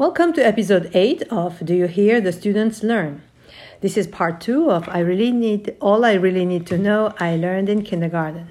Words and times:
Welcome 0.00 0.32
to 0.32 0.40
episode 0.40 0.90
8 0.94 1.24
of 1.24 1.62
Do 1.62 1.74
You 1.74 1.86
Hear 1.86 2.22
the 2.22 2.32
Students 2.32 2.82
Learn? 2.82 3.20
This 3.82 3.98
is 3.98 4.06
part 4.06 4.40
2 4.40 4.70
of 4.70 4.88
I 4.88 5.00
Really 5.00 5.30
Need 5.30 5.76
All 5.78 6.06
I 6.06 6.14
Really 6.14 6.46
Need 6.46 6.66
to 6.68 6.78
Know 6.78 7.12
I 7.20 7.36
Learned 7.36 7.68
in 7.68 7.82
Kindergarten. 7.82 8.48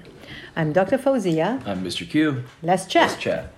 I'm 0.54 0.72
Dr. 0.72 0.96
Fauzia. 0.96 1.60
I'm 1.66 1.82
Mr. 1.82 2.08
Q. 2.08 2.44
Let's 2.62 2.86
chat. 2.86 3.10
Let's 3.10 3.20
chat. 3.20 3.52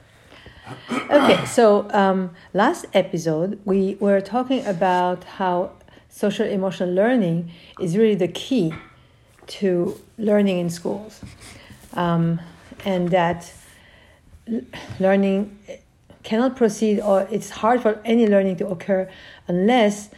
Okay, 1.10 1.44
so 1.44 1.86
um, 1.90 2.30
last 2.54 2.86
episode 2.94 3.60
we 3.66 3.96
were 4.00 4.22
talking 4.22 4.64
about 4.64 5.24
how 5.24 5.72
social 6.08 6.46
emotional 6.46 6.90
learning 6.90 7.50
is 7.78 7.98
really 7.98 8.14
the 8.14 8.28
key 8.28 8.72
to 9.48 10.00
learning 10.16 10.60
in 10.60 10.70
schools. 10.70 11.20
Um, 11.92 12.40
and 12.86 13.10
that 13.10 13.52
l- 14.50 14.62
learning 14.98 15.58
cannot 16.22 16.56
proceed 16.56 17.00
or 17.00 17.26
it's 17.30 17.50
hard 17.50 17.82
for 17.82 18.00
any 18.04 18.26
learning 18.26 18.56
to 18.56 18.68
occur 18.68 19.10
unless 19.48 20.10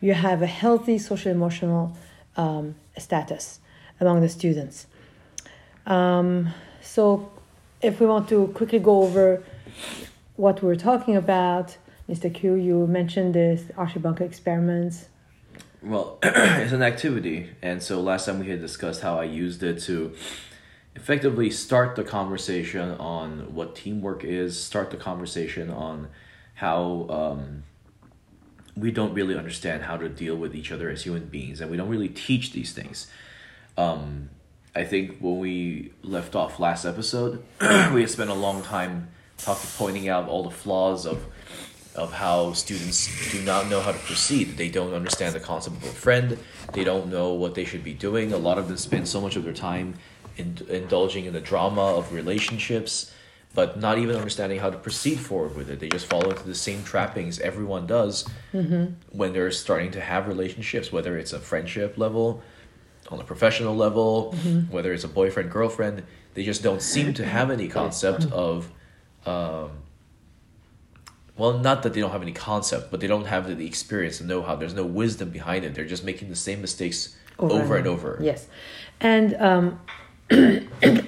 you 0.00 0.14
have 0.14 0.42
a 0.42 0.46
healthy 0.46 0.98
social 0.98 1.32
emotional 1.32 1.96
um, 2.36 2.74
status 2.96 3.60
among 4.00 4.20
the 4.20 4.28
students. 4.28 4.86
Um, 5.86 6.52
so, 6.80 7.30
if 7.80 8.00
we 8.00 8.06
want 8.06 8.28
to 8.28 8.48
quickly 8.48 8.78
go 8.78 9.02
over 9.02 9.42
what 10.36 10.62
we're 10.62 10.76
talking 10.76 11.16
about, 11.16 11.76
Mr. 12.08 12.32
Q, 12.32 12.54
you 12.54 12.86
mentioned 12.86 13.34
this 13.34 13.64
Archie 13.76 13.98
Bunker 13.98 14.24
experiments. 14.24 15.08
Well, 15.82 16.18
it's 16.22 16.72
an 16.72 16.82
activity, 16.82 17.50
and 17.62 17.82
so 17.82 18.00
last 18.00 18.26
time 18.26 18.40
we 18.40 18.48
had 18.48 18.60
discussed 18.60 19.00
how 19.00 19.18
I 19.18 19.24
used 19.24 19.62
it 19.62 19.80
to 19.82 20.14
effectively 20.98 21.48
start 21.48 21.94
the 21.94 22.02
conversation 22.02 22.90
on 22.98 23.54
what 23.54 23.76
teamwork 23.76 24.24
is, 24.24 24.60
start 24.60 24.90
the 24.90 24.96
conversation 24.96 25.70
on 25.70 26.08
how 26.54 27.06
um, 27.08 27.62
we 28.76 28.90
don't 28.90 29.14
really 29.14 29.36
understand 29.36 29.84
how 29.84 29.96
to 29.96 30.08
deal 30.08 30.34
with 30.34 30.56
each 30.56 30.72
other 30.72 30.90
as 30.90 31.04
human 31.04 31.26
beings, 31.26 31.60
and 31.60 31.70
we 31.70 31.76
don't 31.76 31.88
really 31.88 32.08
teach 32.08 32.50
these 32.50 32.72
things. 32.72 33.06
Um, 33.76 34.30
I 34.74 34.82
think 34.82 35.18
when 35.20 35.38
we 35.38 35.92
left 36.02 36.34
off 36.34 36.58
last 36.58 36.84
episode, 36.84 37.44
we 37.60 38.00
had 38.00 38.10
spent 38.10 38.30
a 38.30 38.34
long 38.34 38.64
time 38.64 39.08
talking, 39.36 39.70
pointing 39.76 40.08
out 40.08 40.28
all 40.28 40.42
the 40.42 40.50
flaws 40.50 41.06
of 41.06 41.24
of 41.94 42.12
how 42.12 42.52
students 42.52 43.32
do 43.32 43.42
not 43.42 43.68
know 43.68 43.80
how 43.80 43.90
to 43.90 43.98
proceed. 43.98 44.56
They 44.56 44.68
don't 44.68 44.94
understand 44.94 45.34
the 45.34 45.40
concept 45.40 45.78
of 45.78 45.82
a 45.82 45.86
friend. 45.86 46.38
They 46.72 46.84
don't 46.84 47.08
know 47.08 47.32
what 47.32 47.56
they 47.56 47.64
should 47.64 47.82
be 47.82 47.92
doing. 47.92 48.32
A 48.32 48.38
lot 48.38 48.56
of 48.56 48.68
them 48.68 48.76
spend 48.76 49.08
so 49.08 49.20
much 49.20 49.34
of 49.34 49.42
their 49.42 49.52
time 49.52 49.94
in, 50.38 50.56
indulging 50.68 51.24
in 51.26 51.32
the 51.32 51.40
drama 51.40 51.82
of 51.82 52.12
relationships, 52.12 53.12
but 53.54 53.78
not 53.78 53.98
even 53.98 54.16
understanding 54.16 54.58
how 54.60 54.70
to 54.70 54.78
proceed 54.78 55.18
forward 55.18 55.56
with 55.56 55.68
it. 55.70 55.80
They 55.80 55.88
just 55.88 56.06
fall 56.06 56.30
into 56.30 56.44
the 56.44 56.54
same 56.54 56.82
trappings 56.84 57.40
everyone 57.40 57.86
does 57.86 58.26
when 59.10 59.32
they're 59.32 59.50
starting 59.50 59.90
to 59.92 60.00
have 60.00 60.28
relationships, 60.28 60.92
whether 60.92 61.18
it's 61.18 61.32
a 61.32 61.40
friendship 61.40 61.98
level, 61.98 62.42
on 63.10 63.18
a 63.20 63.24
professional 63.24 63.74
level, 63.74 64.32
whether 64.70 64.92
it's 64.92 65.04
a 65.04 65.08
boyfriend 65.08 65.50
girlfriend. 65.50 66.02
They 66.34 66.44
just 66.44 66.62
don't 66.62 66.82
seem 66.82 67.14
to 67.14 67.24
have 67.26 67.50
any 67.50 67.68
concept 67.68 68.26
of. 68.32 68.70
Um, 69.26 69.70
well, 71.36 71.58
not 71.58 71.84
that 71.84 71.94
they 71.94 72.00
don't 72.00 72.10
have 72.10 72.22
any 72.22 72.32
concept, 72.32 72.90
but 72.90 73.00
they 73.00 73.06
don't 73.06 73.26
have 73.26 73.46
the, 73.46 73.54
the 73.54 73.66
experience, 73.66 74.20
and 74.20 74.28
know 74.28 74.42
how. 74.42 74.56
There's 74.56 74.74
no 74.74 74.84
wisdom 74.84 75.30
behind 75.30 75.64
it. 75.64 75.74
They're 75.74 75.84
just 75.84 76.04
making 76.04 76.28
the 76.28 76.36
same 76.36 76.60
mistakes 76.60 77.16
over, 77.38 77.76
and 77.76 77.86
over. 77.86 78.18
Yes, 78.20 78.48
and 79.00 79.34
um, 79.36 79.80
and 80.30 81.06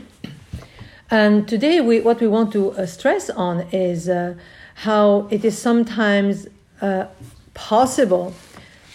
today 1.49 1.81
we 1.81 2.01
what 2.01 2.21
we 2.21 2.27
want 2.27 2.53
to 2.53 2.73
uh, 2.73 2.87
stress 2.87 3.31
on 3.31 3.61
is 3.73 4.09
uh, 4.09 4.35
how 4.75 5.29
it 5.31 5.45
is 5.45 5.59
sometimes 5.59 6.47
uh, 6.81 7.07
possible 7.55 8.35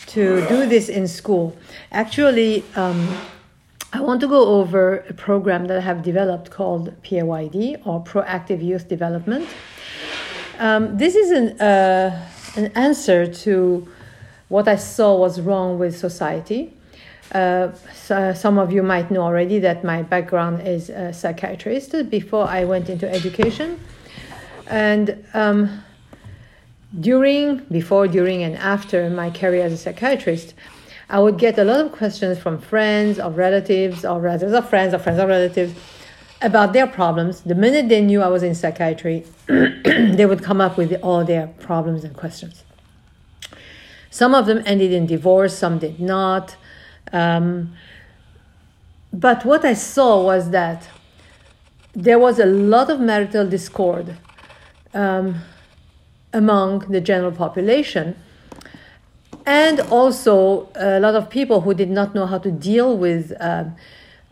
to 0.07 0.47
do 0.47 0.65
this 0.65 0.89
in 0.89 1.07
school. 1.07 1.55
Actually, 1.91 2.63
um, 2.75 3.07
I 3.93 4.01
want 4.01 4.21
to 4.21 4.27
go 4.27 4.45
over 4.59 4.97
a 5.09 5.13
program 5.13 5.65
that 5.67 5.77
I 5.77 5.81
have 5.81 6.03
developed 6.03 6.51
called 6.51 6.93
PAYD 7.03 7.85
or 7.85 8.03
Proactive 8.03 8.63
Youth 8.63 8.87
Development. 8.87 9.47
Um, 10.59 10.97
this 10.97 11.15
is 11.15 11.31
an, 11.31 11.59
uh, 11.59 12.27
an 12.55 12.71
answer 12.75 13.27
to 13.27 13.87
what 14.47 14.67
I 14.67 14.75
saw 14.75 15.15
was 15.15 15.41
wrong 15.41 15.79
with 15.79 15.97
society. 15.97 16.74
Uh, 17.31 17.71
so 17.93 18.33
some 18.33 18.57
of 18.57 18.71
you 18.71 18.83
might 18.83 19.09
know 19.11 19.21
already 19.21 19.59
that 19.59 19.83
my 19.83 20.03
background 20.03 20.65
is 20.67 20.89
a 20.89 21.11
psychiatrist 21.11 22.09
before 22.09 22.47
I 22.47 22.65
went 22.65 22.89
into 22.89 23.11
education. 23.11 23.79
And 24.67 25.25
um, 25.33 25.83
during, 26.99 27.59
before, 27.71 28.07
during, 28.07 28.43
and 28.43 28.55
after 28.57 29.09
my 29.09 29.29
career 29.29 29.65
as 29.65 29.73
a 29.73 29.77
psychiatrist, 29.77 30.53
I 31.09 31.19
would 31.19 31.37
get 31.37 31.57
a 31.57 31.63
lot 31.63 31.85
of 31.85 31.91
questions 31.91 32.39
from 32.39 32.59
friends 32.59 33.19
or 33.19 33.29
relatives 33.29 34.05
or 34.05 34.19
relatives 34.19 34.53
of 34.53 34.67
friends 34.69 34.93
or 34.93 34.99
friends 34.99 35.19
of 35.19 35.27
relatives 35.27 35.73
about 36.41 36.73
their 36.73 36.87
problems. 36.87 37.41
The 37.41 37.55
minute 37.55 37.89
they 37.89 38.01
knew 38.01 38.21
I 38.21 38.27
was 38.27 38.43
in 38.43 38.55
psychiatry, 38.55 39.25
they 39.47 40.25
would 40.25 40.43
come 40.43 40.61
up 40.61 40.77
with 40.77 40.97
all 41.03 41.23
their 41.23 41.47
problems 41.59 42.03
and 42.03 42.15
questions. 42.15 42.63
Some 44.09 44.33
of 44.33 44.45
them 44.45 44.63
ended 44.65 44.93
in 44.93 45.05
divorce, 45.05 45.57
some 45.57 45.77
did 45.77 45.99
not. 45.99 46.55
Um, 47.15 47.73
but 49.13 49.45
what 49.45 49.63
I 49.63 49.73
saw 49.73 50.21
was 50.21 50.49
that 50.49 50.89
there 51.93 52.19
was 52.19 52.39
a 52.39 52.45
lot 52.45 52.89
of 52.89 52.99
marital 52.99 53.47
discord 53.47 54.17
um, 54.93 55.41
among 56.33 56.79
the 56.91 56.99
general 56.99 57.31
population, 57.31 58.17
and 59.45 59.79
also 59.79 60.67
a 60.75 60.99
lot 60.99 61.15
of 61.15 61.29
people 61.29 61.61
who 61.61 61.73
did 61.73 61.89
not 61.89 62.13
know 62.13 62.25
how 62.25 62.37
to 62.37 62.51
deal 62.51 62.97
with 62.97 63.31
um, 63.39 63.77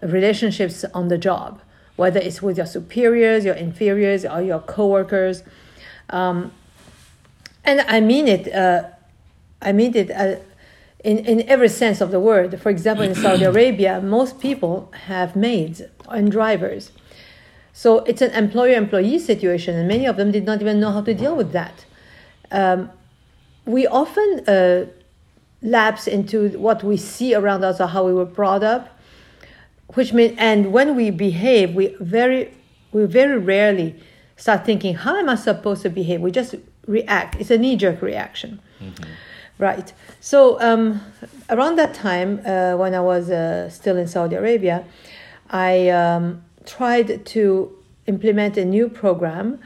relationships 0.02 0.84
on 0.94 1.08
the 1.08 1.18
job, 1.18 1.62
whether 1.96 2.20
it's 2.20 2.42
with 2.42 2.58
your 2.58 2.66
superiors, 2.66 3.46
your 3.46 3.56
inferiors, 3.56 4.26
or 4.26 4.42
your 4.42 4.60
coworkers. 4.60 5.44
Um, 6.10 6.52
and 7.64 7.80
I 7.88 8.02
mean 8.02 8.28
it. 8.28 8.54
Uh, 8.54 8.90
I 9.62 9.72
mean 9.72 9.96
it. 9.96 10.12
Uh, 10.12 10.36
in, 11.04 11.20
in 11.20 11.48
every 11.50 11.70
sense 11.70 12.02
of 12.02 12.12
the 12.12 12.20
word. 12.20 12.60
For 12.62 12.70
example, 12.70 13.04
in 13.04 13.14
Saudi 13.14 13.44
Arabia, 13.54 14.02
most 14.02 14.40
people 14.40 14.92
have 15.06 15.36
maids 15.36 15.82
and 16.10 16.32
drivers. 16.32 16.92
So 17.74 18.00
it's 18.00 18.22
an 18.22 18.32
employer 18.32 18.76
employee 18.76 19.20
situation, 19.20 19.76
and 19.76 19.88
many 19.88 20.06
of 20.06 20.16
them 20.16 20.32
did 20.32 20.46
not 20.46 20.62
even 20.62 20.80
know 20.80 20.92
how 20.92 21.02
to 21.02 21.14
deal 21.14 21.36
with 21.36 21.52
that. 21.52 21.86
Um, 22.52 22.92
we 23.66 23.88
often 23.88 24.44
uh, 24.48 24.86
lapse 25.62 26.08
into 26.08 26.50
what 26.60 26.84
we 26.84 26.98
see 26.98 27.34
around 27.34 27.64
us 27.64 27.82
or 27.82 27.88
how 27.88 28.06
we 28.06 28.14
were 28.14 28.26
brought 28.26 28.64
up, 28.64 29.00
which 29.96 30.14
mean, 30.14 30.36
and 30.38 30.72
when 30.72 30.96
we 30.96 31.10
behave, 31.10 31.74
we 31.74 31.96
very, 32.00 32.54
we 32.92 33.06
very 33.06 33.38
rarely 33.40 33.96
start 34.38 34.66
thinking, 34.66 34.94
how 34.96 35.18
am 35.18 35.30
I 35.30 35.36
supposed 35.36 35.82
to 35.82 35.90
behave? 35.90 36.22
We 36.22 36.32
just 36.32 36.56
react. 36.86 37.36
It's 37.40 37.50
a 37.50 37.58
knee 37.58 37.76
jerk 37.76 38.02
reaction. 38.02 38.60
Right. 39.60 39.94
So 40.20 40.60
um, 40.62 41.02
around 41.50 41.78
that 41.78 41.94
time, 41.94 42.42
uh, 42.46 42.76
when 42.76 42.96
I 42.96 43.02
was 43.02 43.30
uh, 43.30 43.70
still 43.70 43.98
in 43.98 44.08
Saudi 44.08 44.36
Arabia, 44.36 44.84
I 45.50 45.90
um, 45.90 46.44
tried 46.66 47.26
to 47.28 47.72
implement 48.08 48.58
a 48.58 48.66
new 48.66 48.90
program. 48.90 49.60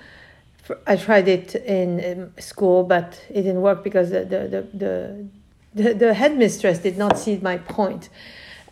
I 0.85 0.97
tried 0.97 1.29
it 1.29 1.55
in 1.55 2.21
um, 2.21 2.41
school, 2.41 2.83
but 2.83 3.23
it 3.29 3.43
didn't 3.43 3.61
work 3.61 3.83
because 3.83 4.09
the 4.09 4.25
the 4.25 4.67
the, 4.73 5.25
the, 5.73 5.93
the, 5.93 6.13
headmistress 6.13 6.79
did 6.79 6.97
not 6.97 7.17
see 7.17 7.37
my 7.37 7.57
point, 7.57 8.09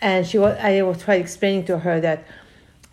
and 0.01 0.27
she 0.27 0.37
was. 0.37 0.57
I 0.59 0.81
was 0.81 1.01
trying 1.01 1.21
explaining 1.21 1.65
to 1.67 1.79
her 1.79 2.01
that 2.01 2.25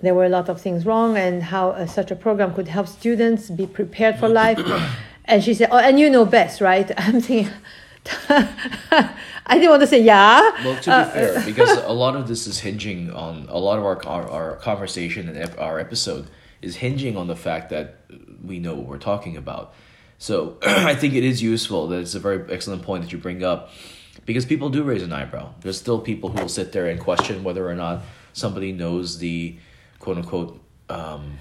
there 0.00 0.14
were 0.14 0.24
a 0.24 0.28
lot 0.28 0.48
of 0.48 0.60
things 0.60 0.86
wrong 0.86 1.16
and 1.16 1.42
how 1.42 1.70
uh, 1.70 1.86
such 1.86 2.12
a 2.12 2.16
program 2.16 2.54
could 2.54 2.68
help 2.68 2.86
students 2.86 3.50
be 3.50 3.66
prepared 3.66 4.18
for 4.20 4.28
life. 4.28 4.60
and 5.24 5.42
she 5.42 5.52
said, 5.54 5.68
"Oh, 5.72 5.78
and 5.78 5.98
you 5.98 6.08
know 6.08 6.24
best, 6.24 6.60
right?" 6.60 6.88
I'm 6.96 7.20
thinking. 7.20 7.52
I 8.30 9.54
didn't 9.54 9.70
want 9.70 9.82
to 9.82 9.86
say 9.86 10.02
yeah. 10.02 10.40
Well, 10.64 10.76
to 10.80 10.90
be 10.90 10.92
Uh, 10.92 11.04
fair, 11.10 11.42
because 11.46 11.78
a 11.78 11.92
lot 11.92 12.16
of 12.16 12.28
this 12.28 12.46
is 12.46 12.60
hinging 12.60 13.10
on 13.10 13.46
a 13.48 13.58
lot 13.58 13.78
of 13.78 13.84
our 13.84 14.04
our, 14.06 14.28
our 14.28 14.56
conversation 14.56 15.28
and 15.28 15.36
ep- 15.38 15.58
our 15.60 15.78
episode 15.78 16.28
is 16.60 16.76
hinging 16.76 17.16
on 17.16 17.26
the 17.26 17.36
fact 17.36 17.70
that 17.70 17.96
we 18.44 18.58
know 18.58 18.74
what 18.74 18.86
we're 18.86 18.98
talking 18.98 19.36
about. 19.36 19.74
So 20.18 20.58
I 20.62 20.94
think 20.94 21.14
it 21.14 21.24
is 21.24 21.42
useful. 21.42 21.88
That 21.88 22.00
it's 22.00 22.14
a 22.14 22.20
very 22.20 22.50
excellent 22.52 22.82
point 22.82 23.02
that 23.04 23.12
you 23.12 23.18
bring 23.18 23.42
up, 23.44 23.70
because 24.26 24.44
people 24.46 24.68
do 24.70 24.82
raise 24.82 25.02
an 25.02 25.12
eyebrow. 25.12 25.52
There's 25.60 25.78
still 25.78 26.00
people 26.00 26.30
who 26.30 26.40
will 26.40 26.48
sit 26.48 26.72
there 26.72 26.86
and 26.86 26.98
question 27.00 27.44
whether 27.44 27.68
or 27.68 27.74
not 27.74 28.02
somebody 28.32 28.72
knows 28.72 29.18
the 29.18 29.56
quote 29.98 30.16
unquote 30.18 30.60
um, 30.88 31.38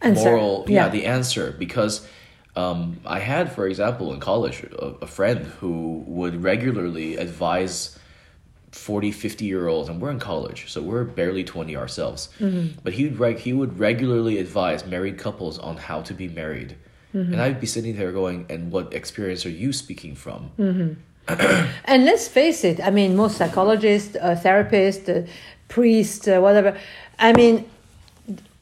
Answer. 0.00 0.24
moral 0.24 0.64
yeah. 0.68 0.84
Yeah. 0.84 0.88
the 0.90 1.06
answer 1.06 1.54
because 1.58 2.06
um, 2.56 3.00
I 3.04 3.18
had, 3.18 3.52
for 3.52 3.66
example, 3.66 4.12
in 4.12 4.20
college, 4.20 4.62
a, 4.62 4.94
a 5.02 5.06
friend 5.06 5.46
who 5.60 6.04
would 6.06 6.42
regularly 6.42 7.16
advise 7.16 7.98
40, 8.72 9.12
50 9.12 9.44
year 9.44 9.68
olds, 9.68 9.88
and 9.88 10.00
we're 10.00 10.10
in 10.10 10.18
college, 10.18 10.70
so 10.70 10.82
we're 10.82 11.04
barely 11.04 11.44
20 11.44 11.76
ourselves. 11.76 12.28
But 12.82 12.92
he 12.94 13.04
would, 13.04 13.18
reg- 13.18 13.38
he 13.38 13.52
would 13.52 13.78
regularly 13.78 14.38
advise 14.38 14.84
married 14.86 15.18
couples 15.18 15.58
on 15.58 15.76
how 15.76 16.02
to 16.02 16.14
be 16.14 16.28
married 16.28 16.76
and 17.14 17.40
I'd 17.40 17.60
be 17.60 17.66
sitting 17.66 17.96
there 17.96 18.12
going, 18.12 18.46
"And 18.50 18.72
what 18.72 18.92
experience 18.92 19.46
are 19.46 19.50
you 19.50 19.72
speaking 19.72 20.14
from?" 20.16 20.50
And 21.86 22.04
let's 22.04 22.28
face 22.28 22.64
it, 22.64 22.80
I 22.84 22.90
mean, 22.90 23.16
most 23.16 23.38
psychologists, 23.38 24.16
uh, 24.16 24.38
therapists, 24.44 25.08
uh, 25.08 25.26
priests, 25.68 26.28
uh, 26.28 26.40
whatever, 26.40 26.76
I 27.18 27.32
mean, 27.32 27.64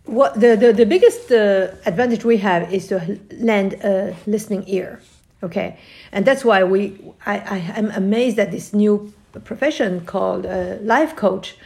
what 0.04 0.34
the, 0.40 0.56
the, 0.56 0.72
the 0.72 0.86
biggest 0.86 1.30
uh, 1.30 1.68
advantage 1.86 2.24
we 2.24 2.36
have 2.38 2.72
is 2.72 2.88
to 2.88 3.18
lend 3.38 3.74
a 3.74 4.16
listening 4.26 4.64
ear, 4.66 5.00
okay? 5.42 5.78
And 6.10 6.24
that's 6.24 6.44
why 6.44 6.64
we, 6.64 6.98
I, 7.24 7.38
I 7.38 7.58
am 7.76 7.90
amazed 7.92 8.38
at 8.38 8.50
this 8.50 8.72
new 8.72 9.12
profession 9.44 10.04
called 10.04 10.44
uh, 10.44 10.76
life 10.82 11.16
coach. 11.16 11.56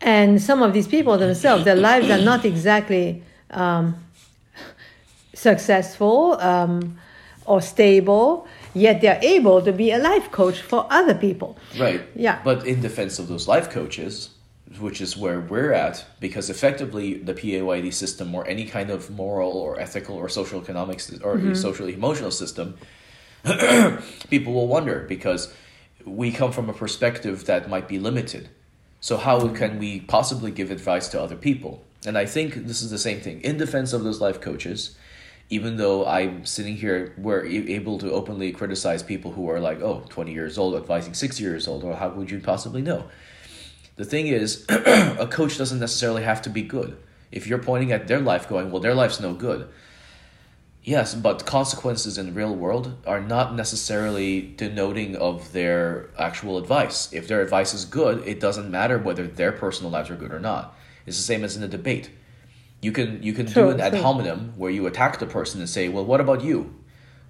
And 0.00 0.40
some 0.40 0.62
of 0.62 0.72
these 0.72 0.86
people 0.86 1.16
themselves, 1.16 1.64
their 1.64 1.76
lives 1.76 2.10
are 2.10 2.18
not 2.18 2.44
exactly 2.44 3.22
um, 3.50 3.96
successful 5.32 6.38
um, 6.40 6.98
or 7.46 7.62
stable, 7.62 8.46
yet 8.74 9.00
they're 9.00 9.20
able 9.22 9.62
to 9.62 9.72
be 9.72 9.90
a 9.90 9.98
life 9.98 10.30
coach 10.30 10.60
for 10.60 10.86
other 10.90 11.14
people. 11.14 11.56
Right. 11.78 12.02
Yeah. 12.14 12.40
But 12.44 12.66
in 12.66 12.80
defense 12.80 13.18
of 13.18 13.28
those 13.28 13.48
life 13.48 13.70
coaches, 13.70 14.30
which 14.80 15.00
is 15.00 15.16
where 15.16 15.40
we're 15.40 15.72
at, 15.72 16.04
because 16.20 16.50
effectively 16.50 17.14
the 17.14 17.34
PAYD 17.34 17.92
system 17.92 18.34
or 18.34 18.46
any 18.46 18.66
kind 18.66 18.90
of 18.90 19.10
moral 19.10 19.52
or 19.52 19.78
ethical 19.78 20.16
or 20.16 20.28
social 20.28 20.60
economics 20.60 21.10
or 21.22 21.36
Mm-hmm. 21.36 21.54
social 21.54 21.88
emotional 21.88 22.30
system, 22.30 22.76
people 24.30 24.52
will 24.52 24.68
wonder 24.68 25.04
because 25.08 25.52
we 26.04 26.30
come 26.30 26.52
from 26.52 26.68
a 26.68 26.72
perspective 26.72 27.44
that 27.46 27.68
might 27.68 27.88
be 27.88 27.98
limited. 27.98 28.48
So 29.00 29.16
how 29.16 29.48
can 29.48 29.78
we 29.78 30.00
possibly 30.00 30.50
give 30.50 30.70
advice 30.70 31.08
to 31.08 31.20
other 31.20 31.36
people? 31.36 31.84
And 32.06 32.16
I 32.16 32.26
think 32.26 32.66
this 32.66 32.82
is 32.82 32.90
the 32.90 32.98
same 32.98 33.20
thing. 33.20 33.40
In 33.42 33.56
defense 33.58 33.92
of 33.92 34.04
those 34.04 34.20
life 34.20 34.40
coaches, 34.40 34.96
even 35.50 35.76
though 35.76 36.06
I'm 36.06 36.46
sitting 36.46 36.76
here, 36.76 37.12
we're 37.18 37.44
able 37.44 37.98
to 37.98 38.10
openly 38.10 38.50
criticize 38.52 39.02
people 39.02 39.32
who 39.32 39.48
are 39.50 39.60
like, 39.60 39.80
oh, 39.82 40.04
20 40.08 40.32
years 40.32 40.56
old, 40.56 40.74
advising 40.74 41.14
60 41.14 41.42
years 41.42 41.68
old, 41.68 41.84
or 41.84 41.94
how 41.96 42.08
would 42.10 42.30
you 42.30 42.40
possibly 42.40 42.80
know? 42.82 43.08
The 43.96 44.04
thing 44.04 44.26
is, 44.26 44.64
a 44.68 45.26
coach 45.30 45.58
doesn't 45.58 45.78
necessarily 45.78 46.22
have 46.22 46.42
to 46.42 46.50
be 46.50 46.62
good. 46.62 46.96
If 47.30 47.46
you're 47.46 47.58
pointing 47.58 47.92
at 47.92 48.08
their 48.08 48.20
life 48.20 48.48
going, 48.48 48.70
well, 48.70 48.80
their 48.80 48.94
life's 48.94 49.20
no 49.20 49.34
good. 49.34 49.68
Yes, 50.82 51.14
but 51.14 51.46
consequences 51.46 52.18
in 52.18 52.26
the 52.26 52.32
real 52.32 52.54
world 52.54 52.94
are 53.06 53.20
not 53.20 53.54
necessarily 53.54 54.42
denoting 54.42 55.16
of 55.16 55.52
their 55.52 56.10
actual 56.18 56.58
advice. 56.58 57.10
If 57.12 57.26
their 57.26 57.40
advice 57.40 57.72
is 57.72 57.86
good, 57.86 58.26
it 58.26 58.38
doesn't 58.38 58.70
matter 58.70 58.98
whether 58.98 59.26
their 59.26 59.52
personal 59.52 59.90
lives 59.90 60.10
are 60.10 60.16
good 60.16 60.32
or 60.32 60.40
not. 60.40 60.76
It's 61.06 61.16
the 61.16 61.22
same 61.22 61.42
as 61.42 61.56
in 61.56 61.62
a 61.62 61.68
debate. 61.68 62.10
You 62.82 62.92
can 62.92 63.22
you 63.22 63.32
can 63.32 63.46
do 63.46 63.52
True, 63.52 63.70
an 63.70 63.80
ad 63.80 63.94
hominem 63.94 64.52
where 64.58 64.70
you 64.70 64.86
attack 64.86 65.18
the 65.18 65.26
person 65.26 65.58
and 65.60 65.70
say, 65.70 65.88
"Well, 65.88 66.04
what 66.04 66.20
about 66.20 66.44
you?" 66.44 66.74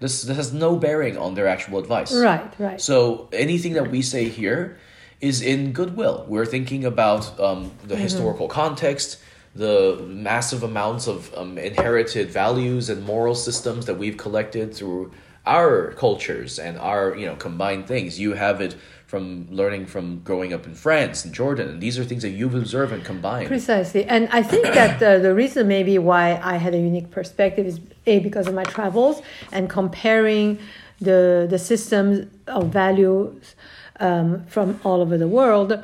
This 0.00 0.22
this 0.22 0.36
has 0.36 0.52
no 0.52 0.76
bearing 0.76 1.16
on 1.16 1.34
their 1.34 1.46
actual 1.46 1.78
advice. 1.78 2.12
Right, 2.12 2.52
right. 2.58 2.80
So 2.80 3.28
anything 3.32 3.74
that 3.74 3.88
we 3.88 4.02
say 4.02 4.28
here 4.28 4.78
is 5.20 5.42
in 5.42 5.72
goodwill. 5.72 6.24
We're 6.28 6.46
thinking 6.46 6.84
about 6.84 7.38
um, 7.40 7.72
the 7.86 7.96
historical 7.96 8.48
context, 8.48 9.20
the 9.54 10.04
massive 10.06 10.62
amounts 10.62 11.06
of 11.06 11.32
um, 11.36 11.58
inherited 11.58 12.30
values 12.30 12.90
and 12.90 13.04
moral 13.04 13.34
systems 13.34 13.86
that 13.86 13.94
we've 13.94 14.16
collected 14.16 14.74
through 14.74 15.12
our 15.46 15.92
cultures 15.92 16.58
and 16.58 16.78
our 16.78 17.14
you 17.16 17.26
know 17.26 17.36
combined 17.36 17.86
things. 17.86 18.18
You 18.18 18.34
have 18.34 18.60
it 18.60 18.76
from 19.06 19.46
learning 19.50 19.86
from 19.86 20.18
growing 20.20 20.52
up 20.52 20.66
in 20.66 20.74
France 20.74 21.24
and 21.24 21.32
Jordan, 21.32 21.68
and 21.68 21.80
these 21.80 21.98
are 21.98 22.04
things 22.04 22.22
that 22.22 22.30
you've 22.30 22.54
observed 22.54 22.92
and 22.92 23.04
combined. 23.04 23.46
Precisely. 23.46 24.04
And 24.06 24.28
I 24.30 24.42
think 24.42 24.64
that 24.64 25.00
uh, 25.00 25.18
the 25.18 25.34
reason 25.34 25.68
maybe 25.68 25.98
why 25.98 26.40
I 26.42 26.56
had 26.56 26.74
a 26.74 26.78
unique 26.78 27.10
perspective 27.10 27.64
is 27.66 27.78
A, 28.06 28.18
because 28.18 28.48
of 28.48 28.54
my 28.54 28.64
travels 28.64 29.22
and 29.52 29.70
comparing 29.70 30.58
the, 31.00 31.46
the 31.48 31.58
systems 31.58 32.26
of 32.46 32.70
values 32.70 33.54
um, 34.00 34.44
from 34.46 34.80
all 34.84 35.00
over 35.00 35.16
the 35.18 35.28
world, 35.28 35.82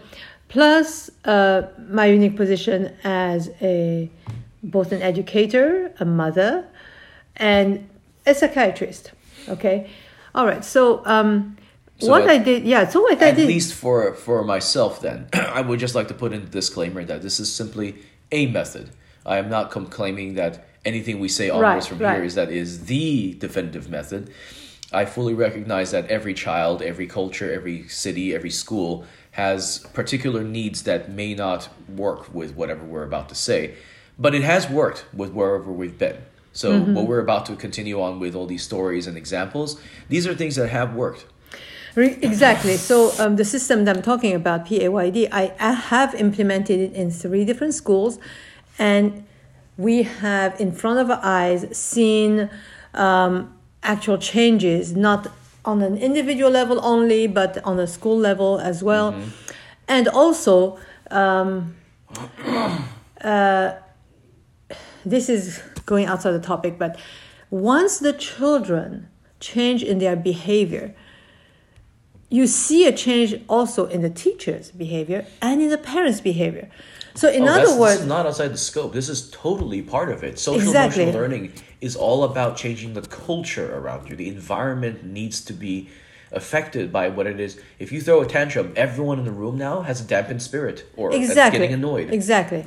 plus 0.48 1.10
uh, 1.24 1.62
my 1.88 2.06
unique 2.06 2.36
position 2.36 2.94
as 3.04 3.50
a 3.60 4.10
both 4.62 4.92
an 4.92 5.00
educator, 5.02 5.90
a 6.00 6.04
mother, 6.04 6.64
and 7.36 7.88
a 8.26 8.34
psychiatrist. 8.34 9.12
Okay? 9.48 9.88
All 10.34 10.46
right. 10.46 10.64
So, 10.64 11.02
um, 11.06 11.56
So 11.98 12.08
what 12.10 12.22
at- 12.22 12.30
I 12.30 12.38
did, 12.38 12.64
yeah, 12.64 12.88
so 12.88 13.00
what 13.02 13.12
I 13.22 13.30
did, 13.32 13.44
At 13.44 13.46
least 13.46 13.74
for 13.74 14.14
for 14.14 14.44
myself, 14.44 15.00
then 15.00 15.28
I 15.32 15.60
would 15.60 15.80
just 15.80 15.94
like 15.94 16.08
to 16.08 16.14
put 16.14 16.32
in 16.32 16.42
a 16.42 16.46
disclaimer 16.60 17.04
that 17.04 17.20
this 17.22 17.40
is 17.40 17.52
simply 17.52 17.94
a 18.32 18.46
method. 18.46 18.90
I 19.26 19.36
am 19.38 19.48
not 19.48 19.70
com- 19.70 19.86
claiming 19.86 20.34
that 20.34 20.66
anything 20.84 21.20
we 21.20 21.28
say 21.28 21.50
onwards 21.50 21.64
Right, 21.72 21.84
from 21.88 21.98
right. 21.98 22.14
here 22.16 22.24
is 22.24 22.34
that 22.36 22.50
is 22.50 22.84
the 22.86 23.34
definitive 23.34 23.90
method. 23.90 24.30
I 24.92 25.04
fully 25.04 25.34
recognize 25.34 25.90
that 25.92 26.06
every 26.08 26.34
child, 26.34 26.82
every 26.82 27.06
culture, 27.06 27.52
every 27.52 27.88
city, 27.88 28.34
every 28.34 28.50
school 28.50 29.04
has 29.32 29.78
particular 29.92 30.42
needs 30.42 30.82
that 30.82 31.10
may 31.10 31.34
not 31.34 31.68
work 31.88 32.34
with 32.34 32.56
whatever 32.56 32.84
we're 32.84 33.04
about 33.04 33.28
to 33.28 33.34
say, 33.34 33.74
but 34.18 34.34
it 34.34 34.42
has 34.42 34.68
worked 34.68 35.06
with 35.14 35.32
wherever 35.32 35.70
we've 35.70 35.98
been. 35.98 36.16
So 36.52 36.72
Mm-hmm. 36.72 36.94
what 36.94 37.06
we're 37.06 37.20
about 37.20 37.46
to 37.46 37.54
continue 37.56 38.00
on 38.02 38.18
with 38.18 38.34
all 38.34 38.46
these 38.46 38.64
stories 38.64 39.06
and 39.06 39.16
examples, 39.16 39.80
these 40.08 40.26
are 40.26 40.34
things 40.34 40.56
that 40.56 40.68
have 40.68 40.94
worked. 40.94 41.24
Exactly. 41.96 42.76
So 42.76 43.12
um, 43.18 43.36
the 43.36 43.44
system 43.44 43.84
that 43.84 43.96
I'm 43.96 44.02
talking 44.02 44.34
about, 44.34 44.66
PAYD, 44.66 45.28
I, 45.32 45.52
I 45.58 45.72
have 45.72 46.14
implemented 46.14 46.78
it 46.80 46.92
in 46.92 47.10
three 47.10 47.44
different 47.44 47.74
schools, 47.74 48.18
and 48.78 49.24
we 49.76 50.02
have 50.04 50.60
in 50.60 50.72
front 50.72 50.98
of 51.00 51.10
our 51.10 51.20
eyes 51.22 51.66
seen 51.76 52.50
um, 52.94 53.52
actual 53.82 54.18
changes, 54.18 54.94
not 54.94 55.28
on 55.64 55.82
an 55.82 55.96
individual 55.98 56.50
level 56.50 56.80
only, 56.84 57.26
but 57.26 57.58
on 57.64 57.78
a 57.78 57.86
school 57.86 58.18
level 58.18 58.58
as 58.58 58.82
well, 58.82 59.14
and 59.88 60.08
also. 60.08 60.78
Um, 61.10 61.76
uh, 63.22 63.72
this 65.04 65.28
is 65.28 65.62
going 65.86 66.06
outside 66.06 66.32
the 66.32 66.40
topic, 66.40 66.78
but 66.78 66.98
once 67.50 67.98
the 67.98 68.12
children 68.12 69.08
change 69.40 69.82
in 69.82 69.98
their 69.98 70.14
behavior, 70.16 70.94
you 72.28 72.46
see 72.46 72.86
a 72.86 72.92
change 72.92 73.34
also 73.48 73.86
in 73.86 74.02
the 74.02 74.10
teacher's 74.10 74.70
behavior 74.70 75.26
and 75.42 75.60
in 75.60 75.68
the 75.70 75.78
parents' 75.78 76.20
behavior. 76.20 76.70
So, 77.14 77.28
in 77.28 77.42
Oh, 77.42 77.52
other 77.52 77.66
this 77.66 77.76
words, 77.78 78.00
is 78.02 78.06
not 78.06 78.24
outside 78.26 78.48
the 78.48 78.56
scope. 78.58 78.92
This 78.92 79.08
is 79.08 79.30
totally 79.30 79.82
part 79.82 80.10
of 80.10 80.22
it. 80.22 80.38
Social 80.38 80.60
Exactly. 80.60 81.02
emotional 81.02 81.20
learning 81.22 81.52
is 81.80 81.96
all 81.96 82.24
about 82.24 82.56
changing 82.56 82.94
the 82.94 83.02
culture 83.02 83.74
around 83.74 84.08
you. 84.08 84.16
The 84.16 84.28
environment 84.28 85.04
needs 85.04 85.40
to 85.42 85.52
be 85.52 85.88
affected 86.32 86.92
by 86.92 87.08
what 87.08 87.26
it 87.26 87.40
is. 87.40 87.60
If 87.78 87.90
you 87.92 88.00
throw 88.00 88.20
a 88.20 88.26
tantrum, 88.26 88.72
everyone 88.76 89.18
in 89.18 89.24
the 89.24 89.32
room 89.32 89.58
now 89.58 89.82
has 89.82 90.00
a 90.00 90.04
dampened 90.04 90.42
spirit 90.42 90.86
or 90.96 91.12
exactly 91.12 91.58
getting 91.58 91.74
annoyed. 91.74 92.12
exactly 92.12 92.66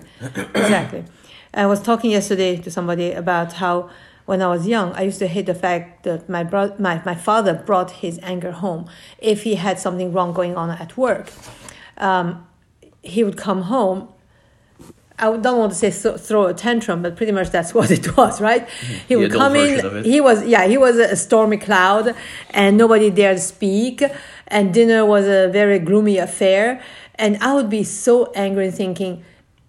exactly 0.53 1.05
i 1.53 1.65
was 1.65 1.82
talking 1.82 2.12
yesterday 2.12 2.58
to 2.58 2.70
somebody 2.70 3.12
about 3.12 3.53
how 3.53 3.89
when 4.25 4.41
i 4.41 4.48
was 4.48 4.67
young 4.67 4.91
i 4.93 5.01
used 5.01 5.20
to 5.20 5.27
hate 5.27 5.46
the 5.46 5.55
fact 5.55 6.03
that 6.03 6.27
my 6.27 6.43
bro- 6.43 6.75
my, 6.79 7.01
my 7.05 7.15
father 7.15 7.53
brought 7.53 7.91
his 7.91 8.20
anger 8.24 8.51
home 8.51 8.86
if 9.20 9.43
he 9.43 9.55
had 9.55 9.79
something 9.79 10.12
wrong 10.12 10.34
going 10.34 10.55
on 10.55 10.70
at 10.72 10.98
work 10.98 11.32
um, 11.98 12.46
he 13.01 13.24
would 13.24 13.38
come 13.38 13.63
home 13.63 14.10
I 15.20 15.38
don't 15.38 15.58
want 15.58 15.72
to 15.72 15.77
say 15.77 15.91
so, 15.91 16.17
throw 16.17 16.48
a 16.48 16.53
tantrum, 16.53 17.01
but 17.01 17.15
pretty 17.15 17.32
much 17.32 17.50
that's 17.50 17.74
what 17.77 17.91
it 17.91 18.17
was, 18.17 18.41
right? 18.41 18.67
Mm-hmm. 18.67 19.08
He 19.08 19.15
would 19.15 19.32
come 19.32 19.53
version 19.53 19.86
of 19.86 19.96
it. 19.96 20.05
in. 20.05 20.12
He 20.12 20.22
was, 20.22 20.46
yeah, 20.46 20.65
he 20.65 20.77
was 20.77 20.98
a 20.98 21.15
stormy 21.15 21.58
cloud, 21.58 22.15
and 22.50 22.77
nobody 22.77 23.10
dared 23.10 23.39
speak. 23.39 24.03
And 24.48 24.74
dinner 24.74 25.05
was 25.05 25.25
a 25.25 25.48
very 25.48 25.79
gloomy 25.79 26.17
affair. 26.17 26.82
And 27.15 27.38
I 27.38 27.53
would 27.53 27.70
be 27.70 27.84
so 27.84 28.32
angry, 28.34 28.72
thinking, 28.72 29.24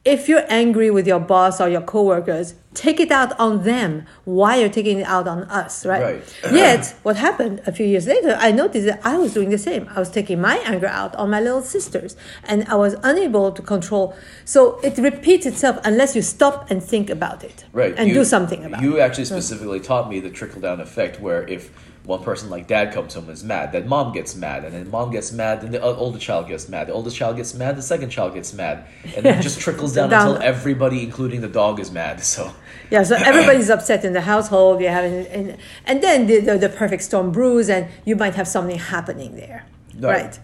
if 0.05 0.29
you're 0.29 0.45
angry 0.49 0.91
with 0.91 1.07
your 1.07 1.21
boss 1.21 1.61
or 1.61 1.69
your 1.69 1.81
coworkers, 1.81 2.55
take 2.75 3.01
it 3.01 3.11
out 3.11 3.39
on 3.41 3.63
them. 3.65 4.05
Why 4.25 4.59
are 4.59 4.63
you 4.65 4.69
taking 4.69 4.99
it 4.99 5.07
out 5.07 5.27
on 5.27 5.45
us, 5.45 5.87
right? 5.87 6.03
Right. 6.03 6.53
Yet, 6.53 6.95
what 7.05 7.17
happened 7.17 7.63
a 7.67 7.73
few 7.73 7.87
years 7.87 8.07
later, 8.07 8.37
I 8.39 8.51
noticed 8.53 8.87
that 8.87 9.01
I 9.05 9.17
was 9.17 9.33
doing 9.33 9.49
the 9.51 9.59
same. 9.59 9.89
I 9.95 9.99
was 10.01 10.11
taking 10.11 10.41
my 10.41 10.57
anger 10.59 10.89
out 10.89 11.15
on 11.17 11.31
my 11.31 11.41
little 11.41 11.63
sisters, 11.63 12.17
and 12.45 12.65
I 12.69 12.75
was 12.75 12.97
unable 13.03 13.51
to 13.53 13.63
control. 13.63 14.15
So 14.45 14.79
it 14.81 14.99
repeats 14.99 15.47
itself 15.47 15.79
unless 15.85 16.15
you 16.15 16.21
stop 16.23 16.71
and 16.71 16.83
think 16.83 17.09
about 17.09 17.43
it, 17.43 17.65
Right. 17.73 17.95
and 17.97 18.09
You- 18.09 18.15
do 18.15 18.25
something 18.25 18.63
about 18.65 18.83
You 18.83 18.93
it. 18.93 18.95
You 18.97 19.01
actually 19.01 19.25
specifically 19.25 19.81
taught 19.81 20.11
me 20.11 20.21
the 20.21 20.31
trickle 20.31 20.61
down 20.61 20.81
effect 20.81 21.21
where 21.21 21.49
if 21.49 21.71
one 22.05 22.23
person 22.23 22.51
like 22.51 22.67
dad 22.67 22.93
comes 22.93 23.15
home 23.15 23.25
and 23.25 23.33
is 23.33 23.43
mad, 23.43 23.73
then 23.73 23.89
mom 23.89 24.13
gets 24.13 24.37
mad, 24.37 24.65
and 24.65 24.75
then 24.75 24.91
mom 24.91 25.11
gets 25.11 25.33
mad, 25.33 25.63
then 25.63 25.71
the 25.71 25.81
older 25.81 26.19
child 26.19 26.47
gets 26.49 26.69
mad, 26.69 26.87
the 26.89 26.93
oldest 26.93 27.17
child 27.17 27.37
gets 27.37 27.55
mad, 27.55 27.77
the 27.77 27.83
second 27.83 28.11
child 28.11 28.35
gets 28.35 28.53
mad, 28.53 28.85
and 29.17 29.25
then 29.25 29.39
it 29.39 29.43
just 29.43 29.59
trickles 29.59 29.95
down, 29.95 30.11
Down. 30.11 30.29
until 30.29 30.43
everybody, 30.43 31.03
including 31.03 31.41
the 31.41 31.49
dog, 31.49 31.81
is 31.81 31.91
mad. 31.91 32.21
So 32.23 32.53
Yeah, 32.91 33.05
so 33.05 33.17
everybody's 33.17 33.71
upset 33.71 34.05
in 34.05 34.13
the 34.13 34.21
household. 34.21 34.83
You 34.83 34.89
have, 34.89 35.05
and, 35.05 35.57
and 35.87 36.03
then 36.03 36.27
the, 36.27 36.41
the, 36.41 36.59
the 36.59 36.69
perfect 36.69 37.03
storm 37.03 37.33
brews, 37.33 37.71
and 37.71 37.89
you 38.05 38.17
might 38.17 38.35
have 38.35 38.47
something 38.49 38.79
happening 38.79 39.37
there, 39.37 39.65
Right. 39.99 40.25
right? 40.25 40.39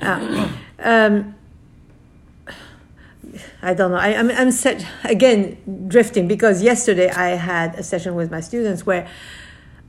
Uh, 0.00 0.48
um, 0.80 1.34
I 3.62 3.72
don't 3.74 3.90
know. 3.90 3.96
I, 3.96 4.08
I'm, 4.14 4.30
I'm 4.30 4.50
such, 4.50 4.82
again 5.04 5.56
drifting 5.88 6.28
because 6.28 6.62
yesterday 6.62 7.08
I 7.10 7.30
had 7.30 7.74
a 7.76 7.82
session 7.82 8.14
with 8.14 8.30
my 8.30 8.40
students 8.40 8.84
where 8.84 9.08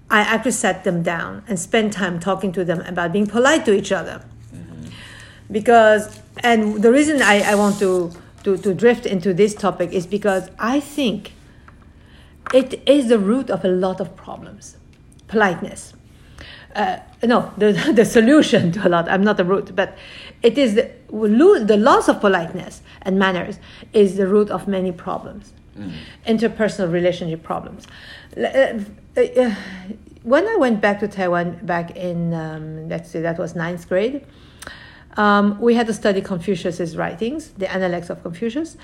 I 0.10 0.20
actually 0.22 0.52
sat 0.52 0.84
them 0.84 1.02
down 1.02 1.44
and 1.48 1.60
spent 1.60 1.94
time 1.94 2.20
talking 2.20 2.52
to 2.54 2.64
them 2.64 2.82
about 2.82 3.12
being 3.12 3.28
polite 3.28 3.66
to 3.66 3.74
each 3.74 3.92
other. 3.92 4.24
Because, 5.52 6.20
and 6.40 6.82
the 6.82 6.92
reason 6.92 7.22
I, 7.22 7.42
I 7.42 7.56
want 7.56 7.80
to, 7.80 8.12
to, 8.44 8.58
to 8.58 8.74
drift 8.74 9.06
into 9.06 9.34
this 9.34 9.54
topic 9.54 9.92
is 9.92 10.08
because 10.08 10.50
I 10.58 10.80
think 10.80 11.34
it 12.54 12.82
is 12.88 13.10
the 13.10 13.20
root 13.20 13.50
of 13.50 13.64
a 13.66 13.68
lot 13.68 14.00
of 14.00 14.16
problems 14.16 14.78
politeness. 15.28 15.94
Uh, 16.76 17.00
no, 17.24 17.52
the, 17.58 17.72
the 17.96 18.06
solution 18.06 18.72
to 18.74 18.88
a 18.88 18.90
lot, 18.90 19.10
I'm 19.10 19.24
not 19.24 19.38
the 19.38 19.46
root, 19.46 19.76
but 19.76 19.98
it 20.44 20.58
is 20.58 20.76
the, 20.76 20.92
the 21.10 21.78
loss 21.78 22.08
of 22.08 22.20
politeness 22.20 22.82
and 23.02 23.18
manners 23.18 23.58
is 23.94 24.18
the 24.18 24.28
root 24.28 24.50
of 24.50 24.68
many 24.68 24.92
problems, 24.92 25.54
mm. 25.78 25.92
interpersonal 26.28 26.92
relationship 26.92 27.44
problems. 27.44 27.88
Uh, 29.18 29.56
when 30.24 30.46
I 30.48 30.56
went 30.58 30.82
back 30.82 31.00
to 31.00 31.08
Taiwan 31.08 31.60
back 31.66 31.96
in, 31.96 32.34
um, 32.34 32.90
let's 32.90 33.10
say 33.10 33.22
that 33.22 33.38
was 33.38 33.56
ninth 33.56 33.88
grade, 33.88 34.26
um, 35.16 35.60
we 35.62 35.76
had 35.76 35.88
to 35.88 35.94
study 35.94 36.22
Confucius's 36.22 36.98
writings, 36.98 37.50
the 37.58 37.72
Analects 37.72 38.10
of 38.10 38.22
Confucius. 38.22 38.76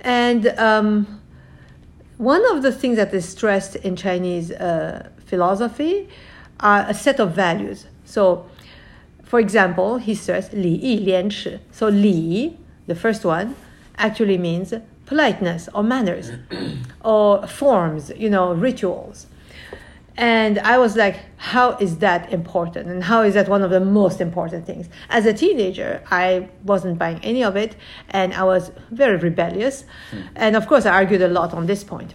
And 0.00 0.48
um, 0.58 1.20
one 2.16 2.44
of 2.50 2.62
the 2.62 2.72
things 2.72 2.96
that 2.96 3.14
is 3.14 3.28
stressed 3.28 3.76
in 3.76 3.94
Chinese 3.94 4.50
uh, 4.50 5.10
philosophy 5.26 6.08
are 6.58 6.84
a 6.88 6.94
set 6.94 7.20
of 7.20 7.32
values. 7.32 7.86
So, 8.04 8.46
for 9.22 9.38
example, 9.38 9.98
he 9.98 10.14
says 10.16 10.52
li 10.52 10.74
yi 10.74 10.98
lian 10.98 11.30
shi. 11.30 11.60
So 11.70 11.88
li, 11.88 12.56
the 12.88 12.96
first 12.96 13.24
one, 13.24 13.54
actually 13.96 14.38
means 14.38 14.74
politeness 15.06 15.68
or 15.72 15.84
manners 15.84 16.32
or 17.04 17.46
forms, 17.46 18.10
you 18.16 18.30
know, 18.30 18.52
rituals. 18.54 19.26
And 20.18 20.58
I 20.58 20.78
was 20.78 20.96
like, 20.96 21.20
how 21.36 21.76
is 21.76 21.98
that 21.98 22.32
important? 22.32 22.88
And 22.88 23.04
how 23.04 23.22
is 23.22 23.34
that 23.34 23.48
one 23.48 23.62
of 23.62 23.70
the 23.70 23.78
most 23.78 24.20
important 24.20 24.66
things? 24.66 24.88
As 25.10 25.26
a 25.26 25.32
teenager, 25.32 26.02
I 26.10 26.48
wasn't 26.64 26.98
buying 26.98 27.20
any 27.22 27.44
of 27.44 27.54
it 27.54 27.76
and 28.10 28.34
I 28.34 28.42
was 28.42 28.72
very 28.90 29.16
rebellious. 29.16 29.84
Hmm. 30.10 30.20
And 30.34 30.56
of 30.56 30.66
course, 30.66 30.86
I 30.86 30.90
argued 30.90 31.22
a 31.22 31.28
lot 31.28 31.54
on 31.54 31.66
this 31.66 31.84
point 31.84 32.14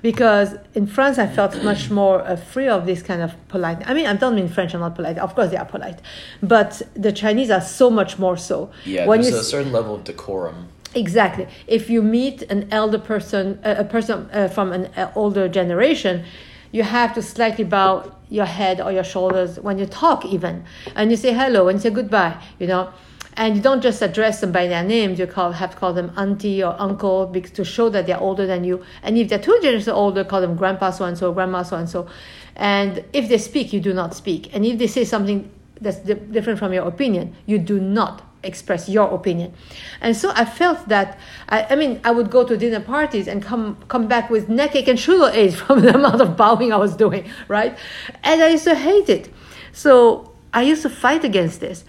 because 0.00 0.54
in 0.74 0.86
France 0.86 1.18
I 1.18 1.26
felt 1.26 1.60
much 1.64 1.90
more 1.90 2.20
uh, 2.20 2.36
free 2.36 2.68
of 2.68 2.86
this 2.86 3.02
kind 3.02 3.20
of 3.20 3.34
polite. 3.48 3.82
I 3.84 3.94
mean, 3.94 4.06
I 4.06 4.14
don't 4.14 4.36
mean 4.36 4.48
French 4.48 4.72
are 4.76 4.78
not 4.78 4.94
polite. 4.94 5.18
Of 5.18 5.34
course 5.34 5.50
they 5.50 5.56
are 5.56 5.64
polite, 5.64 5.98
but 6.40 6.80
the 6.94 7.10
Chinese 7.10 7.50
are 7.50 7.60
so 7.60 7.90
much 7.90 8.16
more 8.16 8.36
so. 8.36 8.70
Yeah, 8.84 9.06
when 9.06 9.22
there's 9.22 9.34
a 9.34 9.42
certain 9.42 9.72
level 9.72 9.96
of 9.96 10.04
decorum. 10.04 10.68
Exactly. 10.94 11.46
If 11.66 11.88
you 11.90 12.02
meet 12.02 12.42
an 12.42 12.68
elder 12.72 12.98
person, 12.98 13.60
uh, 13.64 13.76
a 13.78 13.84
person 13.84 14.28
uh, 14.32 14.48
from 14.48 14.72
an 14.72 14.86
uh, 14.96 15.12
older 15.14 15.48
generation, 15.48 16.24
you 16.72 16.82
have 16.82 17.14
to 17.14 17.22
slightly 17.22 17.64
bow 17.64 18.12
your 18.28 18.46
head 18.46 18.80
or 18.80 18.92
your 18.92 19.04
shoulders 19.04 19.58
when 19.60 19.78
you 19.78 19.86
talk, 19.86 20.24
even, 20.24 20.64
and 20.94 21.10
you 21.10 21.16
say 21.16 21.32
hello 21.32 21.68
and 21.68 21.80
say 21.80 21.90
goodbye. 21.90 22.40
You 22.58 22.66
know 22.66 22.92
and 23.36 23.56
you 23.56 23.62
don't 23.62 23.80
just 23.80 24.02
address 24.02 24.40
them 24.40 24.52
by 24.52 24.66
their 24.66 24.82
names, 24.82 25.18
you 25.18 25.26
call, 25.26 25.52
have 25.52 25.70
to 25.70 25.76
call 25.76 25.92
them 25.92 26.12
auntie 26.16 26.62
or 26.62 26.74
uncle 26.78 27.32
to 27.32 27.64
show 27.64 27.88
that 27.88 28.06
they're 28.06 28.20
older 28.20 28.46
than 28.46 28.64
you. 28.64 28.84
And 29.02 29.16
if 29.16 29.28
they're 29.28 29.38
two 29.38 29.58
generations 29.62 29.88
older, 29.88 30.24
call 30.24 30.40
them 30.40 30.56
grandpa 30.56 30.90
so 30.90 31.04
and 31.04 31.16
so, 31.16 31.32
grandma 31.32 31.62
so 31.62 31.76
and 31.76 31.88
so. 31.88 32.08
And 32.56 33.04
if 33.12 33.28
they 33.28 33.38
speak, 33.38 33.72
you 33.72 33.80
do 33.80 33.94
not 33.94 34.14
speak. 34.14 34.54
And 34.54 34.66
if 34.66 34.78
they 34.78 34.86
say 34.86 35.04
something 35.04 35.50
that's 35.80 35.98
di- 35.98 36.14
different 36.14 36.58
from 36.58 36.72
your 36.72 36.86
opinion, 36.86 37.34
you 37.46 37.58
do 37.58 37.80
not 37.80 38.22
express 38.42 38.88
your 38.88 39.08
opinion. 39.14 39.52
And 40.00 40.16
so 40.16 40.32
I 40.34 40.44
felt 40.44 40.88
that, 40.88 41.18
I, 41.48 41.66
I, 41.70 41.76
mean, 41.76 42.00
I 42.04 42.10
would 42.10 42.30
go 42.30 42.46
to 42.46 42.56
dinner 42.56 42.80
parties 42.80 43.28
and 43.28 43.42
come, 43.42 43.76
come 43.88 44.08
back 44.08 44.30
with 44.30 44.48
neck 44.48 44.74
ache 44.76 44.88
and 44.88 44.98
shoulder 44.98 45.30
aches 45.32 45.54
from 45.60 45.80
the 45.80 45.94
amount 45.94 46.20
of 46.20 46.36
bowing 46.36 46.72
I 46.72 46.76
was 46.76 46.96
doing, 46.96 47.30
right? 47.48 47.78
And 48.24 48.42
I 48.42 48.48
used 48.48 48.64
to 48.64 48.74
hate 48.74 49.08
it. 49.08 49.32
So 49.72 50.32
I 50.52 50.62
used 50.62 50.82
to 50.82 50.90
fight 50.90 51.24
against 51.24 51.60
this. 51.60 51.84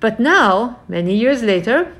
But 0.00 0.20
now, 0.20 0.80
many 0.88 1.16
years 1.16 1.42
later, 1.42 1.92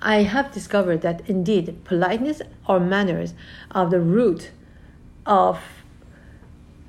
I 0.00 0.22
have 0.22 0.52
discovered 0.52 1.02
that 1.02 1.28
indeed 1.28 1.84
politeness 1.84 2.40
or 2.66 2.80
manners 2.80 3.34
are 3.72 3.88
the 3.88 4.00
root 4.00 4.50
of 5.26 5.60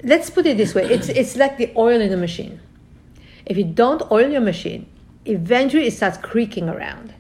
let's 0.04 0.30
put 0.30 0.46
it 0.46 0.58
this 0.58 0.74
way 0.74 0.86
it's, 0.86 1.10
it's 1.10 1.36
like 1.36 1.58
the 1.58 1.72
oil 1.76 2.00
in 2.00 2.10
the 2.10 2.18
machine 2.18 2.60
if 3.46 3.58
you 3.58 3.66
don't 3.66 4.02
oil 4.12 4.30
your 4.30 4.42
machine 4.42 4.86
eventually 5.30 5.88
it 5.88 5.94
starts 5.94 6.18
creaking 6.18 6.68
around 6.70 7.14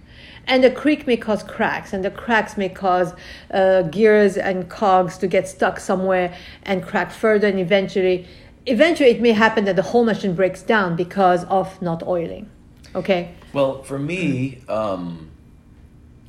and 0.48 0.64
the 0.64 0.72
creak 0.72 1.06
may 1.06 1.16
cause 1.16 1.44
cracks 1.44 1.94
and 1.94 2.04
the 2.04 2.12
cracks 2.12 2.58
may 2.58 2.70
cause 2.70 3.14
uh, 3.52 3.84
gears 3.84 4.36
and 4.36 4.70
cogs 4.70 5.18
to 5.18 5.28
get 5.28 5.48
stuck 5.48 5.80
somewhere 5.80 6.36
and 6.64 6.84
crack 6.84 7.12
further 7.12 7.48
and 7.48 7.60
eventually 7.60 8.28
eventually 8.66 9.10
it 9.10 9.22
may 9.22 9.32
happen 9.32 9.66
that 9.66 9.76
the 9.76 9.82
whole 9.82 10.04
machine 10.04 10.36
breaks 10.36 10.62
down 10.62 10.96
because 10.96 11.46
of 11.46 11.82
not 11.82 12.06
oiling 12.08 12.50
Okay. 12.96 13.34
Well, 13.54 13.84
for 13.84 14.00
me, 14.00 14.62
um, 14.68 15.30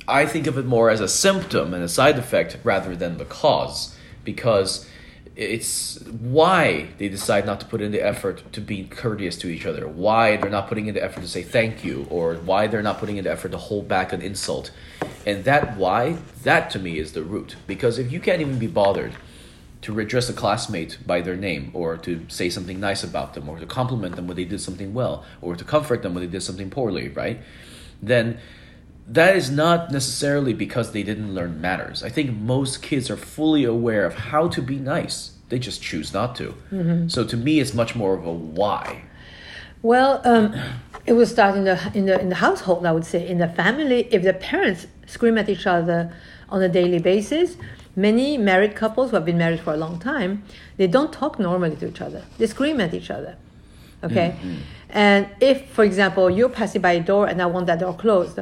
I 0.07 0.25
think 0.25 0.47
of 0.47 0.57
it 0.57 0.65
more 0.65 0.89
as 0.89 0.99
a 0.99 1.07
symptom 1.07 1.73
and 1.73 1.83
a 1.83 1.87
side 1.87 2.17
effect 2.17 2.57
rather 2.63 2.95
than 2.95 3.17
the 3.17 3.25
cause 3.25 3.95
because 4.23 4.87
it's 5.35 6.01
why 6.01 6.89
they 6.97 7.07
decide 7.07 7.45
not 7.45 7.59
to 7.61 7.65
put 7.65 7.81
in 7.81 7.91
the 7.91 8.05
effort 8.05 8.43
to 8.51 8.61
be 8.61 8.83
courteous 8.83 9.37
to 9.37 9.47
each 9.47 9.65
other, 9.65 9.87
why 9.87 10.35
they're 10.37 10.49
not 10.49 10.67
putting 10.67 10.87
in 10.87 10.93
the 10.93 11.03
effort 11.03 11.21
to 11.21 11.27
say 11.27 11.41
thank 11.41 11.83
you, 11.85 12.05
or 12.09 12.35
why 12.35 12.67
they're 12.67 12.81
not 12.81 12.99
putting 12.99 13.17
in 13.17 13.23
the 13.23 13.31
effort 13.31 13.51
to 13.51 13.57
hold 13.57 13.87
back 13.87 14.11
an 14.11 14.21
insult. 14.21 14.71
And 15.25 15.43
that 15.45 15.77
why, 15.77 16.17
that 16.43 16.69
to 16.71 16.79
me 16.79 16.99
is 16.99 17.13
the 17.13 17.23
root. 17.23 17.55
Because 17.65 17.97
if 17.97 18.11
you 18.11 18.19
can't 18.19 18.41
even 18.41 18.59
be 18.59 18.67
bothered 18.67 19.13
to 19.83 19.99
address 19.99 20.29
a 20.29 20.33
classmate 20.33 20.97
by 21.07 21.21
their 21.21 21.35
name 21.35 21.71
or 21.73 21.97
to 21.97 22.25
say 22.27 22.49
something 22.49 22.79
nice 22.79 23.03
about 23.03 23.33
them 23.33 23.49
or 23.49 23.57
to 23.59 23.65
compliment 23.65 24.15
them 24.15 24.27
when 24.27 24.37
they 24.37 24.45
did 24.45 24.61
something 24.61 24.93
well 24.93 25.23
or 25.41 25.55
to 25.55 25.63
comfort 25.63 26.03
them 26.03 26.13
when 26.13 26.23
they 26.23 26.29
did 26.29 26.43
something 26.43 26.69
poorly, 26.69 27.09
right? 27.09 27.39
Then 28.01 28.39
that 29.13 29.35
is 29.35 29.49
not 29.49 29.91
necessarily 29.91 30.53
because 30.53 30.91
they 30.91 31.03
didn't 31.03 31.33
learn 31.33 31.61
manners. 31.61 32.03
I 32.03 32.09
think 32.09 32.31
most 32.37 32.81
kids 32.81 33.09
are 33.09 33.17
fully 33.17 33.63
aware 33.63 34.05
of 34.05 34.13
how 34.13 34.47
to 34.49 34.61
be 34.61 34.77
nice. 34.77 35.31
They 35.49 35.59
just 35.59 35.81
choose 35.81 36.13
not 36.13 36.35
to. 36.37 36.55
Mm-hmm. 36.71 37.07
So 37.09 37.25
to 37.25 37.37
me, 37.37 37.59
it's 37.59 37.73
much 37.73 37.95
more 37.95 38.13
of 38.13 38.25
a 38.25 38.31
why. 38.31 39.03
Well, 39.81 40.21
um, 40.23 40.55
it 41.05 41.13
will 41.13 41.25
start 41.25 41.55
in 41.55 41.65
the 41.65 41.91
in 41.93 42.05
the 42.05 42.19
in 42.19 42.29
the 42.29 42.35
household. 42.35 42.85
I 42.85 42.91
would 42.91 43.05
say 43.05 43.27
in 43.27 43.37
the 43.39 43.49
family. 43.49 44.07
If 44.11 44.23
the 44.23 44.33
parents 44.33 44.87
scream 45.07 45.37
at 45.37 45.49
each 45.49 45.67
other 45.67 46.13
on 46.49 46.61
a 46.61 46.69
daily 46.69 46.99
basis, 46.99 47.57
Many 47.95 48.37
married 48.37 48.75
couples 48.75 49.09
who 49.09 49.17
have 49.17 49.25
been 49.25 49.37
married 49.37 49.59
for 49.59 49.73
a 49.73 49.77
long 49.77 49.99
time, 49.99 50.43
they 50.77 50.87
don't 50.87 51.11
talk 51.11 51.39
normally 51.39 51.75
to 51.77 51.89
each 51.89 51.99
other. 51.99 52.23
They 52.37 52.47
scream 52.47 52.79
at 52.79 52.93
each 52.93 53.11
other. 53.11 53.35
Okay? 54.03 54.35
Mm-hmm. 54.37 54.55
And 54.91 55.27
if, 55.41 55.69
for 55.71 55.83
example, 55.83 56.29
you're 56.29 56.49
passing 56.49 56.81
by 56.81 56.93
a 56.93 57.01
door 57.01 57.27
and 57.27 57.41
I 57.41 57.45
want 57.47 57.67
that 57.67 57.79
door 57.79 57.93
closed, 57.93 58.39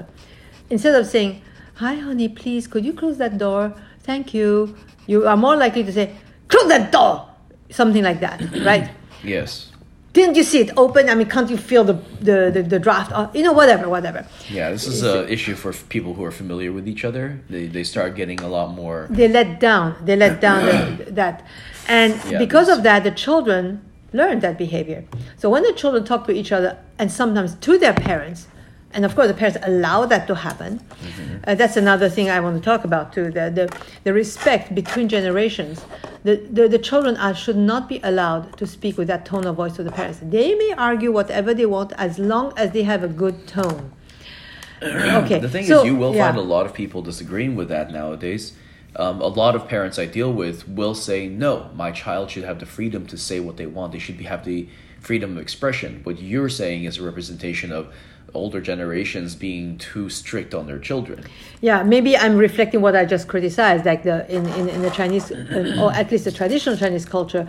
instead 0.69 0.95
of 0.95 1.07
saying, 1.07 1.41
Hi, 1.75 1.95
honey, 1.95 2.27
please, 2.27 2.67
could 2.67 2.83
you 2.83 2.93
close 2.93 3.17
that 3.17 3.38
door? 3.38 3.73
Thank 4.01 4.33
you. 4.33 4.75
You 5.07 5.27
are 5.27 5.38
more 5.38 5.55
likely 5.55 5.83
to 5.83 5.91
say, 5.91 6.15
Close 6.47 6.67
that 6.67 6.91
door! 6.91 7.27
Something 7.69 8.03
like 8.03 8.19
that, 8.19 8.41
right? 8.65 8.89
Yes 9.23 9.69
didn't 10.13 10.35
you 10.35 10.43
see 10.43 10.59
it 10.59 10.71
open? 10.75 11.09
I 11.09 11.15
mean, 11.15 11.29
can't 11.29 11.49
you 11.49 11.57
feel 11.57 11.83
the 11.83 11.93
the, 12.21 12.51
the, 12.55 12.63
the 12.63 12.79
draft? 12.79 13.11
Uh, 13.11 13.29
you 13.33 13.43
know, 13.43 13.53
whatever, 13.53 13.88
whatever. 13.89 14.25
Yeah, 14.49 14.71
this 14.71 14.85
is 14.88 15.03
an 15.03 15.29
issue 15.29 15.55
for 15.55 15.71
people 15.73 16.13
who 16.15 16.23
are 16.23 16.31
familiar 16.31 16.71
with 16.71 16.88
each 16.88 17.05
other. 17.05 17.41
They, 17.49 17.67
they 17.67 17.83
start 17.83 18.15
getting 18.15 18.39
a 18.41 18.47
lot 18.47 18.71
more. 18.71 19.07
They 19.09 19.27
let 19.27 19.59
down. 19.59 19.95
They 20.03 20.15
let 20.15 20.41
down 20.41 20.65
the, 20.65 21.11
that, 21.21 21.45
and 21.88 22.19
yeah, 22.29 22.39
because 22.39 22.69
of 22.69 22.83
that, 22.83 23.03
the 23.03 23.11
children 23.11 23.81
learn 24.11 24.39
that 24.39 24.57
behavior. 24.57 25.05
So 25.38 25.49
when 25.49 25.63
the 25.63 25.73
children 25.73 26.03
talk 26.03 26.25
to 26.27 26.33
each 26.33 26.51
other 26.51 26.77
and 26.97 27.11
sometimes 27.11 27.55
to 27.55 27.77
their 27.77 27.93
parents, 27.93 28.47
and 28.93 29.05
of 29.05 29.15
course 29.15 29.27
the 29.27 29.34
parents 29.34 29.58
allow 29.63 30.05
that 30.05 30.27
to 30.27 30.36
happen. 30.36 30.79
Mm-hmm. 30.79 31.38
uh, 31.48 31.55
that's 31.55 31.77
another 31.77 32.10
thing 32.10 32.29
i 32.29 32.39
want 32.39 32.55
to 32.58 32.63
talk 32.63 32.84
about 32.84 33.13
too 33.13 33.25
the, 33.31 33.50
the, 33.50 33.65
the 34.03 34.13
respect 34.13 34.74
between 34.75 35.08
generations. 35.10 35.86
The, 36.24 36.36
the, 36.51 36.67
the 36.67 36.79
children 36.79 37.15
are, 37.15 37.34
should 37.34 37.55
not 37.55 37.88
be 37.88 38.01
allowed 38.03 38.58
to 38.58 38.67
speak 38.67 38.98
with 38.98 39.08
that 39.08 39.25
tone 39.25 39.46
of 39.46 39.55
voice 39.55 39.77
to 39.77 39.84
the 39.84 39.91
parents. 39.91 40.19
They 40.22 40.53
may 40.53 40.74
argue 40.77 41.13
whatever 41.13 41.53
they 41.53 41.65
want 41.65 41.93
as 41.93 42.19
long 42.19 42.51
as 42.58 42.72
they 42.72 42.84
have 42.84 43.03
a 43.03 43.08
good 43.08 43.48
tone. 43.48 43.93
Okay 44.81 45.39
the 45.39 45.50
thing 45.50 45.65
so, 45.65 45.79
is 45.79 45.86
you 45.86 45.96
will 45.96 46.15
yeah. 46.15 46.27
find 46.27 46.38
a 46.38 46.41
lot 46.41 46.65
of 46.65 46.74
people 46.74 47.01
disagreeing 47.01 47.55
with 47.55 47.67
that 47.69 47.91
nowadays 47.91 48.53
um, 49.00 49.22
a 49.22 49.27
lot 49.27 49.56
of 49.56 49.68
parents 49.68 49.98
i 49.98 50.06
deal 50.06 50.32
with 50.32 50.68
will 50.68 50.96
say 50.96 51.27
no 51.27 51.70
my 51.75 51.91
child 51.91 52.29
should 52.29 52.44
have 52.44 52.60
the 52.60 52.65
freedom 52.65 53.06
to 53.08 53.18
say 53.18 53.39
what 53.39 53.58
they 53.58 53.65
want 53.65 53.91
they 53.91 54.00
should 54.00 54.18
be, 54.18 54.25
have 54.25 54.46
the 54.46 54.68
freedom 55.00 55.32
of 55.32 55.38
expression 55.41 56.01
what 56.03 56.22
you're 56.22 56.50
saying 56.50 56.84
is 56.84 56.98
a 56.98 57.03
representation 57.03 57.72
of 57.72 57.94
older 58.34 58.62
generations 58.62 59.36
being 59.36 59.77
too 59.77 60.10
strict 60.10 60.53
on 60.53 60.68
their 60.68 60.79
children. 60.79 61.24
Yeah, 61.62 61.84
maybe 61.84 62.18
I'm 62.18 62.38
reflecting 62.38 62.82
what 62.82 62.96
I 62.96 63.06
just 63.06 63.27
criticized, 63.27 63.86
like 63.86 64.03
the 64.03 64.29
in, 64.34 64.46
in, 64.50 64.70
in 64.70 64.82
the 64.82 64.91
Chinese, 64.91 65.32
or 65.32 65.91
at 65.94 66.12
least 66.12 66.25
the 66.25 66.32
traditional 66.32 66.77
Chinese 66.77 67.06
culture. 67.06 67.48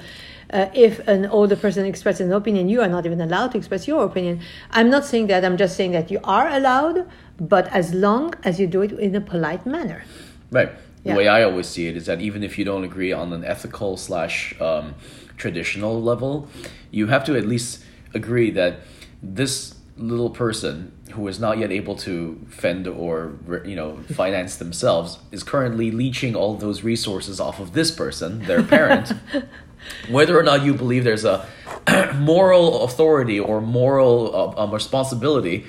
Uh, 0.52 0.68
if 0.74 0.98
an 1.06 1.26
older 1.26 1.54
person 1.54 1.86
expresses 1.86 2.26
an 2.26 2.32
opinion, 2.32 2.68
you 2.68 2.80
are 2.80 2.88
not 2.88 3.06
even 3.06 3.20
allowed 3.20 3.52
to 3.52 3.58
express 3.58 3.86
your 3.86 4.04
opinion. 4.04 4.40
I'm 4.72 4.90
not 4.90 5.04
saying 5.04 5.28
that. 5.28 5.44
I'm 5.44 5.56
just 5.56 5.76
saying 5.76 5.92
that 5.92 6.10
you 6.10 6.18
are 6.24 6.48
allowed, 6.48 7.08
but 7.38 7.68
as 7.68 7.94
long 7.94 8.34
as 8.42 8.58
you 8.58 8.66
do 8.66 8.82
it 8.82 8.92
in 8.92 9.14
a 9.14 9.20
polite 9.20 9.64
manner. 9.64 10.04
Right. 10.50 10.70
The 11.02 11.10
yeah. 11.10 11.16
way 11.16 11.28
I 11.28 11.42
always 11.42 11.66
see 11.66 11.86
it 11.86 11.96
is 11.96 12.06
that 12.06 12.20
even 12.20 12.42
if 12.42 12.58
you 12.58 12.64
don't 12.64 12.84
agree 12.84 13.12
on 13.12 13.32
an 13.32 13.44
ethical 13.44 13.96
slash 13.96 14.58
um, 14.60 14.94
traditional 15.36 16.00
level, 16.00 16.48
you 16.90 17.06
have 17.06 17.24
to 17.24 17.36
at 17.36 17.46
least 17.46 17.82
agree 18.12 18.50
that 18.50 18.80
this 19.22 19.74
little 19.96 20.30
person 20.30 20.92
who 21.12 21.26
is 21.28 21.38
not 21.38 21.58
yet 21.58 21.70
able 21.70 21.94
to 21.94 22.40
fend 22.48 22.86
or 22.86 23.34
you 23.64 23.76
know 23.76 23.96
finance 24.14 24.56
themselves 24.56 25.18
is 25.30 25.42
currently 25.42 25.90
leeching 25.90 26.34
all 26.34 26.54
those 26.54 26.82
resources 26.82 27.40
off 27.40 27.60
of 27.60 27.72
this 27.72 27.90
person, 27.90 28.40
their 28.44 28.62
parent. 28.62 29.12
Whether 30.10 30.38
or 30.38 30.42
not 30.42 30.62
you 30.62 30.74
believe 30.74 31.04
there's 31.04 31.24
a 31.24 31.46
moral 32.14 32.84
authority 32.84 33.40
or 33.40 33.62
moral 33.62 34.54
uh, 34.58 34.62
um, 34.62 34.72
responsibility, 34.72 35.64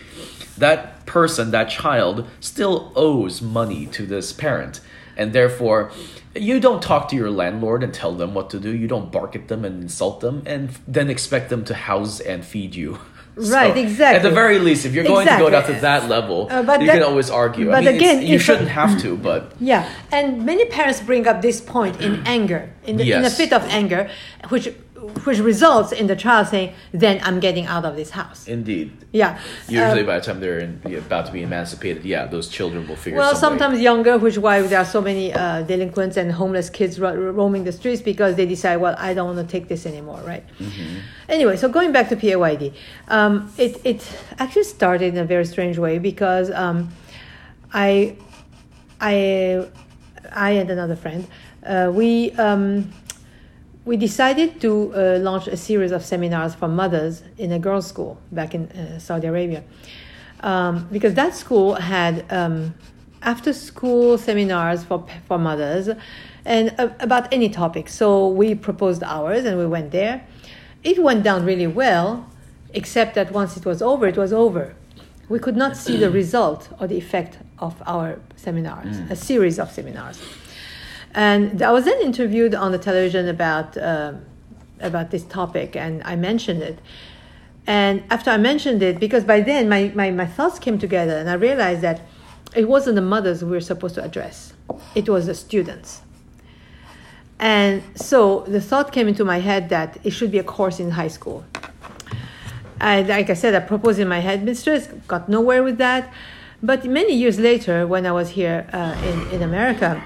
that 0.57 1.05
person, 1.05 1.51
that 1.51 1.69
child, 1.69 2.27
still 2.41 2.91
owes 2.95 3.41
money 3.41 3.85
to 3.87 4.05
this 4.05 4.33
parent, 4.33 4.81
and 5.21 5.31
therefore 5.33 5.91
you 6.35 6.59
don't 6.59 6.81
talk 6.81 7.09
to 7.09 7.15
your 7.15 7.29
landlord 7.29 7.83
and 7.83 7.93
tell 7.93 8.13
them 8.21 8.33
what 8.33 8.49
to 8.49 8.59
do. 8.59 8.71
You 8.83 8.87
don't 8.87 9.11
bark 9.11 9.35
at 9.35 9.47
them 9.51 9.63
and 9.65 9.75
insult 9.83 10.19
them 10.21 10.43
and 10.45 10.69
then 10.87 11.09
expect 11.09 11.49
them 11.49 11.63
to 11.65 11.73
house 11.73 12.19
and 12.19 12.43
feed 12.43 12.73
you. 12.75 12.91
Right, 13.33 13.77
exactly. 13.77 14.17
At 14.17 14.23
the 14.23 14.35
very 14.43 14.59
least, 14.59 14.85
if 14.85 14.91
you're 14.93 15.05
going 15.05 15.21
Exactly. 15.25 15.45
to 15.45 15.51
go 15.51 15.57
down 15.57 15.65
to 15.73 15.81
that 15.87 16.09
level, 16.09 16.39
Uh, 16.51 16.63
but 16.63 16.81
you 16.81 16.87
that- 16.87 16.95
can 16.99 17.03
always 17.11 17.29
argue. 17.29 17.69
I 17.71 17.75
but 17.75 17.83
mean, 17.85 17.95
again, 17.95 18.17
you 18.31 18.37
shouldn't 18.37 18.67
have 18.81 18.93
to, 19.03 19.15
but 19.15 19.41
Yeah, 19.71 19.87
and 20.11 20.45
many 20.45 20.65
parents 20.65 20.99
bring 20.99 21.23
up 21.29 21.41
this 21.41 21.61
point 21.61 21.95
in 22.01 22.13
anger, 22.37 22.61
in, 22.89 22.97
the, 22.97 23.03
in 23.09 23.23
a 23.23 23.29
fit 23.29 23.53
of 23.53 23.63
anger, 23.81 24.09
which 24.49 24.67
which 25.23 25.39
results 25.39 25.91
in 25.91 26.05
the 26.07 26.15
child 26.15 26.47
saying, 26.47 26.73
"Then 26.91 27.19
I'm 27.23 27.39
getting 27.39 27.65
out 27.65 27.85
of 27.85 27.95
this 27.95 28.11
house." 28.11 28.47
indeed, 28.47 28.91
Yeah. 29.11 29.39
usually 29.67 30.01
Um, 30.01 30.05
by 30.05 30.19
the 30.19 30.25
time 30.25 30.39
they're 30.39 30.59
in, 30.59 30.81
about 30.97 31.25
to 31.25 31.31
be 31.31 31.41
emancipated, 31.41 32.05
yeah, 32.05 32.25
those 32.27 32.47
children 32.47 32.87
will 32.87 32.95
figure. 32.95 33.17
well, 33.17 33.35
some 33.35 33.53
way. 33.53 33.59
sometimes 33.59 33.81
younger, 33.81 34.17
which 34.17 34.33
is 34.33 34.39
why 34.39 34.61
there 34.61 34.79
are 34.79 34.85
so 34.85 35.01
many 35.01 35.33
uh, 35.33 35.63
delinquents 35.63 36.17
and 36.17 36.31
homeless 36.31 36.69
kids 36.69 36.99
ro- 36.99 37.15
roaming 37.15 37.63
the 37.63 37.71
streets 37.71 38.01
because 38.01 38.35
they 38.35 38.45
decide, 38.45 38.77
well, 38.77 38.95
I 38.97 39.13
don't 39.15 39.35
want 39.35 39.39
to 39.47 39.51
take 39.51 39.67
this 39.67 39.85
anymore, 39.85 40.21
right? 40.25 40.43
Mm-hmm. 40.59 40.99
Anyway, 41.29 41.55
so 41.57 41.67
going 41.67 41.91
back 41.91 42.09
to 42.09 42.15
PAYD, 42.15 42.73
um, 43.07 43.51
it 43.57 43.81
it 43.83 44.01
actually 44.37 44.65
started 44.65 45.13
in 45.13 45.17
a 45.17 45.25
very 45.25 45.45
strange 45.45 45.77
way 45.77 45.97
because 45.97 46.51
um, 46.51 46.89
I 47.73 48.15
I 48.99 49.65
I 50.31 50.51
and 50.51 50.69
another 50.69 50.95
friend 50.95 51.27
uh, 51.65 51.91
we. 51.93 52.31
Um, 52.33 52.91
we 53.83 53.97
decided 53.97 54.61
to 54.61 54.93
uh, 54.93 55.17
launch 55.19 55.47
a 55.47 55.57
series 55.57 55.91
of 55.91 56.05
seminars 56.05 56.53
for 56.53 56.67
mothers 56.67 57.23
in 57.37 57.51
a 57.51 57.59
girls' 57.59 57.87
school 57.87 58.19
back 58.31 58.53
in 58.53 58.69
uh, 58.69 58.99
Saudi 58.99 59.27
Arabia. 59.27 59.63
Um, 60.41 60.87
because 60.91 61.13
that 61.15 61.35
school 61.35 61.75
had 61.75 62.25
um, 62.31 62.73
after 63.21 63.53
school 63.53 64.17
seminars 64.17 64.83
for, 64.83 65.05
for 65.27 65.37
mothers 65.37 65.89
and 66.45 66.73
uh, 66.77 66.89
about 66.99 67.31
any 67.31 67.49
topic. 67.49 67.89
So 67.89 68.27
we 68.27 68.55
proposed 68.55 69.03
ours 69.03 69.45
and 69.45 69.57
we 69.57 69.65
went 69.67 69.91
there. 69.91 70.25
It 70.83 71.01
went 71.01 71.23
down 71.23 71.45
really 71.45 71.67
well, 71.67 72.27
except 72.73 73.15
that 73.15 73.31
once 73.31 73.55
it 73.57 73.65
was 73.65 73.81
over, 73.81 74.07
it 74.07 74.17
was 74.17 74.33
over. 74.33 74.75
We 75.29 75.39
could 75.39 75.55
not 75.55 75.77
see 75.77 75.97
the 75.97 76.09
result 76.09 76.69
or 76.79 76.87
the 76.87 76.97
effect 76.97 77.37
of 77.59 77.81
our 77.85 78.19
seminars, 78.35 78.97
a 79.09 79.15
series 79.15 79.59
of 79.59 79.71
seminars. 79.71 80.19
And 81.13 81.61
I 81.61 81.71
was 81.71 81.85
then 81.85 82.01
interviewed 82.01 82.55
on 82.55 82.71
the 82.71 82.77
television 82.77 83.27
about 83.27 83.77
uh, 83.77 84.13
about 84.79 85.11
this 85.11 85.23
topic, 85.23 85.75
and 85.75 86.01
I 86.03 86.15
mentioned 86.15 86.61
it. 86.61 86.79
And 87.67 88.03
after 88.09 88.31
I 88.31 88.37
mentioned 88.37 88.81
it, 88.81 88.99
because 88.99 89.23
by 89.23 89.41
then 89.41 89.69
my, 89.69 89.91
my, 89.93 90.09
my 90.09 90.25
thoughts 90.25 90.57
came 90.57 90.79
together, 90.79 91.17
and 91.17 91.29
I 91.29 91.33
realized 91.33 91.81
that 91.81 92.01
it 92.55 92.67
wasn't 92.67 92.95
the 92.95 93.01
mothers 93.01 93.43
we 93.43 93.51
were 93.51 93.61
supposed 93.61 93.95
to 93.95 94.03
address; 94.03 94.53
it 94.95 95.07
was 95.07 95.27
the 95.27 95.35
students. 95.35 96.01
And 97.39 97.81
so 97.95 98.41
the 98.41 98.61
thought 98.61 98.91
came 98.91 99.07
into 99.07 99.25
my 99.25 99.39
head 99.39 99.69
that 99.69 99.97
it 100.03 100.11
should 100.11 100.31
be 100.31 100.37
a 100.37 100.43
course 100.43 100.79
in 100.79 100.91
high 100.91 101.07
school. 101.07 101.43
And 102.79 103.07
like 103.07 103.29
I 103.29 103.33
said, 103.33 103.53
I 103.55 103.59
proposed 103.59 103.99
in 103.99 104.07
my 104.07 104.19
headmistress, 104.19 104.87
got 105.07 105.27
nowhere 105.27 105.63
with 105.63 105.77
that. 105.79 106.11
But 106.63 106.85
many 106.85 107.13
years 107.15 107.39
later, 107.39 107.87
when 107.87 108.05
I 108.05 108.11
was 108.11 108.29
here 108.29 108.67
uh, 108.71 108.95
in, 109.03 109.35
in 109.35 109.41
America, 109.41 110.03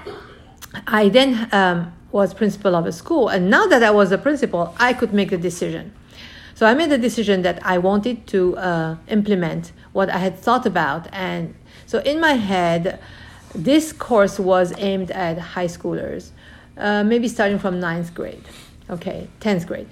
I 0.86 1.08
then 1.08 1.48
um, 1.52 1.92
was 2.12 2.34
principal 2.34 2.74
of 2.74 2.86
a 2.86 2.92
school. 2.92 3.28
And 3.28 3.50
now 3.50 3.66
that 3.66 3.82
I 3.82 3.90
was 3.90 4.12
a 4.12 4.18
principal, 4.18 4.74
I 4.78 4.92
could 4.92 5.12
make 5.12 5.32
a 5.32 5.36
decision. 5.36 5.92
So 6.54 6.66
I 6.66 6.74
made 6.74 6.90
the 6.90 6.98
decision 6.98 7.42
that 7.42 7.64
I 7.64 7.76
wanted 7.78 8.26
to 8.28 8.56
uh, 8.56 8.96
implement 9.08 9.72
what 9.92 10.08
I 10.08 10.18
had 10.18 10.38
thought 10.38 10.64
about. 10.64 11.08
And 11.12 11.54
so 11.84 11.98
in 11.98 12.18
my 12.18 12.32
head, 12.32 12.98
this 13.54 13.92
course 13.92 14.38
was 14.38 14.72
aimed 14.78 15.10
at 15.10 15.38
high 15.38 15.66
schoolers, 15.66 16.30
uh, 16.78 17.04
maybe 17.04 17.28
starting 17.28 17.58
from 17.58 17.78
ninth 17.80 18.14
grade, 18.14 18.44
okay, 18.88 19.28
10th 19.40 19.66
grade. 19.66 19.88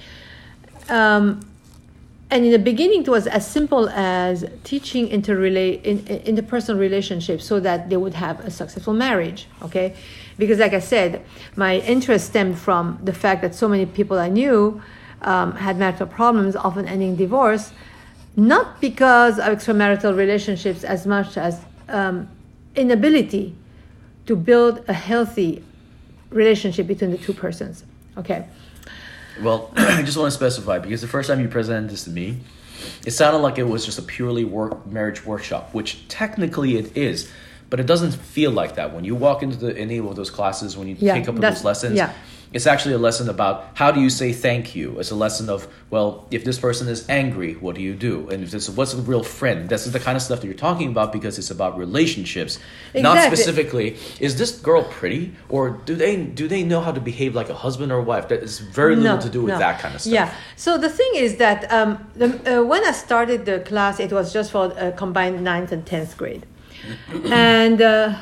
Um, 0.88 1.46
and 2.30 2.44
in 2.44 2.50
the 2.50 2.58
beginning, 2.58 3.02
it 3.02 3.08
was 3.08 3.26
as 3.26 3.46
simple 3.46 3.88
as 3.90 4.44
teaching 4.64 5.08
interrela- 5.08 5.80
in, 5.82 6.06
in 6.06 6.36
interpersonal 6.36 6.78
relationships 6.78 7.44
so 7.44 7.60
that 7.60 7.90
they 7.90 7.96
would 7.96 8.14
have 8.14 8.40
a 8.40 8.50
successful 8.50 8.94
marriage, 8.94 9.46
okay? 9.62 9.94
Because, 10.38 10.58
like 10.58 10.72
I 10.72 10.80
said, 10.80 11.24
my 11.56 11.78
interest 11.78 12.26
stemmed 12.26 12.58
from 12.58 12.98
the 13.02 13.12
fact 13.12 13.42
that 13.42 13.54
so 13.54 13.68
many 13.68 13.86
people 13.86 14.18
I 14.18 14.28
knew 14.28 14.82
um, 15.22 15.52
had 15.56 15.78
marital 15.78 16.06
problems, 16.06 16.56
often 16.56 16.86
ending 16.86 17.16
divorce, 17.16 17.72
not 18.36 18.80
because 18.80 19.38
of 19.38 19.46
extramarital 19.46 20.16
relationships 20.16 20.84
as 20.84 21.06
much 21.06 21.36
as 21.36 21.64
um, 21.88 22.28
inability 22.74 23.54
to 24.26 24.34
build 24.34 24.84
a 24.88 24.92
healthy 24.92 25.62
relationship 26.30 26.86
between 26.86 27.10
the 27.10 27.18
two 27.18 27.32
persons, 27.32 27.84
okay? 28.16 28.46
Well, 29.42 29.70
I 29.76 30.02
just 30.02 30.16
want 30.16 30.32
to 30.32 30.36
specify 30.36 30.78
because 30.78 31.00
the 31.00 31.08
first 31.08 31.28
time 31.28 31.40
you 31.40 31.48
presented 31.48 31.90
this 31.90 32.04
to 32.04 32.10
me, 32.10 32.40
it 33.06 33.12
sounded 33.12 33.38
like 33.38 33.58
it 33.58 33.64
was 33.64 33.84
just 33.84 33.98
a 33.98 34.02
purely 34.02 34.44
work 34.44 34.86
marriage 34.86 35.24
workshop, 35.24 35.72
which 35.72 36.06
technically 36.08 36.76
it 36.76 36.96
is, 36.96 37.30
but 37.70 37.80
it 37.80 37.86
doesn't 37.86 38.12
feel 38.12 38.50
like 38.50 38.76
that 38.76 38.94
when 38.94 39.04
you 39.04 39.14
walk 39.14 39.42
into 39.42 39.56
the, 39.56 39.76
any 39.76 39.98
of 39.98 40.16
those 40.16 40.30
classes 40.30 40.76
when 40.76 40.88
you 40.88 40.96
Yeah, 40.98 41.14
take 41.14 41.28
up 41.28 41.36
those 41.36 41.64
lessons. 41.64 41.96
yeah. 41.96 42.12
It's 42.52 42.68
actually 42.68 42.94
a 42.94 42.98
lesson 42.98 43.28
about 43.28 43.70
how 43.74 43.90
do 43.90 44.00
you 44.00 44.08
say 44.08 44.32
thank 44.32 44.76
you. 44.76 45.00
It's 45.00 45.10
a 45.10 45.16
lesson 45.16 45.50
of 45.50 45.66
well, 45.90 46.24
if 46.30 46.44
this 46.44 46.56
person 46.56 46.86
is 46.86 47.04
angry, 47.08 47.54
what 47.54 47.74
do 47.74 47.82
you 47.82 47.94
do? 47.94 48.28
And 48.30 48.44
if 48.44 48.52
this 48.52 48.68
what's 48.70 48.94
a 48.94 48.98
real 48.98 49.24
friend? 49.24 49.68
This 49.68 49.86
is 49.86 49.92
the 49.92 49.98
kind 49.98 50.14
of 50.14 50.22
stuff 50.22 50.40
that 50.40 50.46
you're 50.46 50.54
talking 50.54 50.88
about 50.88 51.12
because 51.12 51.36
it's 51.36 51.50
about 51.50 51.76
relationships, 51.76 52.60
not 52.94 53.20
specifically. 53.24 53.96
Is 54.20 54.38
this 54.38 54.52
girl 54.60 54.84
pretty, 54.84 55.34
or 55.48 55.70
do 55.84 55.96
they 55.96 56.14
do 56.24 56.46
they 56.46 56.62
know 56.62 56.80
how 56.80 56.92
to 56.92 57.00
behave 57.00 57.34
like 57.34 57.48
a 57.48 57.54
husband 57.54 57.90
or 57.90 58.00
wife? 58.00 58.28
That 58.28 58.40
is 58.44 58.60
very 58.60 58.94
little 58.94 59.18
to 59.18 59.28
do 59.28 59.42
with 59.42 59.54
no. 59.54 59.58
that 59.58 59.80
kind 59.80 59.96
of 59.96 60.00
stuff. 60.02 60.14
Yeah. 60.14 60.32
So 60.54 60.78
the 60.78 60.88
thing 60.90 61.10
is 61.16 61.38
that 61.38 61.70
um, 61.72 62.06
the, 62.14 62.60
uh, 62.60 62.62
when 62.62 62.84
I 62.84 62.92
started 62.92 63.46
the 63.46 63.58
class, 63.60 63.98
it 63.98 64.12
was 64.12 64.32
just 64.32 64.52
for 64.52 64.72
uh, 64.78 64.92
combined 64.92 65.42
ninth 65.42 65.72
and 65.72 65.84
tenth 65.84 66.16
grade, 66.16 66.46
and 67.26 67.80
uh, 67.80 68.18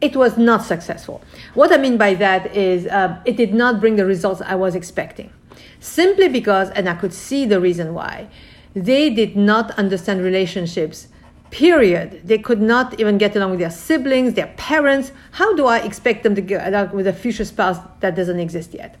it 0.00 0.16
was 0.16 0.36
not 0.36 0.62
successful. 0.62 1.22
What 1.54 1.72
I 1.72 1.76
mean 1.76 1.96
by 1.96 2.14
that 2.14 2.54
is 2.54 2.86
uh, 2.86 3.20
it 3.24 3.36
did 3.36 3.54
not 3.54 3.80
bring 3.80 3.96
the 3.96 4.04
results 4.04 4.42
I 4.42 4.54
was 4.54 4.74
expecting, 4.74 5.32
simply 5.80 6.28
because, 6.28 6.70
and 6.70 6.88
I 6.88 6.94
could 6.94 7.12
see 7.12 7.46
the 7.46 7.60
reason 7.60 7.94
why, 7.94 8.28
they 8.74 9.10
did 9.10 9.36
not 9.36 9.70
understand 9.72 10.22
relationships. 10.22 11.08
Period. 11.50 12.22
They 12.24 12.38
could 12.38 12.60
not 12.60 12.98
even 12.98 13.16
get 13.16 13.36
along 13.36 13.50
with 13.50 13.60
their 13.60 13.70
siblings, 13.70 14.34
their 14.34 14.52
parents. 14.56 15.12
How 15.30 15.54
do 15.54 15.66
I 15.66 15.78
expect 15.78 16.24
them 16.24 16.34
to 16.34 16.40
get 16.40 16.66
along 16.66 16.90
with 16.96 17.06
a 17.06 17.12
future 17.12 17.44
spouse 17.44 17.78
that 18.00 18.16
doesn't 18.16 18.40
exist 18.40 18.74
yet? 18.74 18.96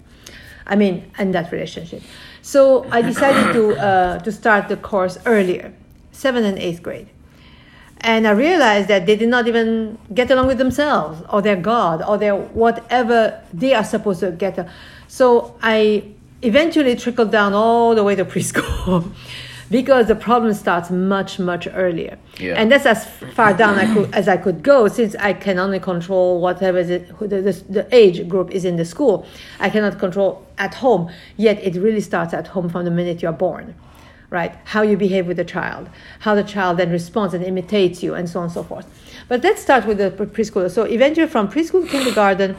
I 0.64 0.76
mean, 0.76 1.10
in 1.18 1.32
that 1.32 1.50
relationship. 1.50 2.02
So 2.42 2.86
I 2.90 3.02
decided 3.02 3.52
to 3.54 3.76
uh, 3.76 4.18
to 4.20 4.30
start 4.30 4.68
the 4.68 4.76
course 4.76 5.18
earlier, 5.26 5.72
seventh 6.12 6.46
and 6.46 6.58
eighth 6.58 6.80
grade, 6.80 7.08
and 8.04 8.26
I 8.28 8.32
realized 8.32 8.88
that 8.88 9.06
they 9.06 9.16
did 9.16 9.28
not 9.30 9.48
even 9.48 9.98
get 10.12 10.30
along 10.30 10.46
with 10.46 10.58
themselves 10.58 11.22
or 11.32 11.40
their 11.42 11.56
God 11.56 12.02
or 12.06 12.18
their 12.18 12.36
whatever 12.36 13.40
they 13.52 13.74
are 13.74 13.82
supposed 13.84 14.20
to 14.20 14.30
get. 14.30 14.68
So 15.08 15.56
I 15.62 16.04
eventually 16.42 16.94
trickled 16.96 17.32
down 17.32 17.54
all 17.54 17.94
the 17.94 18.04
way 18.04 18.14
to 18.14 18.24
preschool. 18.32 19.10
Because 19.70 20.06
the 20.08 20.14
problem 20.14 20.52
starts 20.52 20.90
much, 20.90 21.38
much 21.38 21.66
earlier, 21.72 22.18
Yeah. 22.38 22.54
and 22.58 22.70
that's 22.70 22.84
as 22.84 23.06
far 23.34 23.54
down 23.54 23.78
I 23.78 23.92
could, 23.92 24.14
as 24.14 24.28
I 24.28 24.36
could 24.36 24.62
go, 24.62 24.88
since 24.88 25.16
I 25.16 25.32
can 25.32 25.58
only 25.58 25.80
control 25.80 26.38
whatever 26.38 26.84
the, 26.84 26.98
the, 27.18 27.62
the 27.70 27.88
age 27.90 28.28
group 28.28 28.50
is 28.52 28.66
in 28.66 28.76
the 28.76 28.84
school. 28.84 29.24
I 29.58 29.70
cannot 29.70 29.98
control 29.98 30.46
at 30.58 30.74
home. 30.74 31.10
Yet 31.38 31.58
it 31.64 31.76
really 31.80 32.02
starts 32.02 32.34
at 32.34 32.46
home 32.48 32.68
from 32.68 32.84
the 32.84 32.90
minute 32.90 33.22
you're 33.22 33.32
born, 33.32 33.74
right? 34.34 34.54
How 34.64 34.82
you 34.82 34.98
behave 34.98 35.26
with 35.26 35.38
the 35.38 35.44
child, 35.44 35.88
how 36.18 36.34
the 36.34 36.42
child 36.42 36.76
then 36.76 36.90
responds 36.90 37.32
and 37.32 37.42
imitates 37.42 38.02
you, 38.02 38.14
and 38.14 38.28
so 38.28 38.40
on 38.40 38.44
and 38.46 38.52
so 38.52 38.62
forth. 38.62 38.86
But 39.28 39.42
let's 39.42 39.62
start 39.62 39.86
with 39.86 39.98
the 39.98 40.10
preschooler. 40.10 40.70
So 40.70 40.82
eventually, 40.82 41.28
from 41.28 41.48
preschool, 41.48 41.88
kindergarten, 41.88 42.56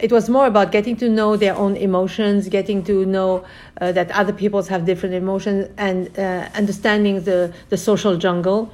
it 0.00 0.10
was 0.10 0.28
more 0.28 0.46
about 0.46 0.72
getting 0.72 0.96
to 0.96 1.08
know 1.08 1.36
their 1.36 1.54
own 1.54 1.76
emotions, 1.76 2.48
getting 2.48 2.82
to 2.84 3.04
know 3.04 3.44
uh, 3.80 3.92
that 3.92 4.10
other 4.10 4.32
peoples 4.32 4.66
have 4.68 4.84
different 4.84 5.14
emotions, 5.14 5.68
and 5.76 6.18
uh, 6.18 6.48
understanding 6.54 7.22
the, 7.22 7.52
the 7.68 7.76
social 7.76 8.16
jungle. 8.16 8.72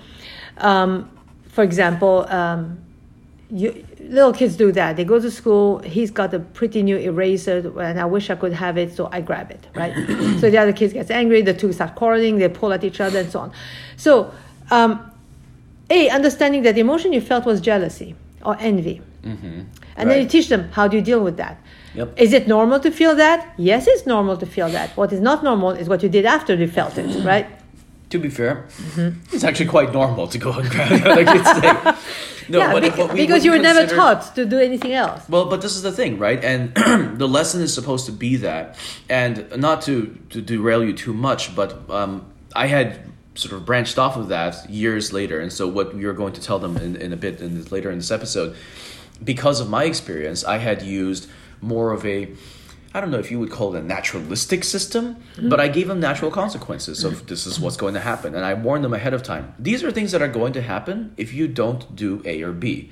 Um, 0.59 1.11
for 1.49 1.65
example, 1.65 2.27
um, 2.29 2.79
you, 3.51 3.85
little 4.09 4.33
kids 4.33 4.57
do 4.57 4.73
that. 4.73 4.97
They 4.97 5.05
go 5.05 5.19
to 5.21 5.31
school. 5.31 5.79
He's 5.81 6.11
got 6.11 6.33
a 6.35 6.39
pretty 6.41 6.83
new 6.83 6.97
eraser, 6.97 7.59
and 7.81 8.01
I 8.01 8.05
wish 8.05 8.31
I 8.31 8.35
could 8.37 8.53
have 8.53 8.77
it, 8.79 8.95
so 8.95 9.09
I 9.13 9.21
grab 9.21 9.51
it, 9.51 9.67
right? 9.75 9.95
so 10.41 10.51
the 10.51 10.59
other 10.59 10.73
kids 10.73 10.93
gets 10.93 11.11
angry. 11.11 11.43
The 11.43 11.55
two 11.55 11.73
start 11.73 11.95
quarreling. 11.95 12.39
They 12.39 12.49
pull 12.49 12.73
at 12.73 12.85
each 12.85 13.01
other, 13.01 13.21
and 13.21 13.31
so 13.31 13.41
on. 13.41 13.53
So, 13.97 14.33
um, 14.71 15.11
a 15.91 16.09
understanding 16.11 16.63
that 16.63 16.75
the 16.75 16.81
emotion 16.81 17.13
you 17.13 17.21
felt 17.21 17.45
was 17.47 17.61
jealousy 17.61 18.15
or 18.45 18.57
envy, 18.61 19.03
mm-hmm. 19.23 19.61
and 19.97 20.11
then 20.11 20.23
you 20.23 20.29
teach 20.29 20.49
them 20.49 20.69
how 20.73 20.89
do 20.89 20.97
you 20.97 21.03
deal 21.03 21.21
with 21.23 21.37
that. 21.37 21.61
Yep. 21.95 22.19
Is 22.19 22.33
it 22.33 22.47
normal 22.47 22.81
to 22.81 22.91
feel 22.91 23.15
that? 23.17 23.55
Yes, 23.57 23.87
it's 23.87 24.07
normal 24.07 24.37
to 24.37 24.47
feel 24.47 24.69
that. 24.69 24.97
What 24.97 25.13
is 25.13 25.21
not 25.21 25.43
normal 25.43 25.71
is 25.71 25.89
what 25.89 26.03
you 26.03 26.09
did 26.09 26.27
after 26.27 26.55
you 26.55 26.69
felt 26.69 26.99
it, 26.99 27.25
right? 27.25 27.47
To 28.11 28.19
be 28.19 28.29
fair, 28.29 28.67
Mm-hmm. 28.69 29.35
it's 29.35 29.45
actually 29.45 29.67
quite 29.67 29.93
normal 29.93 30.29
to 30.29 30.39
go 30.39 30.53
and 30.53 30.69
grab 30.71 30.89
the 30.91 31.11
other 31.11 31.25
kid's. 31.25 32.36
No, 32.49 32.59
yeah, 32.59 32.73
but 32.73 33.13
we 33.13 33.21
because 33.27 33.45
you 33.45 33.51
were 33.51 33.59
never 33.59 33.81
consider- 33.81 34.01
taught 34.01 34.35
to 34.35 34.45
do 34.45 34.59
anything 34.59 34.93
else. 34.93 35.29
Well, 35.29 35.47
but 35.47 35.63
this 35.63 35.75
is 35.75 35.83
the 35.83 35.93
thing, 35.93 36.19
right? 36.19 36.43
And 36.45 36.75
the 37.19 37.29
lesson 37.29 37.61
is 37.61 37.75
supposed 37.75 38.07
to 38.07 38.13
be 38.13 38.37
that, 38.37 38.77
and 39.09 39.47
not 39.57 39.83
to 39.83 40.17
to 40.31 40.41
derail 40.41 40.85
you 40.85 40.93
too 40.93 41.13
much, 41.15 41.55
but 41.57 41.89
um, 41.91 42.25
I 42.55 42.67
had 42.67 43.01
sort 43.35 43.53
of 43.55 43.67
branched 43.67 43.99
off 43.99 44.17
of 44.17 44.29
that 44.29 44.71
years 44.71 45.13
later, 45.13 45.41
and 45.41 45.53
so 45.53 45.69
what 45.69 45.95
we 45.95 46.05
are 46.05 46.15
going 46.15 46.33
to 46.33 46.41
tell 46.41 46.59
them 46.59 46.77
in, 46.79 46.97
in 46.97 47.13
a 47.13 47.17
bit 47.17 47.41
in 47.41 47.55
this, 47.55 47.71
later 47.71 47.91
in 47.91 47.99
this 47.99 48.11
episode, 48.11 48.57
because 49.23 49.61
of 49.61 49.69
my 49.69 49.85
experience, 49.85 50.43
I 50.45 50.59
had 50.59 50.83
used 50.83 51.29
more 51.61 51.93
of 51.93 52.05
a 52.07 52.29
I 52.97 53.01
don't 53.03 53.11
know 53.11 53.19
if 53.19 53.31
you 53.31 53.39
would 53.39 53.51
call 53.51 53.75
it 53.75 53.79
a 53.79 53.83
naturalistic 53.83 54.65
system, 54.65 55.17
but 55.43 55.61
I 55.61 55.69
gave 55.69 55.87
them 55.87 56.01
natural 56.01 56.31
consequences 56.31 57.05
of 57.05 57.27
this 57.27 57.47
is 57.47 57.61
what's 57.61 57.77
going 57.77 57.93
to 57.93 58.01
happen. 58.01 58.35
And 58.35 58.43
I 58.43 58.55
warned 58.55 58.85
them 58.85 58.95
ahead 58.95 59.13
of 59.13 59.23
time. 59.23 59.53
These 59.59 59.85
are 59.85 59.93
things 59.93 60.13
that 60.13 60.23
are 60.23 60.29
going 60.29 60.55
to 60.55 60.63
happen 60.63 61.13
if 61.19 61.35
you 61.35 61.47
don't 61.47 61.95
do 61.95 62.23
A 62.25 62.41
or 62.43 62.53
B. 62.53 62.91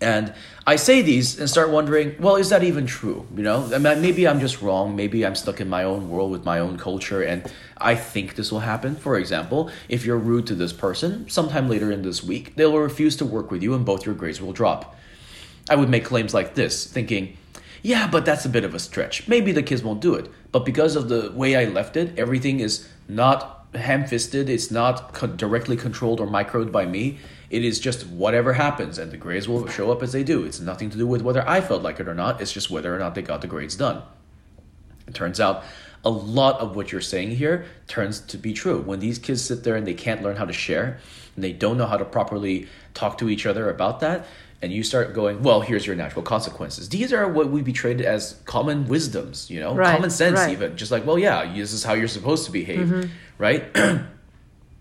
And 0.00 0.34
I 0.66 0.76
say 0.76 1.02
these 1.02 1.40
and 1.40 1.50
start 1.50 1.70
wondering, 1.70 2.14
well, 2.20 2.36
is 2.36 2.50
that 2.50 2.62
even 2.62 2.86
true? 2.86 3.26
You 3.34 3.42
know, 3.42 3.66
maybe 3.78 4.28
I'm 4.28 4.38
just 4.38 4.62
wrong. 4.62 4.94
Maybe 4.94 5.26
I'm 5.26 5.34
stuck 5.34 5.60
in 5.60 5.68
my 5.68 5.82
own 5.82 6.08
world 6.08 6.30
with 6.30 6.44
my 6.44 6.60
own 6.60 6.78
culture, 6.78 7.22
and 7.22 7.50
I 7.78 7.96
think 7.96 8.36
this 8.36 8.52
will 8.52 8.60
happen. 8.60 8.94
For 8.94 9.18
example, 9.18 9.68
if 9.88 10.04
you're 10.04 10.18
rude 10.18 10.46
to 10.48 10.54
this 10.54 10.72
person, 10.72 11.28
sometime 11.28 11.68
later 11.68 11.90
in 11.90 12.02
this 12.02 12.22
week, 12.22 12.54
they 12.54 12.66
will 12.66 12.78
refuse 12.78 13.16
to 13.16 13.24
work 13.24 13.50
with 13.50 13.62
you, 13.64 13.74
and 13.74 13.84
both 13.84 14.06
your 14.06 14.14
grades 14.14 14.40
will 14.40 14.52
drop. 14.52 14.94
I 15.68 15.74
would 15.74 15.88
make 15.88 16.04
claims 16.04 16.32
like 16.32 16.54
this, 16.54 16.86
thinking, 16.86 17.36
yeah, 17.86 18.08
but 18.08 18.24
that's 18.24 18.44
a 18.44 18.48
bit 18.48 18.64
of 18.64 18.74
a 18.74 18.80
stretch. 18.80 19.28
Maybe 19.28 19.52
the 19.52 19.62
kids 19.62 19.84
won't 19.84 20.00
do 20.00 20.14
it. 20.14 20.28
But 20.50 20.64
because 20.64 20.96
of 20.96 21.08
the 21.08 21.30
way 21.30 21.54
I 21.54 21.66
left 21.66 21.96
it, 21.96 22.18
everything 22.18 22.58
is 22.58 22.88
not 23.08 23.68
ham 23.76 24.04
fisted, 24.04 24.50
it's 24.50 24.72
not 24.72 25.12
co- 25.12 25.28
directly 25.28 25.76
controlled 25.76 26.18
or 26.18 26.26
microed 26.26 26.72
by 26.72 26.84
me. 26.84 27.18
It 27.48 27.64
is 27.64 27.78
just 27.78 28.04
whatever 28.08 28.54
happens, 28.54 28.98
and 28.98 29.12
the 29.12 29.16
grades 29.16 29.46
will 29.46 29.68
show 29.68 29.92
up 29.92 30.02
as 30.02 30.10
they 30.10 30.24
do. 30.24 30.44
It's 30.44 30.58
nothing 30.58 30.90
to 30.90 30.98
do 30.98 31.06
with 31.06 31.22
whether 31.22 31.48
I 31.48 31.60
felt 31.60 31.84
like 31.84 32.00
it 32.00 32.08
or 32.08 32.14
not, 32.14 32.40
it's 32.40 32.50
just 32.50 32.72
whether 32.72 32.92
or 32.92 32.98
not 32.98 33.14
they 33.14 33.22
got 33.22 33.40
the 33.40 33.46
grades 33.46 33.76
done. 33.76 34.02
It 35.06 35.14
turns 35.14 35.38
out 35.38 35.62
a 36.04 36.10
lot 36.10 36.58
of 36.58 36.74
what 36.74 36.90
you're 36.90 37.00
saying 37.00 37.36
here 37.36 37.66
turns 37.86 38.18
to 38.18 38.36
be 38.36 38.52
true. 38.52 38.80
When 38.80 38.98
these 38.98 39.20
kids 39.20 39.42
sit 39.42 39.62
there 39.62 39.76
and 39.76 39.86
they 39.86 39.94
can't 39.94 40.24
learn 40.24 40.34
how 40.34 40.44
to 40.44 40.52
share, 40.52 40.98
and 41.36 41.44
they 41.44 41.52
don't 41.52 41.78
know 41.78 41.86
how 41.86 41.98
to 41.98 42.04
properly 42.04 42.66
talk 42.94 43.18
to 43.18 43.28
each 43.28 43.46
other 43.46 43.70
about 43.70 44.00
that, 44.00 44.26
and 44.62 44.72
you 44.72 44.82
start 44.82 45.14
going, 45.14 45.42
well, 45.42 45.60
here's 45.60 45.86
your 45.86 45.96
natural 45.96 46.22
consequences. 46.22 46.88
These 46.88 47.12
are 47.12 47.28
what 47.28 47.50
we 47.50 47.62
be 47.62 47.72
traded 47.72 48.06
as 48.06 48.40
common 48.46 48.86
wisdoms, 48.88 49.50
you 49.50 49.60
know, 49.60 49.74
Right, 49.74 49.94
common 49.94 50.10
sense, 50.10 50.38
right. 50.38 50.52
even. 50.52 50.76
Just 50.76 50.90
like, 50.90 51.06
well, 51.06 51.18
yeah, 51.18 51.52
this 51.54 51.72
is 51.72 51.84
how 51.84 51.92
you're 51.92 52.08
supposed 52.08 52.46
to 52.46 52.52
behave, 52.52 52.88
mm-hmm. 52.88 53.10
right? 53.38 53.64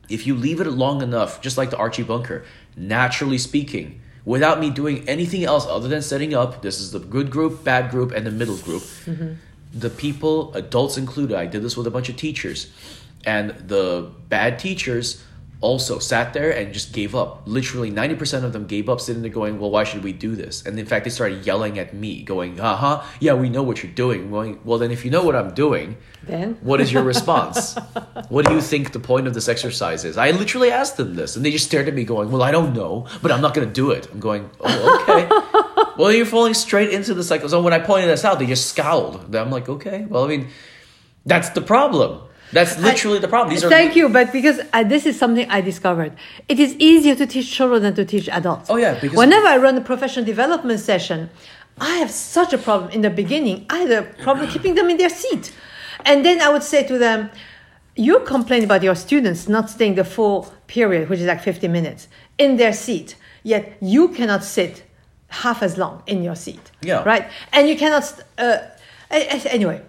if 0.09 0.25
you 0.25 0.35
leave 0.35 0.61
it 0.61 0.69
long 0.69 1.01
enough, 1.01 1.41
just 1.41 1.57
like 1.57 1.71
the 1.71 1.77
Archie 1.77 2.03
bunker, 2.03 2.45
naturally 2.77 3.37
speaking, 3.37 4.01
without 4.23 4.59
me 4.59 4.69
doing 4.69 5.07
anything 5.09 5.43
else 5.43 5.65
other 5.65 5.87
than 5.87 6.01
setting 6.01 6.33
up, 6.33 6.61
this 6.61 6.79
is 6.79 6.91
the 6.91 6.99
good 6.99 7.29
group, 7.29 7.63
bad 7.63 7.91
group, 7.91 8.11
and 8.11 8.25
the 8.25 8.31
middle 8.31 8.57
group. 8.57 8.81
Mm-hmm. 8.81 9.33
The 9.73 9.89
people, 9.89 10.53
adults 10.53 10.97
included, 10.97 11.35
I 11.35 11.47
did 11.47 11.61
this 11.61 11.75
with 11.75 11.85
a 11.85 11.91
bunch 11.91 12.07
of 12.07 12.15
teachers, 12.15 12.71
and 13.25 13.51
the 13.51 14.09
bad 14.29 14.57
teachers 14.57 15.21
also 15.65 15.97
sat 15.97 16.33
there 16.33 16.51
and 16.51 16.71
just 16.71 16.93
gave 16.93 17.15
up. 17.15 17.41
Literally, 17.45 17.91
90% 17.91 18.43
of 18.43 18.53
them 18.53 18.67
gave 18.67 18.87
up 18.87 19.01
sitting 19.01 19.23
there 19.23 19.31
going, 19.31 19.59
Well, 19.59 19.71
why 19.71 19.83
should 19.83 20.03
we 20.03 20.13
do 20.13 20.35
this? 20.35 20.63
And 20.65 20.77
in 20.77 20.85
fact, 20.85 21.05
they 21.05 21.09
started 21.09 21.45
yelling 21.45 21.79
at 21.79 21.93
me, 21.93 22.21
going, 22.21 22.59
Uh 22.59 22.75
huh, 22.75 23.03
yeah, 23.19 23.33
we 23.33 23.49
know 23.49 23.63
what 23.63 23.81
you're 23.81 23.91
doing. 23.91 24.29
Going, 24.29 24.59
well, 24.63 24.77
then 24.77 24.91
if 24.91 25.03
you 25.03 25.11
know 25.11 25.23
what 25.23 25.35
I'm 25.35 25.53
doing, 25.55 25.97
Then? 26.23 26.57
what 26.61 26.79
is 26.81 26.93
your 26.93 27.03
response? 27.03 27.75
what 28.29 28.45
do 28.45 28.53
you 28.53 28.61
think 28.61 28.91
the 28.91 28.99
point 28.99 29.25
of 29.27 29.33
this 29.33 29.47
exercise 29.47 30.05
is? 30.05 30.17
I 30.17 30.31
literally 30.31 30.71
asked 30.71 30.97
them 30.97 31.15
this, 31.15 31.35
and 31.35 31.43
they 31.43 31.51
just 31.51 31.65
stared 31.65 31.87
at 31.87 31.95
me, 31.95 32.03
going, 32.03 32.29
"Well, 32.31 32.43
I 32.43 32.51
don't 32.51 32.73
know, 32.73 33.07
but 33.23 33.31
I'm 33.31 33.41
not 33.41 33.53
going 33.55 33.67
to 33.67 33.73
do 33.73 33.91
it." 33.91 34.07
I'm 34.11 34.19
going, 34.19 34.49
"Oh, 34.59 35.01
okay." 35.01 35.27
well, 35.97 36.11
you're 36.11 36.25
falling 36.27 36.53
straight 36.53 36.91
into 36.91 37.13
the 37.15 37.23
cycle. 37.23 37.49
So 37.49 37.61
when 37.61 37.73
I 37.73 37.79
pointed 37.79 38.09
this 38.09 38.23
out, 38.23 38.37
they 38.39 38.45
just 38.45 38.67
scowled. 38.69 39.35
I'm 39.35 39.49
like, 39.49 39.67
"Okay." 39.67 40.05
Well, 40.05 40.23
I 40.25 40.27
mean, 40.27 40.47
that's 41.25 41.49
the 41.49 41.61
problem. 41.61 42.21
That's 42.51 42.77
literally 42.79 43.19
the 43.19 43.27
problem. 43.27 43.53
These 43.53 43.63
are 43.63 43.69
Thank 43.69 43.95
you, 43.95 44.07
but 44.09 44.31
because 44.31 44.59
uh, 44.71 44.83
this 44.83 45.05
is 45.05 45.17
something 45.17 45.49
I 45.49 45.61
discovered, 45.61 46.13
it 46.47 46.59
is 46.59 46.75
easier 46.75 47.15
to 47.15 47.25
teach 47.25 47.51
children 47.51 47.81
than 47.81 47.95
to 47.95 48.05
teach 48.05 48.29
adults. 48.29 48.69
Oh, 48.69 48.77
yeah, 48.77 48.93
because- 48.99 49.17
whenever 49.17 49.47
I 49.47 49.57
run 49.57 49.77
a 49.77 49.81
professional 49.81 50.25
development 50.25 50.79
session, 50.79 51.29
I 51.79 51.95
have 51.97 52.11
such 52.11 52.53
a 52.53 52.57
problem 52.57 52.91
in 52.91 53.01
the 53.01 53.09
beginning. 53.09 53.65
I 53.69 53.79
had 53.79 53.91
a 53.91 54.03
problem 54.23 54.47
keeping 54.49 54.75
them 54.75 54.89
in 54.89 54.97
their 54.97 55.09
seat, 55.09 55.51
and 56.05 56.23
then 56.23 56.39
I 56.41 56.49
would 56.49 56.63
say 56.63 56.83
to 56.87 56.97
them, 56.97 57.29
"You 57.95 58.19
complain 58.21 58.63
about 58.63 58.81
your 58.83 58.95
students 58.95 59.49
not 59.49 59.69
staying 59.69 59.95
the 59.95 60.05
full 60.05 60.53
period, 60.67 61.09
which 61.09 61.19
is 61.19 61.25
like 61.25 61.41
fifty 61.41 61.67
minutes, 61.67 62.07
in 62.37 62.55
their 62.57 62.71
seat, 62.73 63.15
yet 63.43 63.75
you 63.81 64.07
cannot 64.09 64.43
sit 64.43 64.83
half 65.27 65.61
as 65.61 65.77
long 65.77 66.01
in 66.07 66.23
your 66.23 66.35
seat, 66.35 66.71
Yeah. 66.81 67.03
right? 67.03 67.25
And 67.51 67.67
you 67.67 67.75
cannot." 67.75 68.05
st- 68.05 68.25
Uh, 68.37 68.57
anyway. 69.11 69.81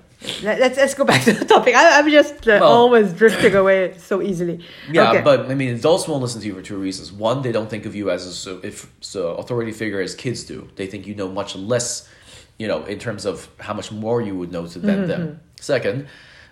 Let- 0.42 0.60
Let's, 0.60 0.76
let's 0.76 0.94
go 0.94 1.04
back 1.04 1.22
to 1.28 1.32
the 1.32 1.44
topic. 1.44 1.74
I, 1.74 1.98
I'm 1.98 2.10
just 2.10 2.34
uh, 2.48 2.58
Well- 2.60 2.64
always 2.64 3.12
drifting 3.12 3.54
away 3.54 3.94
so 3.98 4.20
easily. 4.22 4.64
Yeah, 4.90 5.10
Okay. 5.10 5.22
but 5.22 5.50
I 5.50 5.54
mean, 5.54 5.74
adults 5.74 6.06
won't 6.08 6.22
listen 6.22 6.40
to 6.40 6.46
you 6.46 6.54
for 6.54 6.62
two 6.62 6.76
reasons. 6.76 7.12
One, 7.12 7.42
they 7.42 7.52
don't 7.52 7.68
think 7.70 7.86
of 7.86 7.94
you 7.94 8.10
as 8.10 8.26
a 8.26 8.32
so, 8.32 8.60
if 8.62 8.90
so 9.00 9.34
authority 9.36 9.72
figure 9.72 10.00
as 10.00 10.14
kids 10.14 10.44
do. 10.44 10.68
They 10.76 10.86
think 10.86 11.06
you 11.06 11.14
know 11.14 11.28
much 11.28 11.54
less, 11.56 12.08
you 12.58 12.68
know, 12.68 12.84
in 12.84 12.98
terms 12.98 13.24
of 13.26 13.48
how 13.60 13.74
much 13.74 13.90
more 13.92 14.20
you 14.22 14.36
would 14.36 14.50
know 14.52 14.66
to 14.66 14.78
than 14.78 14.98
Mm-hmm. 15.00 15.08
them. 15.08 15.40
Second, 15.60 16.06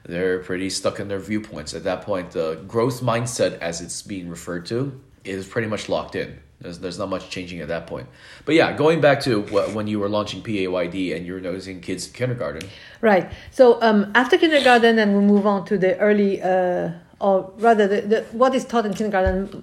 they're 0.07 0.39
pretty 0.41 0.69
stuck 0.71 1.01
in 1.01 1.09
their 1.09 1.19
viewpoints. 1.19 1.75
At 1.75 1.85
that 1.85 2.03
point, 2.03 2.31
the 2.33 2.63
growth 2.69 3.01
mindset, 3.01 3.59
as 3.61 3.81
it's 3.81 4.03
being 4.03 4.29
referred 4.29 4.67
to, 4.67 5.01
is 5.25 5.47
pretty 5.47 5.69
much 5.69 5.89
locked 5.89 6.15
in. 6.15 6.39
There's, 6.65 6.79
there's 6.79 6.99
not 6.99 7.11
much 7.11 7.29
changing 7.29 7.61
at 7.61 7.69
that 7.69 7.87
point. 7.87 8.09
But 8.47 8.55
yeah, 8.55 8.73
going 8.73 9.03
back 9.03 9.21
to 9.21 9.43
wh- 9.43 9.77
when 9.77 9.87
you 9.87 10.01
were 10.01 10.09
launching 10.09 10.43
PAYD 10.43 11.15
and 11.15 11.27
you 11.27 11.35
were 11.35 11.41
noticing 11.41 11.83
kids 11.83 12.07
in 12.07 12.15
kindergarten. 12.15 12.69
Right. 13.03 13.31
So 13.51 13.81
um, 13.83 14.11
after 14.15 14.39
kindergarten, 14.39 14.99
and 14.99 15.15
we 15.15 15.21
move 15.21 15.47
on 15.47 15.67
to 15.67 15.77
the 15.77 15.97
early, 15.99 16.41
uh, 16.41 16.93
or 17.21 17.53
rather, 17.59 17.87
the, 17.87 18.01
the, 18.01 18.23
what 18.33 18.55
is 18.55 18.65
taught 18.65 18.87
in 18.87 18.95
kindergarten. 18.95 19.63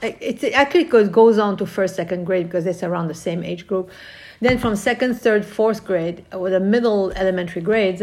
It 0.00 0.42
actually 0.54 0.84
goes, 0.84 1.08
goes 1.08 1.36
on 1.36 1.56
to 1.58 1.66
first, 1.66 1.96
second 1.96 2.24
grade 2.24 2.46
because 2.46 2.64
it's 2.64 2.82
around 2.82 3.08
the 3.08 3.14
same 3.14 3.44
age 3.44 3.66
group. 3.66 3.90
Then 4.40 4.56
from 4.56 4.76
second, 4.76 5.14
third, 5.14 5.44
fourth 5.44 5.84
grade, 5.84 6.24
or 6.32 6.48
the 6.48 6.60
middle 6.60 7.10
elementary 7.12 7.60
grades, 7.60 8.02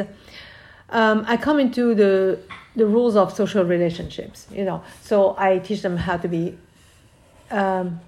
um, 0.89 1.25
I 1.28 1.38
come 1.38 1.60
into 1.60 1.95
the 1.95 2.39
the 2.75 2.86
rules 2.86 3.15
of 3.15 3.34
social 3.34 3.63
relationships. 3.63 4.47
You 4.52 4.63
know, 4.63 4.84
so 5.02 5.36
I 5.38 5.60
teach 5.60 5.82
them 5.82 5.97
how 5.97 6.17
to 6.17 6.28
be 6.28 6.58
um, 7.51 7.99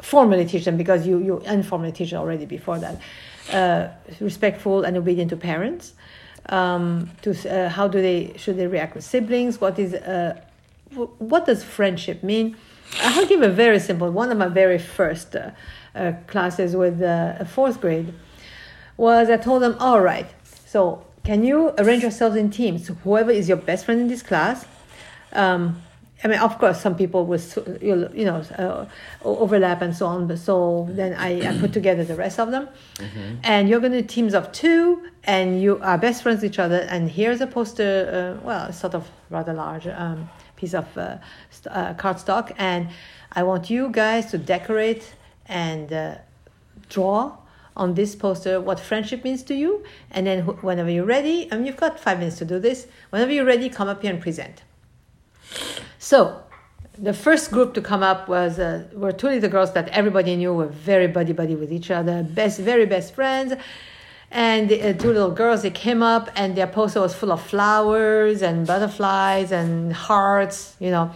formally 0.00 0.44
teach 0.44 0.64
them 0.64 0.76
because 0.76 1.06
you 1.06 1.18
you 1.18 1.40
informally 1.40 1.92
teach 1.92 2.12
already 2.14 2.46
before 2.46 2.78
that. 2.78 3.00
Uh, 3.52 3.88
respectful 4.20 4.84
and 4.84 4.96
obedient 4.96 5.30
to 5.30 5.36
parents. 5.36 5.94
Um, 6.48 7.10
to 7.22 7.30
uh, 7.30 7.68
how 7.68 7.88
do 7.88 8.00
they 8.02 8.34
should 8.36 8.56
they 8.56 8.66
react 8.66 8.94
with 8.94 9.04
siblings? 9.04 9.60
What 9.60 9.78
is 9.78 9.94
uh, 9.94 10.40
w- 10.90 11.10
what 11.18 11.46
does 11.46 11.64
friendship 11.64 12.22
mean? 12.22 12.56
I'll 13.00 13.26
give 13.26 13.42
a 13.42 13.48
very 13.48 13.80
simple 13.80 14.10
one 14.10 14.30
of 14.30 14.38
my 14.38 14.48
very 14.48 14.78
first 14.78 15.36
uh, 15.36 15.50
uh, 15.94 16.12
classes 16.26 16.76
with 16.76 17.00
uh, 17.00 17.36
a 17.40 17.44
fourth 17.44 17.80
grade 17.80 18.12
was 18.96 19.28
I 19.30 19.36
told 19.36 19.62
them, 19.62 19.76
all 19.80 20.00
right, 20.00 20.26
so 20.66 21.04
can 21.24 21.42
you 21.42 21.72
arrange 21.78 22.02
yourselves 22.02 22.36
in 22.36 22.50
teams? 22.50 22.88
Whoever 23.02 23.30
is 23.30 23.48
your 23.48 23.56
best 23.56 23.84
friend 23.84 24.00
in 24.00 24.08
this 24.08 24.22
class. 24.22 24.66
Um, 25.32 25.82
I 26.22 26.28
mean, 26.28 26.38
of 26.38 26.58
course, 26.58 26.80
some 26.80 26.96
people 26.96 27.26
will, 27.26 27.40
you 27.82 28.24
know, 28.24 28.36
uh, 28.56 28.86
overlap 29.24 29.82
and 29.82 29.94
so 29.94 30.06
on. 30.06 30.26
But 30.26 30.38
so 30.38 30.86
then 30.90 31.12
I, 31.14 31.48
I 31.48 31.58
put 31.58 31.72
together 31.72 32.04
the 32.04 32.14
rest 32.14 32.38
of 32.38 32.50
them, 32.50 32.68
and 33.42 33.68
you're 33.68 33.80
going 33.80 33.92
to 33.92 34.02
teams 34.02 34.32
of 34.32 34.50
two, 34.52 35.02
and 35.24 35.60
you 35.60 35.80
are 35.82 35.98
best 35.98 36.22
friends 36.22 36.42
with 36.42 36.52
each 36.52 36.58
other. 36.58 36.86
And 36.88 37.10
here's 37.10 37.40
a 37.40 37.46
poster, 37.46 38.38
uh, 38.40 38.46
well, 38.46 38.72
sort 38.72 38.94
of 38.94 39.10
rather 39.28 39.52
large 39.52 39.86
um, 39.86 40.30
piece 40.56 40.72
of 40.72 40.86
uh, 40.96 41.18
st- 41.50 41.74
uh, 41.74 41.94
cardstock, 41.94 42.52
and 42.56 42.88
I 43.32 43.42
want 43.42 43.68
you 43.68 43.90
guys 43.90 44.30
to 44.30 44.38
decorate 44.38 45.14
and 45.46 45.92
uh, 45.92 46.14
draw 46.88 47.36
on 47.76 47.94
this 47.94 48.14
poster 48.14 48.60
what 48.60 48.78
friendship 48.78 49.24
means 49.24 49.42
to 49.42 49.54
you 49.54 49.82
and 50.12 50.26
then 50.26 50.42
wh- 50.42 50.62
whenever 50.62 50.88
you're 50.88 51.04
ready 51.04 51.50
and 51.50 51.66
you've 51.66 51.76
got 51.76 51.98
five 51.98 52.18
minutes 52.20 52.38
to 52.38 52.44
do 52.44 52.60
this 52.60 52.86
whenever 53.10 53.32
you're 53.32 53.44
ready 53.44 53.68
come 53.68 53.88
up 53.88 54.00
here 54.00 54.12
and 54.12 54.22
present 54.22 54.62
so 55.98 56.40
the 56.96 57.12
first 57.12 57.50
group 57.50 57.74
to 57.74 57.80
come 57.80 58.02
up 58.02 58.28
was 58.28 58.58
uh, 58.58 58.84
were 58.92 59.12
two 59.12 59.28
little 59.28 59.50
girls 59.50 59.72
that 59.72 59.88
everybody 59.88 60.36
knew 60.36 60.52
were 60.52 60.66
very 60.66 61.08
buddy 61.08 61.32
buddy 61.32 61.56
with 61.56 61.72
each 61.72 61.90
other, 61.90 62.22
best 62.22 62.60
very 62.60 62.86
best 62.86 63.14
friends. 63.14 63.54
And 64.30 64.68
the 64.68 64.82
uh, 64.82 64.92
two 64.94 65.12
little 65.12 65.30
girls 65.30 65.62
they 65.62 65.70
came 65.70 66.02
up 66.02 66.28
and 66.34 66.56
their 66.56 66.66
poster 66.66 67.00
was 67.00 67.14
full 67.14 67.32
of 67.32 67.40
flowers 67.40 68.42
and 68.42 68.66
butterflies 68.66 69.52
and 69.52 69.92
hearts, 69.92 70.76
you 70.80 70.90
know. 70.90 71.12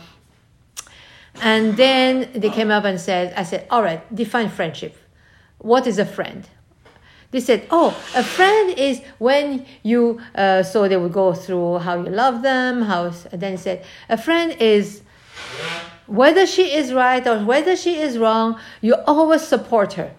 And 1.40 1.76
then 1.76 2.30
they 2.34 2.50
came 2.50 2.70
up 2.70 2.84
and 2.84 3.00
said, 3.00 3.32
I 3.36 3.44
said, 3.44 3.66
all 3.70 3.82
right, 3.82 4.02
define 4.14 4.48
friendship. 4.48 4.96
What 5.58 5.86
is 5.86 5.98
a 5.98 6.04
friend? 6.04 6.48
They 7.30 7.40
said, 7.40 7.66
oh, 7.70 7.88
a 8.14 8.22
friend 8.22 8.78
is 8.78 9.02
when 9.18 9.66
you, 9.82 10.20
uh, 10.34 10.62
so 10.62 10.88
they 10.88 10.96
would 10.96 11.12
go 11.12 11.34
through 11.34 11.78
how 11.80 12.02
you 12.02 12.08
love 12.08 12.42
them, 12.42 12.82
how, 12.82 13.10
then 13.32 13.52
he 13.52 13.58
said, 13.58 13.84
a 14.08 14.16
friend 14.16 14.56
is 14.60 15.02
whether 16.06 16.46
she 16.46 16.72
is 16.72 16.92
right 16.92 17.26
or 17.26 17.44
whether 17.44 17.76
she 17.76 17.98
is 17.98 18.16
wrong, 18.16 18.58
you 18.80 18.94
always 19.06 19.42
support 19.42 19.92
her. 19.94 20.10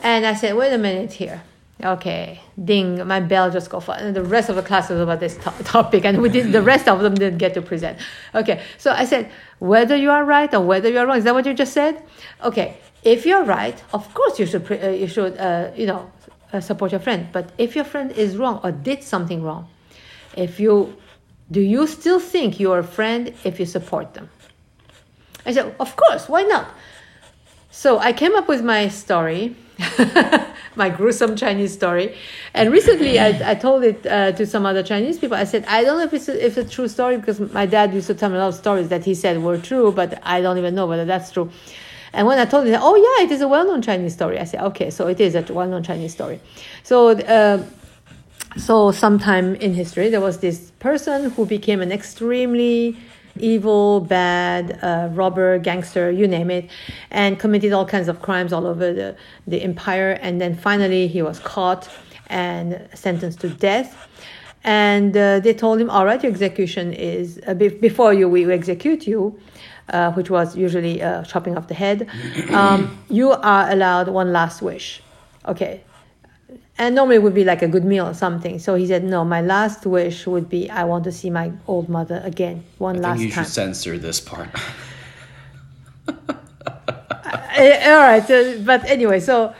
And 0.00 0.24
I 0.24 0.34
said, 0.34 0.54
wait 0.54 0.72
a 0.72 0.78
minute 0.78 1.12
here. 1.12 1.42
Okay, 1.82 2.40
ding, 2.62 3.04
my 3.04 3.18
bell 3.18 3.50
just 3.50 3.68
go 3.68 3.80
for 3.80 3.96
and 3.96 4.14
the 4.14 4.22
rest 4.22 4.48
of 4.48 4.54
the 4.54 4.62
class 4.62 4.88
was 4.88 5.00
about 5.00 5.18
this 5.18 5.36
to- 5.38 5.64
topic, 5.64 6.04
and 6.04 6.22
we 6.22 6.28
did 6.28 6.52
the 6.52 6.62
rest 6.62 6.86
of 6.88 7.00
them 7.00 7.14
didn't 7.14 7.38
get 7.38 7.52
to 7.54 7.62
present. 7.62 7.98
Okay, 8.32 8.62
so 8.78 8.92
I 8.92 9.04
said, 9.04 9.30
whether 9.58 9.96
you 9.96 10.10
are 10.10 10.24
right 10.24 10.54
or 10.54 10.60
whether 10.60 10.88
you 10.88 10.98
are 10.98 11.06
wrong, 11.06 11.18
is 11.18 11.24
that 11.24 11.34
what 11.34 11.44
you 11.46 11.52
just 11.52 11.72
said? 11.72 12.00
Okay, 12.44 12.76
if 13.04 13.26
you're 13.26 13.44
right, 13.44 13.80
of 13.92 14.12
course 14.14 14.38
you 14.38 14.46
should, 14.46 14.70
uh, 14.70 14.88
you 14.88 15.06
should, 15.06 15.36
uh, 15.38 15.70
you 15.76 15.86
know, 15.86 16.10
uh, 16.52 16.60
support 16.60 16.90
your 16.92 17.00
friend. 17.00 17.28
But 17.32 17.50
if 17.58 17.76
your 17.76 17.84
friend 17.84 18.10
is 18.12 18.36
wrong 18.36 18.60
or 18.64 18.72
did 18.72 19.02
something 19.02 19.42
wrong, 19.42 19.68
if 20.36 20.58
you, 20.58 20.96
do 21.50 21.60
you 21.60 21.86
still 21.86 22.18
think 22.18 22.58
you're 22.58 22.78
a 22.78 22.84
friend 22.84 23.34
if 23.44 23.60
you 23.60 23.66
support 23.66 24.14
them? 24.14 24.30
I 25.46 25.52
said, 25.52 25.74
of 25.78 25.94
course, 25.96 26.28
why 26.28 26.42
not? 26.42 26.68
So 27.70 27.98
I 27.98 28.12
came 28.12 28.34
up 28.36 28.48
with 28.48 28.64
my 28.64 28.88
story, 28.88 29.56
my 30.76 30.88
gruesome 30.88 31.36
Chinese 31.36 31.72
story, 31.72 32.16
and 32.54 32.72
recently 32.72 33.18
I, 33.18 33.50
I 33.50 33.54
told 33.56 33.82
it 33.82 34.06
uh, 34.06 34.32
to 34.32 34.46
some 34.46 34.64
other 34.64 34.82
Chinese 34.82 35.18
people. 35.18 35.36
I 35.36 35.42
said 35.42 35.64
I 35.66 35.82
don't 35.82 35.98
know 35.98 36.04
if 36.04 36.14
it's 36.14 36.28
a, 36.28 36.46
if 36.46 36.56
it's 36.56 36.70
a 36.70 36.72
true 36.72 36.86
story 36.86 37.16
because 37.16 37.40
my 37.40 37.66
dad 37.66 37.92
used 37.92 38.06
to 38.06 38.14
tell 38.14 38.30
me 38.30 38.36
a 38.36 38.38
lot 38.38 38.48
of 38.48 38.54
stories 38.54 38.88
that 38.90 39.04
he 39.04 39.12
said 39.12 39.42
were 39.42 39.58
true, 39.58 39.90
but 39.90 40.20
I 40.22 40.40
don't 40.40 40.56
even 40.56 40.76
know 40.76 40.86
whether 40.86 41.04
that's 41.04 41.32
true. 41.32 41.50
And 42.14 42.26
when 42.26 42.38
I 42.38 42.44
told 42.44 42.66
him, 42.66 42.80
oh 42.82 42.96
yeah, 42.96 43.26
it 43.26 43.30
is 43.30 43.40
a 43.40 43.48
well-known 43.48 43.82
Chinese 43.82 44.14
story, 44.14 44.38
I 44.38 44.44
said, 44.44 44.60
okay, 44.60 44.90
so 44.90 45.08
it 45.08 45.20
is 45.20 45.34
a 45.34 45.42
well-known 45.52 45.82
Chinese 45.82 46.12
story. 46.12 46.40
So. 46.82 47.10
Uh, 47.10 47.64
so 48.56 48.92
sometime 48.92 49.56
in 49.56 49.74
history 49.74 50.08
there 50.10 50.20
was 50.20 50.38
this 50.38 50.70
person 50.78 51.30
who 51.30 51.44
became 51.44 51.80
an 51.80 51.90
extremely 51.90 52.96
evil 53.38 54.00
bad 54.00 54.78
uh, 54.80 55.08
robber 55.12 55.58
gangster 55.58 56.10
you 56.10 56.28
name 56.28 56.50
it 56.50 56.70
and 57.10 57.38
committed 57.40 57.72
all 57.72 57.84
kinds 57.84 58.06
of 58.06 58.22
crimes 58.22 58.52
all 58.52 58.64
over 58.64 58.92
the, 58.92 59.16
the 59.48 59.60
empire 59.62 60.12
and 60.22 60.40
then 60.40 60.54
finally 60.54 61.08
he 61.08 61.20
was 61.20 61.40
caught 61.40 61.88
and 62.28 62.88
sentenced 62.94 63.40
to 63.40 63.48
death 63.48 64.06
and 64.62 65.16
uh, 65.16 65.40
they 65.40 65.52
told 65.52 65.80
him 65.80 65.90
all 65.90 66.04
right 66.04 66.22
your 66.22 66.30
execution 66.30 66.92
is 66.92 67.40
uh, 67.48 67.54
be- 67.54 67.68
before 67.68 68.14
you 68.14 68.28
we 68.28 68.50
execute 68.52 69.04
you 69.04 69.36
uh, 69.90 70.12
which 70.12 70.30
was 70.30 70.56
usually 70.56 71.02
uh, 71.02 71.22
chopping 71.24 71.56
off 71.56 71.68
the 71.68 71.74
head 71.74 72.08
um, 72.50 72.98
you 73.08 73.30
are 73.32 73.70
allowed 73.70 74.08
one 74.08 74.32
last 74.32 74.62
wish 74.62 75.02
okay 75.46 75.82
and 76.78 76.94
normally 76.94 77.16
it 77.16 77.22
would 77.22 77.34
be 77.34 77.44
like 77.44 77.62
a 77.62 77.68
good 77.68 77.84
meal 77.84 78.06
or 78.06 78.14
something. 78.14 78.58
So 78.58 78.74
he 78.74 78.86
said, 78.86 79.04
"No, 79.04 79.24
my 79.24 79.40
last 79.40 79.86
wish 79.86 80.26
would 80.26 80.48
be 80.48 80.68
I 80.68 80.84
want 80.84 81.04
to 81.04 81.12
see 81.12 81.30
my 81.30 81.52
old 81.68 81.88
mother 81.88 82.20
again, 82.24 82.64
one 82.78 82.96
I 82.96 83.00
last 83.00 83.20
you 83.20 83.30
time." 83.30 83.44
should 83.44 83.52
censor 83.52 83.98
this 83.98 84.20
part. 84.20 84.48
Uh, 87.56 87.78
all 87.84 88.00
right, 88.00 88.64
but 88.64 88.84
anyway, 88.84 89.20
so 89.20 89.54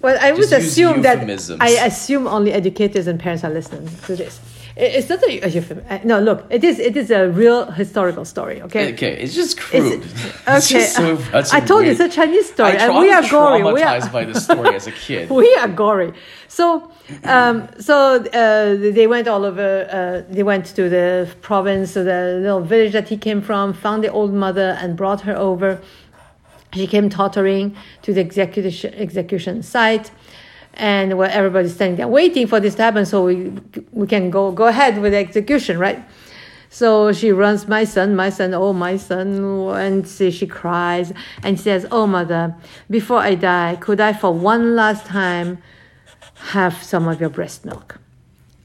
well, 0.00 0.16
I 0.18 0.32
would 0.32 0.40
Just 0.40 0.52
use 0.52 0.66
assume 0.66 1.02
that. 1.02 1.28
I 1.60 1.68
assume 1.86 2.26
only 2.26 2.52
educators 2.52 3.06
and 3.06 3.20
parents 3.20 3.44
are 3.44 3.50
listening 3.50 3.86
to 4.06 4.16
this. 4.16 4.40
It- 4.76 4.92
It's 4.96 5.08
not 5.08 5.22
a, 5.22 5.40
a 5.46 5.48
euphemism. 5.48 5.84
Uh, 5.90 5.98
No, 6.04 6.18
look, 6.20 6.44
it 6.50 6.64
is 6.64 6.78
it 6.78 6.96
is 6.96 7.10
a 7.10 7.28
real 7.28 7.70
historical 7.70 8.24
story. 8.24 8.62
Okay. 8.62 8.92
okay, 8.92 9.12
it's 9.22 9.34
just 9.34 9.58
It's- 9.58 9.68
crude. 9.68 10.02
okay. 10.48 10.56
It's 10.56 10.68
just 10.68 10.96
so, 10.96 11.18
I 11.58 11.60
told 11.60 11.84
you 11.84 11.90
it's 11.92 12.00
a 12.00 12.08
Chinese 12.08 12.46
story, 12.52 12.72
I, 12.78 12.86
and 12.86 12.98
we 12.98 13.12
are 13.12 13.22
gory. 13.28 13.62
We 13.62 13.82
are, 13.82 13.98
traumatized 14.00 14.12
by 14.12 14.24
this 14.24 14.44
story 14.44 14.74
as 14.74 14.86
a 14.86 14.92
kid. 15.06 15.30
we 15.30 15.48
are 15.60 15.68
gory. 15.68 16.12
So, 16.48 16.90
um, 17.24 17.68
so 17.78 17.94
uh, 18.16 18.76
they 18.98 19.06
went 19.06 19.26
all 19.28 19.44
over. 19.44 19.68
Uh, 19.90 20.32
they 20.34 20.42
went 20.42 20.64
to 20.76 20.88
the 20.88 21.28
province, 21.40 21.92
to 21.94 22.02
the 22.04 22.20
little 22.42 22.60
village 22.60 22.92
that 22.92 23.08
he 23.08 23.16
came 23.16 23.40
from, 23.42 23.72
found 23.72 24.02
the 24.04 24.10
old 24.12 24.32
mother, 24.32 24.76
and 24.80 24.96
brought 24.96 25.20
her 25.22 25.36
over. 25.36 25.80
She 26.74 26.86
came 26.86 27.08
tottering 27.10 27.76
to 28.02 28.14
the 28.14 28.20
execution 28.20 28.94
execution 28.94 29.62
site, 29.62 30.10
and 30.74 31.18
where 31.18 31.30
everybody's 31.30 31.74
standing 31.74 31.96
there 31.96 32.08
waiting 32.08 32.46
for 32.46 32.60
this 32.60 32.74
to 32.76 32.82
happen, 32.82 33.06
so 33.06 33.24
we 33.24 33.52
we 33.92 34.06
can 34.06 34.30
go 34.30 34.52
go 34.52 34.66
ahead 34.66 35.00
with 35.00 35.12
the 35.12 35.18
execution, 35.18 35.78
right? 35.78 36.02
So 36.70 37.12
she 37.12 37.32
runs, 37.32 37.68
my 37.68 37.84
son, 37.84 38.16
my 38.16 38.30
son, 38.30 38.54
oh 38.54 38.72
my 38.72 38.96
son, 38.96 39.44
and 39.76 40.08
she, 40.08 40.30
she 40.30 40.46
cries 40.46 41.12
and 41.42 41.60
says, 41.60 41.86
"Oh 41.90 42.06
mother, 42.06 42.56
before 42.88 43.18
I 43.18 43.34
die, 43.34 43.76
could 43.78 44.00
I 44.00 44.14
for 44.14 44.32
one 44.32 44.74
last 44.74 45.04
time 45.04 45.58
have 46.54 46.82
some 46.82 47.08
of 47.08 47.20
your 47.20 47.28
breast 47.28 47.66
milk?" 47.66 47.98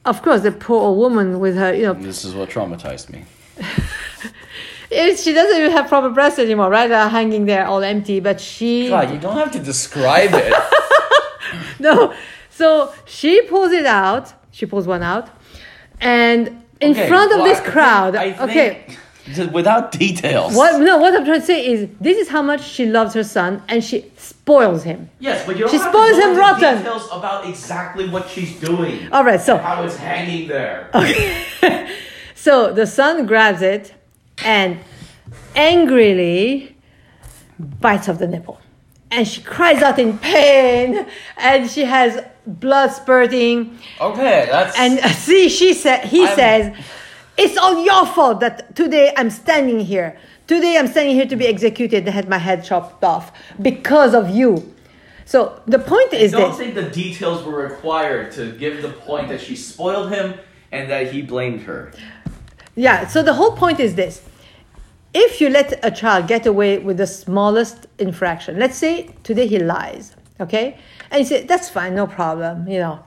Of 0.05 0.21
course, 0.21 0.43
the 0.43 0.53
poor 0.53 0.83
old 0.83 0.99
woman 0.99 1.41
with 1.41 1.57
her, 1.57 1.73
you 1.73 1.83
know, 1.83 1.93
This 1.93 2.23
is 2.23 2.33
what 2.33 2.49
traumatized 2.49 3.09
me. 3.09 3.25
she 4.89 5.33
doesn't 5.33 5.57
even 5.59 5.71
have 5.71 5.89
proper 5.89 6.09
breasts 6.09 6.39
anymore, 6.39 6.69
right? 6.69 6.87
They're 6.87 7.09
hanging 7.09 7.45
there 7.45 7.65
all 7.65 7.83
empty, 7.83 8.21
but 8.21 8.39
she 8.39 8.87
God, 8.87 9.11
you 9.11 9.19
don't 9.19 9.35
have 9.35 9.51
to 9.51 9.59
describe 9.59 10.29
it. 10.33 10.53
no. 11.79 12.13
So 12.49 12.93
she 13.05 13.41
pulls 13.43 13.71
it 13.71 13.85
out. 13.85 14.33
She 14.51 14.65
pulls 14.65 14.87
one 14.87 15.03
out, 15.03 15.29
and 16.01 16.47
in 16.79 16.91
Okay, 16.91 17.07
front 17.07 17.31
of 17.31 17.39
well, 17.39 17.47
this 17.47 17.59
crowd, 17.61 18.15
I 18.15 18.31
think- 18.33 18.49
okay. 18.49 18.85
just 19.33 19.51
without 19.59 19.91
details. 19.91 20.55
What 20.55 20.81
no? 20.81 20.97
What 20.97 21.13
I'm 21.15 21.25
trying 21.25 21.41
to 21.41 21.45
say 21.45 21.65
is 21.67 21.87
this 22.01 22.17
is 22.17 22.27
how 22.29 22.41
much 22.41 22.63
she 22.63 22.85
loves 22.85 23.13
her 23.13 23.23
son, 23.23 23.61
and 23.67 23.83
she 23.83 24.11
spoils 24.17 24.83
him. 24.83 25.09
Yes, 25.19 25.45
but 25.45 25.57
you 25.57 25.67
She 25.69 25.77
spoils 25.77 26.15
to 26.17 26.21
him 26.31 26.37
rotten. 26.37 26.77
details 26.77 27.07
about 27.11 27.47
exactly 27.47 28.09
what 28.09 28.27
she's 28.29 28.59
doing. 28.59 29.11
All 29.11 29.23
right, 29.23 29.39
so 29.41 29.57
How 29.57 29.83
it's 29.83 29.97
hanging 29.97 30.47
there. 30.47 30.89
Okay. 30.95 31.45
so 32.35 32.71
the 32.73 32.87
son 32.87 33.25
grabs 33.27 33.61
it 33.61 33.93
and 34.43 34.79
angrily 35.55 36.75
bites 37.59 38.07
off 38.09 38.17
the 38.19 38.27
nipple, 38.27 38.59
and 39.11 39.27
she 39.27 39.41
cries 39.41 39.81
out 39.81 39.99
in 39.99 40.17
pain, 40.19 41.05
and 41.37 41.69
she 41.69 41.85
has 41.85 42.23
blood 42.45 42.89
spurting. 42.91 43.77
Okay, 43.99 44.47
that's 44.49 44.77
And 44.77 44.99
uh, 44.99 45.09
see, 45.09 45.49
she 45.49 45.73
said, 45.73 46.05
he 46.05 46.25
I'm- 46.25 46.35
says, 46.35 46.85
it's 47.37 47.57
all 47.57 47.83
your 47.83 48.05
fault 48.07 48.39
that 48.39 48.75
today 48.75 49.13
I'm 49.15 49.29
standing 49.29 49.79
here. 49.79 50.17
Today 50.47 50.77
I'm 50.77 50.87
standing 50.87 51.13
here 51.15 51.25
to 51.27 51.35
be 51.35 51.45
executed 51.45 52.05
and 52.05 52.09
had 52.09 52.27
my 52.29 52.37
head 52.37 52.63
chopped 52.63 53.03
off 53.03 53.31
because 53.61 54.15
of 54.15 54.29
you. 54.29 54.73
So 55.25 55.61
the 55.67 55.77
point 55.77 56.13
is 56.13 56.33
I 56.33 56.39
don't 56.39 56.49
this. 56.51 56.57
think 56.57 56.73
the 56.73 56.89
details 56.89 57.43
were 57.43 57.57
required 57.61 58.31
to 58.33 58.53
give 58.53 58.81
the 58.81 58.89
point 58.89 59.27
that 59.27 59.41
she 59.41 59.55
spoiled 59.55 60.09
him 60.11 60.35
and 60.71 60.89
that 60.89 61.11
he 61.11 61.21
blamed 61.21 61.61
her. 61.63 61.91
Yeah, 62.75 63.07
so 63.07 63.21
the 63.23 63.33
whole 63.33 63.51
point 63.57 63.79
is 63.79 63.95
this. 63.95 64.21
If 65.13 65.41
you 65.41 65.49
let 65.49 65.83
a 65.83 65.91
child 65.91 66.27
get 66.27 66.45
away 66.45 66.77
with 66.79 66.97
the 66.97 67.07
smallest 67.07 67.87
infraction, 67.97 68.59
let's 68.59 68.77
say 68.77 69.09
today 69.23 69.47
he 69.47 69.59
lies, 69.59 70.15
okay? 70.39 70.77
And 71.09 71.19
you 71.19 71.25
say, 71.25 71.45
that's 71.45 71.69
fine, 71.69 71.95
no 71.95 72.07
problem, 72.07 72.67
you 72.67 72.79
know. 72.79 72.99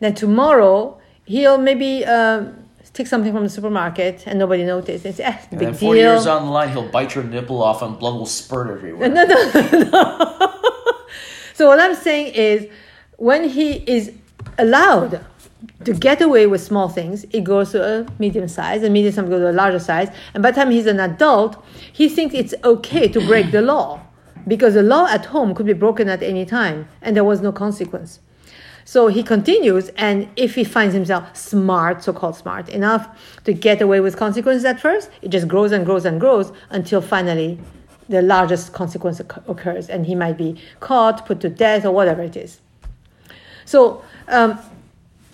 Then 0.00 0.14
tomorrow 0.14 1.00
he'll 1.24 1.58
maybe 1.58 2.04
um, 2.04 2.66
take 2.92 3.06
something 3.06 3.32
from 3.32 3.42
the 3.44 3.50
supermarket 3.50 4.24
and 4.26 4.38
nobody 4.38 4.64
noticed. 4.64 5.04
It's 5.06 5.20
eh, 5.20 5.36
And 5.50 5.58
big 5.58 5.68
then 5.68 5.74
40 5.74 6.00
deal. 6.00 6.12
years 6.12 6.26
on 6.26 6.44
the 6.46 6.50
line, 6.50 6.70
he'll 6.70 6.88
bite 6.88 7.14
your 7.14 7.24
nipple 7.24 7.62
off 7.62 7.82
and 7.82 7.98
blood 7.98 8.14
will 8.14 8.26
spurt 8.26 8.70
everywhere. 8.70 9.08
No, 9.08 9.24
no, 9.24 9.50
no. 9.72 10.54
so 11.54 11.66
what 11.66 11.80
I'm 11.80 11.94
saying 11.94 12.34
is, 12.34 12.68
when 13.16 13.48
he 13.48 13.72
is 13.90 14.12
allowed 14.58 15.24
to 15.84 15.92
get 15.92 16.20
away 16.20 16.46
with 16.46 16.60
small 16.60 16.88
things, 16.88 17.24
it 17.30 17.44
goes 17.44 17.72
to 17.72 17.82
a 17.82 18.06
medium 18.18 18.48
size, 18.48 18.82
and 18.82 18.92
medium 18.92 19.14
size 19.14 19.28
goes 19.28 19.40
to 19.40 19.50
a 19.50 19.52
larger 19.52 19.78
size. 19.78 20.08
And 20.34 20.42
by 20.42 20.50
the 20.50 20.56
time 20.56 20.70
he's 20.70 20.86
an 20.86 21.00
adult, 21.00 21.64
he 21.92 22.08
thinks 22.08 22.34
it's 22.34 22.54
okay 22.62 23.08
to 23.08 23.20
break 23.26 23.50
the 23.50 23.62
law 23.62 24.00
because 24.46 24.74
the 24.74 24.82
law 24.82 25.06
at 25.06 25.26
home 25.26 25.54
could 25.54 25.66
be 25.66 25.72
broken 25.72 26.08
at 26.08 26.22
any 26.22 26.44
time, 26.44 26.88
and 27.02 27.16
there 27.16 27.24
was 27.24 27.40
no 27.40 27.52
consequence. 27.52 28.20
So 28.84 29.08
he 29.08 29.24
continues, 29.24 29.88
and 29.96 30.28
if 30.36 30.54
he 30.54 30.62
finds 30.62 30.94
himself 30.94 31.36
smart, 31.36 32.04
so 32.04 32.12
called 32.12 32.36
smart 32.36 32.68
enough 32.68 33.08
to 33.42 33.52
get 33.52 33.82
away 33.82 33.98
with 33.98 34.16
consequences 34.16 34.64
at 34.64 34.78
first, 34.78 35.10
it 35.22 35.30
just 35.30 35.48
grows 35.48 35.72
and 35.72 35.84
grows 35.84 36.04
and 36.04 36.20
grows 36.20 36.52
until 36.70 37.00
finally 37.00 37.58
the 38.08 38.22
largest 38.22 38.72
consequence 38.72 39.18
occurs, 39.18 39.88
and 39.88 40.06
he 40.06 40.14
might 40.14 40.38
be 40.38 40.60
caught, 40.78 41.26
put 41.26 41.40
to 41.40 41.48
death, 41.48 41.84
or 41.84 41.90
whatever 41.90 42.22
it 42.22 42.36
is. 42.36 42.60
So, 43.64 44.04
um, 44.28 44.60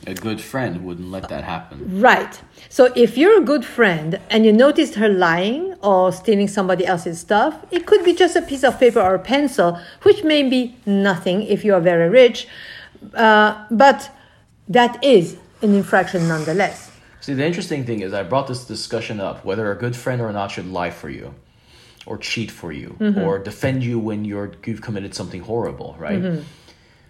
A 0.07 0.15
good 0.15 0.41
friend 0.41 0.85
wouldn't 0.85 1.11
let 1.11 1.29
that 1.29 1.45
happen. 1.45 2.01
Right. 2.01 2.41
So 2.69 2.93
if 2.97 3.17
you're 3.17 3.39
a 3.41 3.45
good 3.45 3.65
friend 3.65 4.19
and 4.31 4.45
you 4.45 4.53
noticed 4.53 4.97
her 4.97 5.09
lying 5.09 5.75
or 5.83 6.11
stealing 6.13 6.49
somebody 6.49 6.85
else's 6.85 7.21
stuff, 7.21 7.65
it 7.71 7.87
could 7.87 8.05
be 8.05 8.13
just 8.13 8.35
a 8.35 8.43
piece 8.43 8.65
of 8.65 8.81
paper 8.81 9.01
or 9.01 9.15
a 9.15 9.19
pencil, 9.21 9.79
which 10.03 10.25
may 10.25 10.43
be 10.49 10.75
nothing 10.87 11.43
if 11.43 11.65
you 11.65 11.73
are 11.75 11.81
very 11.81 12.09
rich, 12.09 12.49
uh, 13.15 13.65
but 13.71 14.11
that 14.69 15.03
is 15.05 15.37
an 15.63 15.75
infraction 15.75 16.27
nonetheless. 16.27 16.91
See, 17.21 17.35
the 17.35 17.47
interesting 17.47 17.85
thing 17.85 18.01
is, 18.01 18.13
I 18.13 18.25
brought 18.25 18.49
this 18.49 18.65
discussion 18.65 19.21
up 19.21 19.45
whether 19.45 19.71
a 19.71 19.77
good 19.77 19.95
friend 19.95 20.21
or 20.21 20.33
not 20.33 20.51
should 20.51 20.67
lie 20.67 20.91
for 20.91 21.09
you, 21.09 21.35
or 22.07 22.19
cheat 22.19 22.51
for 22.51 22.73
you, 22.73 22.97
or 23.17 23.39
defend 23.39 23.85
you 23.85 24.01
when 24.01 24.25
you're 24.25 24.51
you've 24.67 24.83
committed 24.83 25.15
something 25.15 25.43
horrible, 25.43 25.95
right? 26.01 26.43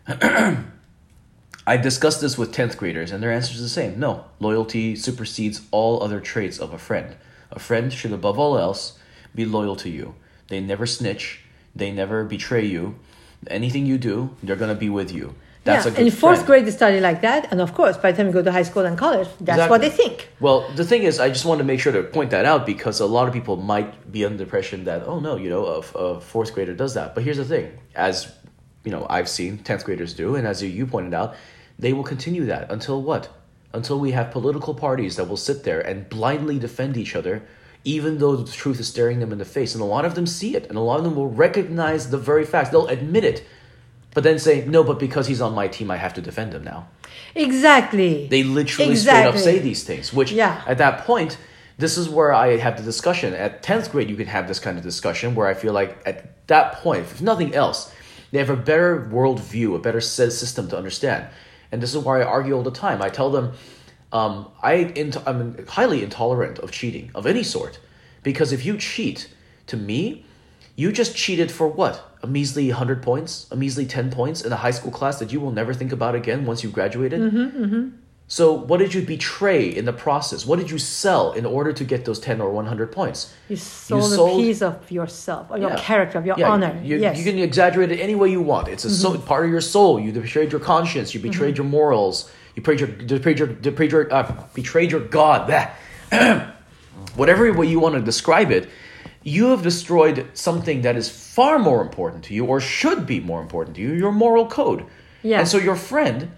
I 1.67 1.77
discussed 1.77 2.21
this 2.21 2.37
with 2.37 2.53
tenth 2.53 2.77
graders, 2.77 3.13
and 3.13 3.23
their 3.23 3.31
answer 3.31 3.55
is 3.55 3.63
the 3.63 3.69
same. 3.69 3.99
No, 4.01 4.25
loyalty 4.41 4.97
supersedes 4.97 5.63
all 5.71 6.03
other 6.03 6.21
traits 6.21 6.59
of 6.59 6.73
a 6.73 6.79
friend. 6.79 7.15
A 7.53 7.59
friend 7.59 7.93
should, 7.93 8.13
above 8.13 8.39
all 8.39 8.59
else, 8.59 8.99
be 9.35 9.45
loyal 9.45 9.77
to 9.77 9.89
you. 9.89 10.15
They 10.49 10.61
never 10.61 10.87
snitch. 10.87 11.41
They 11.75 11.91
never 11.91 12.25
betray 12.25 12.65
you. 12.65 12.97
Anything 13.47 13.87
you 13.87 13.99
do, 13.99 14.37
they're 14.43 14.57
gonna 14.57 14.75
be 14.75 14.91
with 14.91 15.13
you. 15.13 15.35
That's 15.65 15.87
yeah, 15.87 15.93
a 15.93 15.95
good 15.95 16.07
in 16.07 16.13
fourth 16.13 16.39
friend. 16.39 16.47
grade 16.47 16.67
they 16.67 16.73
study 16.73 16.99
like 16.99 17.21
that, 17.21 17.53
and 17.53 17.61
of 17.61 17.73
course, 17.73 17.97
by 17.97 18.11
the 18.11 18.17
time 18.17 18.27
you 18.27 18.33
go 18.33 18.43
to 18.43 18.51
high 18.51 18.65
school 18.65 18.85
and 18.85 18.99
college, 18.99 19.29
that's 19.41 19.71
what 19.71 19.81
they 19.81 19.91
think. 19.91 20.29
Well, 20.41 20.69
the 20.75 20.85
thing 20.85 21.05
is, 21.05 21.21
I 21.21 21.29
just 21.29 21.45
want 21.45 21.59
to 21.59 21.65
make 21.65 21.79
sure 21.79 21.93
to 21.93 22.03
point 22.03 22.31
that 22.31 22.45
out 22.45 22.67
because 22.67 22.99
a 22.99 23.07
lot 23.07 23.29
of 23.29 23.35
people 23.35 23.57
might 23.57 24.11
be 24.11 24.25
under 24.25 24.39
the 24.39 24.43
impression 24.45 24.85
that, 24.85 25.05
oh 25.07 25.21
no, 25.21 25.37
you 25.37 25.49
know, 25.49 25.67
a, 25.67 25.99
a 25.99 26.21
fourth 26.21 26.53
grader 26.53 26.75
does 26.75 26.95
that. 26.95 27.15
But 27.15 27.23
here's 27.23 27.37
the 27.37 27.45
thing: 27.45 27.79
as 27.95 28.33
you 28.85 28.91
know, 28.93 29.07
I've 29.09 29.29
seen 29.29 29.59
tenth 29.59 29.85
graders 29.85 30.15
do, 30.15 30.35
and 30.37 30.47
as 30.47 30.63
you- 30.63 30.87
pointed 30.87 31.15
out, 31.15 31.35
they 31.79 31.93
will 31.93 32.03
continue 32.05 32.45
that 32.47 32.71
until 32.71 33.01
what? 33.03 33.29
Until 33.73 33.99
we 33.99 34.11
have 34.13 34.31
political 34.31 34.75
parties 34.75 35.17
that 35.17 35.29
will 35.29 35.37
sit 35.37 35.65
there 35.65 35.81
and 35.81 36.09
blindly 36.09 36.59
defend 36.59 36.97
each 36.97 37.17
other, 37.17 37.43
even 37.85 38.19
though 38.19 38.37
the 38.37 38.51
truth 38.53 38.79
is 38.81 38.89
staring 38.89 39.21
them 39.21 39.33
in 39.33 39.39
the 39.39 39.45
face. 39.45 39.75
And 39.75 39.83
a 39.83 39.87
lot 39.87 40.05
of 40.05 40.15
them 40.15 40.27
see 40.27 40.55
it, 40.57 40.67
and 40.69 40.77
a 40.77 40.81
lot 40.81 40.99
of 40.99 41.05
them 41.05 41.17
will 41.17 41.31
recognize 41.31 42.11
the 42.11 42.19
very 42.19 42.45
facts. 42.45 42.69
They'll 42.71 42.87
admit 42.89 43.25
it, 43.25 43.45
but 44.15 44.25
then 44.25 44.39
say, 44.39 44.65
no, 44.67 44.85
but 44.85 44.99
because 44.99 45.27
he's 45.27 45.41
on 45.41 45.55
my 45.55 45.69
team, 45.69 45.91
I 45.91 45.97
have 45.97 46.15
to 46.15 46.21
defend 46.21 46.53
him 46.53 46.65
now. 46.65 46.89
Exactly. 47.35 48.27
They 48.29 48.43
literally 48.43 48.97
straight 48.97 49.27
up 49.27 49.37
say 49.39 49.59
these 49.59 49.85
things, 49.85 50.13
which 50.13 50.33
Yeah. 50.33 50.63
at 50.67 50.79
that 50.79 51.05
point, 51.07 51.39
this 51.79 51.97
is 51.99 52.09
where 52.09 52.33
I 52.33 52.59
have 52.59 52.77
the 52.77 52.83
discussion. 52.83 53.35
At 53.35 53.63
10th 53.63 53.91
grade, 53.91 54.11
you 54.11 54.17
can 54.17 54.27
have 54.27 54.47
this 54.47 54.59
kind 54.59 54.77
of 54.79 54.85
discussion 54.85 55.35
where 55.35 55.49
I 55.49 55.55
feel 55.55 55.73
like 55.73 55.99
at 56.07 56.47
that 56.49 56.75
point, 56.83 57.01
if 57.01 57.21
nothing 57.23 57.55
else, 57.55 57.91
they 58.33 58.39
have 58.39 58.51
a 58.51 58.57
better 58.57 59.09
worldview, 59.13 59.77
a 59.77 59.79
better 59.79 60.01
system 60.01 60.69
to 60.69 60.77
understand. 60.77 61.29
And 61.71 61.81
this 61.83 61.95
is 61.95 61.99
why 62.03 62.21
I 62.21 62.25
argue 62.25 62.55
all 62.55 62.63
the 62.63 62.71
time. 62.71 63.01
I 63.01 63.09
tell 63.09 63.31
them 63.31 63.53
um, 64.13 64.49
I 64.63 64.75
int- 64.75 65.27
I'm 65.27 65.65
highly 65.69 66.03
intolerant 66.03 66.59
of 66.59 66.71
cheating 66.71 67.11
of 67.15 67.27
any 67.27 67.43
sort. 67.43 67.79
Because 68.23 68.53
if 68.53 68.65
you 68.67 68.77
cheat, 68.77 69.29
to 69.69 69.77
me, 69.77 70.27
you 70.77 70.93
just 70.93 71.17
cheated 71.17 71.51
for 71.51 71.67
what? 71.69 72.17
A 72.23 72.27
measly 72.27 72.69
100 72.69 73.03
points? 73.03 73.47
A 73.51 73.57
measly 73.57 73.87
10 73.87 74.11
points 74.11 74.43
in 74.43 74.53
a 74.53 74.57
high 74.57 74.71
school 74.71 74.91
class 74.93 75.19
that 75.19 75.33
you 75.33 75.41
will 75.41 75.51
never 75.53 75.73
think 75.75 75.93
about 75.93 76.15
again 76.15 76.45
once 76.47 76.63
you 76.63 76.71
graduated? 76.71 77.21
So, 78.33 78.51
what 78.51 78.79
did 78.79 78.95
you 78.95 79.03
betray 79.03 79.69
in 79.69 79.85
the 79.85 79.93
process? 79.93 80.47
What 80.47 80.59
did 80.59 80.71
you 80.71 80.79
sell 80.79 81.33
in 81.33 81.45
order 81.45 81.71
to 81.71 81.85
get 81.85 82.07
those 82.07 82.19
10 82.19 82.41
or 82.41 82.51
100 82.51 82.91
points? 82.91 83.31
You 83.51 83.57
sold, 83.57 84.11
sold- 84.11 84.41
a 84.41 84.43
piece 84.43 84.63
of 84.63 84.91
yourself, 84.91 85.49
or 85.51 85.59
your 85.59 85.69
Yeah. 85.69 85.77
character, 85.77 86.17
of 86.17 86.25
your 86.25 86.37
Yeah, 86.39 86.49
honor. 86.49 86.81
You, 86.83 86.97
yes. 86.97 87.19
you 87.19 87.25
can 87.31 87.39
exaggerate 87.39 87.93
it 87.93 88.01
any 88.01 88.15
way 88.15 88.31
you 88.31 88.41
want. 88.41 88.69
It's 88.69 88.87
a 88.87 88.91
soul, 88.91 89.19
part 89.19 89.45
of 89.45 89.51
your 89.51 89.61
soul. 89.61 90.01
You 90.01 90.13
betrayed 90.13 90.51
your 90.51 90.63
conscience. 90.63 91.13
You 91.13 91.21
betrayed 91.21 91.59
your 91.59 91.67
morals. 91.67 92.31
You 92.55 92.63
betrayed 92.63 92.81
your, 92.81 92.89
betrayed 92.89 93.39
your, 93.39 93.49
betrayed 93.49 93.93
your, 93.93 94.11
uh, 94.11 94.33
betrayed 94.55 94.91
your 94.93 95.03
God. 95.03 95.43
Whatever 97.17 97.53
way 97.53 97.67
you 97.67 97.81
want 97.81 97.97
to 97.97 98.01
describe 98.01 98.51
it, 98.51 98.67
you 99.23 99.49
have 99.51 99.61
destroyed 99.61 100.27
something 100.33 100.81
that 100.87 100.97
is 100.97 101.11
far 101.11 101.59
more 101.59 101.83
important 101.83 102.25
to 102.25 102.35
you, 102.35 102.47
or 102.47 102.63
should 102.63 103.07
be 103.07 103.21
more 103.21 103.43
important 103.43 103.77
to 103.77 103.83
you, 103.83 103.93
your 103.93 104.11
moral 104.11 104.47
code. 104.47 104.87
Yeah. 105.23 105.41
And 105.41 105.47
so 105.47 105.59
your 105.59 105.77
friend, 105.77 106.31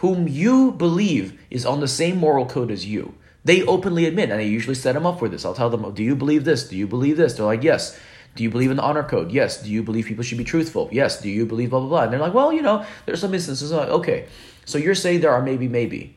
whom 0.00 0.26
you 0.26 0.72
believe 0.72 1.38
is 1.50 1.66
on 1.66 1.80
the 1.80 1.88
same 1.88 2.16
moral 2.16 2.46
code 2.46 2.70
as 2.70 2.86
you, 2.86 3.14
they 3.44 3.62
openly 3.64 4.06
admit, 4.06 4.30
and 4.30 4.40
I 4.40 4.44
usually 4.44 4.74
set 4.74 4.92
them 4.94 5.04
up 5.04 5.18
for 5.18 5.28
this. 5.28 5.44
I'll 5.44 5.54
tell 5.54 5.68
them, 5.68 5.92
Do 5.94 6.02
you 6.02 6.16
believe 6.16 6.44
this? 6.44 6.68
Do 6.68 6.76
you 6.76 6.86
believe 6.86 7.16
this? 7.16 7.34
They're 7.34 7.44
like, 7.46 7.62
Yes. 7.62 7.98
Do 8.34 8.42
you 8.42 8.50
believe 8.50 8.70
in 8.70 8.76
the 8.76 8.82
honor 8.82 9.02
code? 9.02 9.30
Yes. 9.30 9.62
Do 9.62 9.70
you 9.70 9.82
believe 9.82 10.06
people 10.06 10.22
should 10.22 10.38
be 10.38 10.44
truthful? 10.44 10.88
Yes. 10.90 11.20
Do 11.20 11.28
you 11.28 11.44
believe 11.44 11.70
blah, 11.70 11.80
blah, 11.80 11.88
blah? 11.88 12.02
And 12.04 12.12
they're 12.12 12.20
like, 12.20 12.34
Well, 12.34 12.52
you 12.52 12.62
know, 12.62 12.84
there's 13.04 13.20
some 13.20 13.34
instances. 13.34 13.72
Like, 13.72 13.88
okay. 13.88 14.26
So 14.64 14.78
you're 14.78 14.94
saying 14.94 15.20
there 15.20 15.32
are 15.32 15.42
maybe, 15.42 15.68
maybe. 15.68 16.16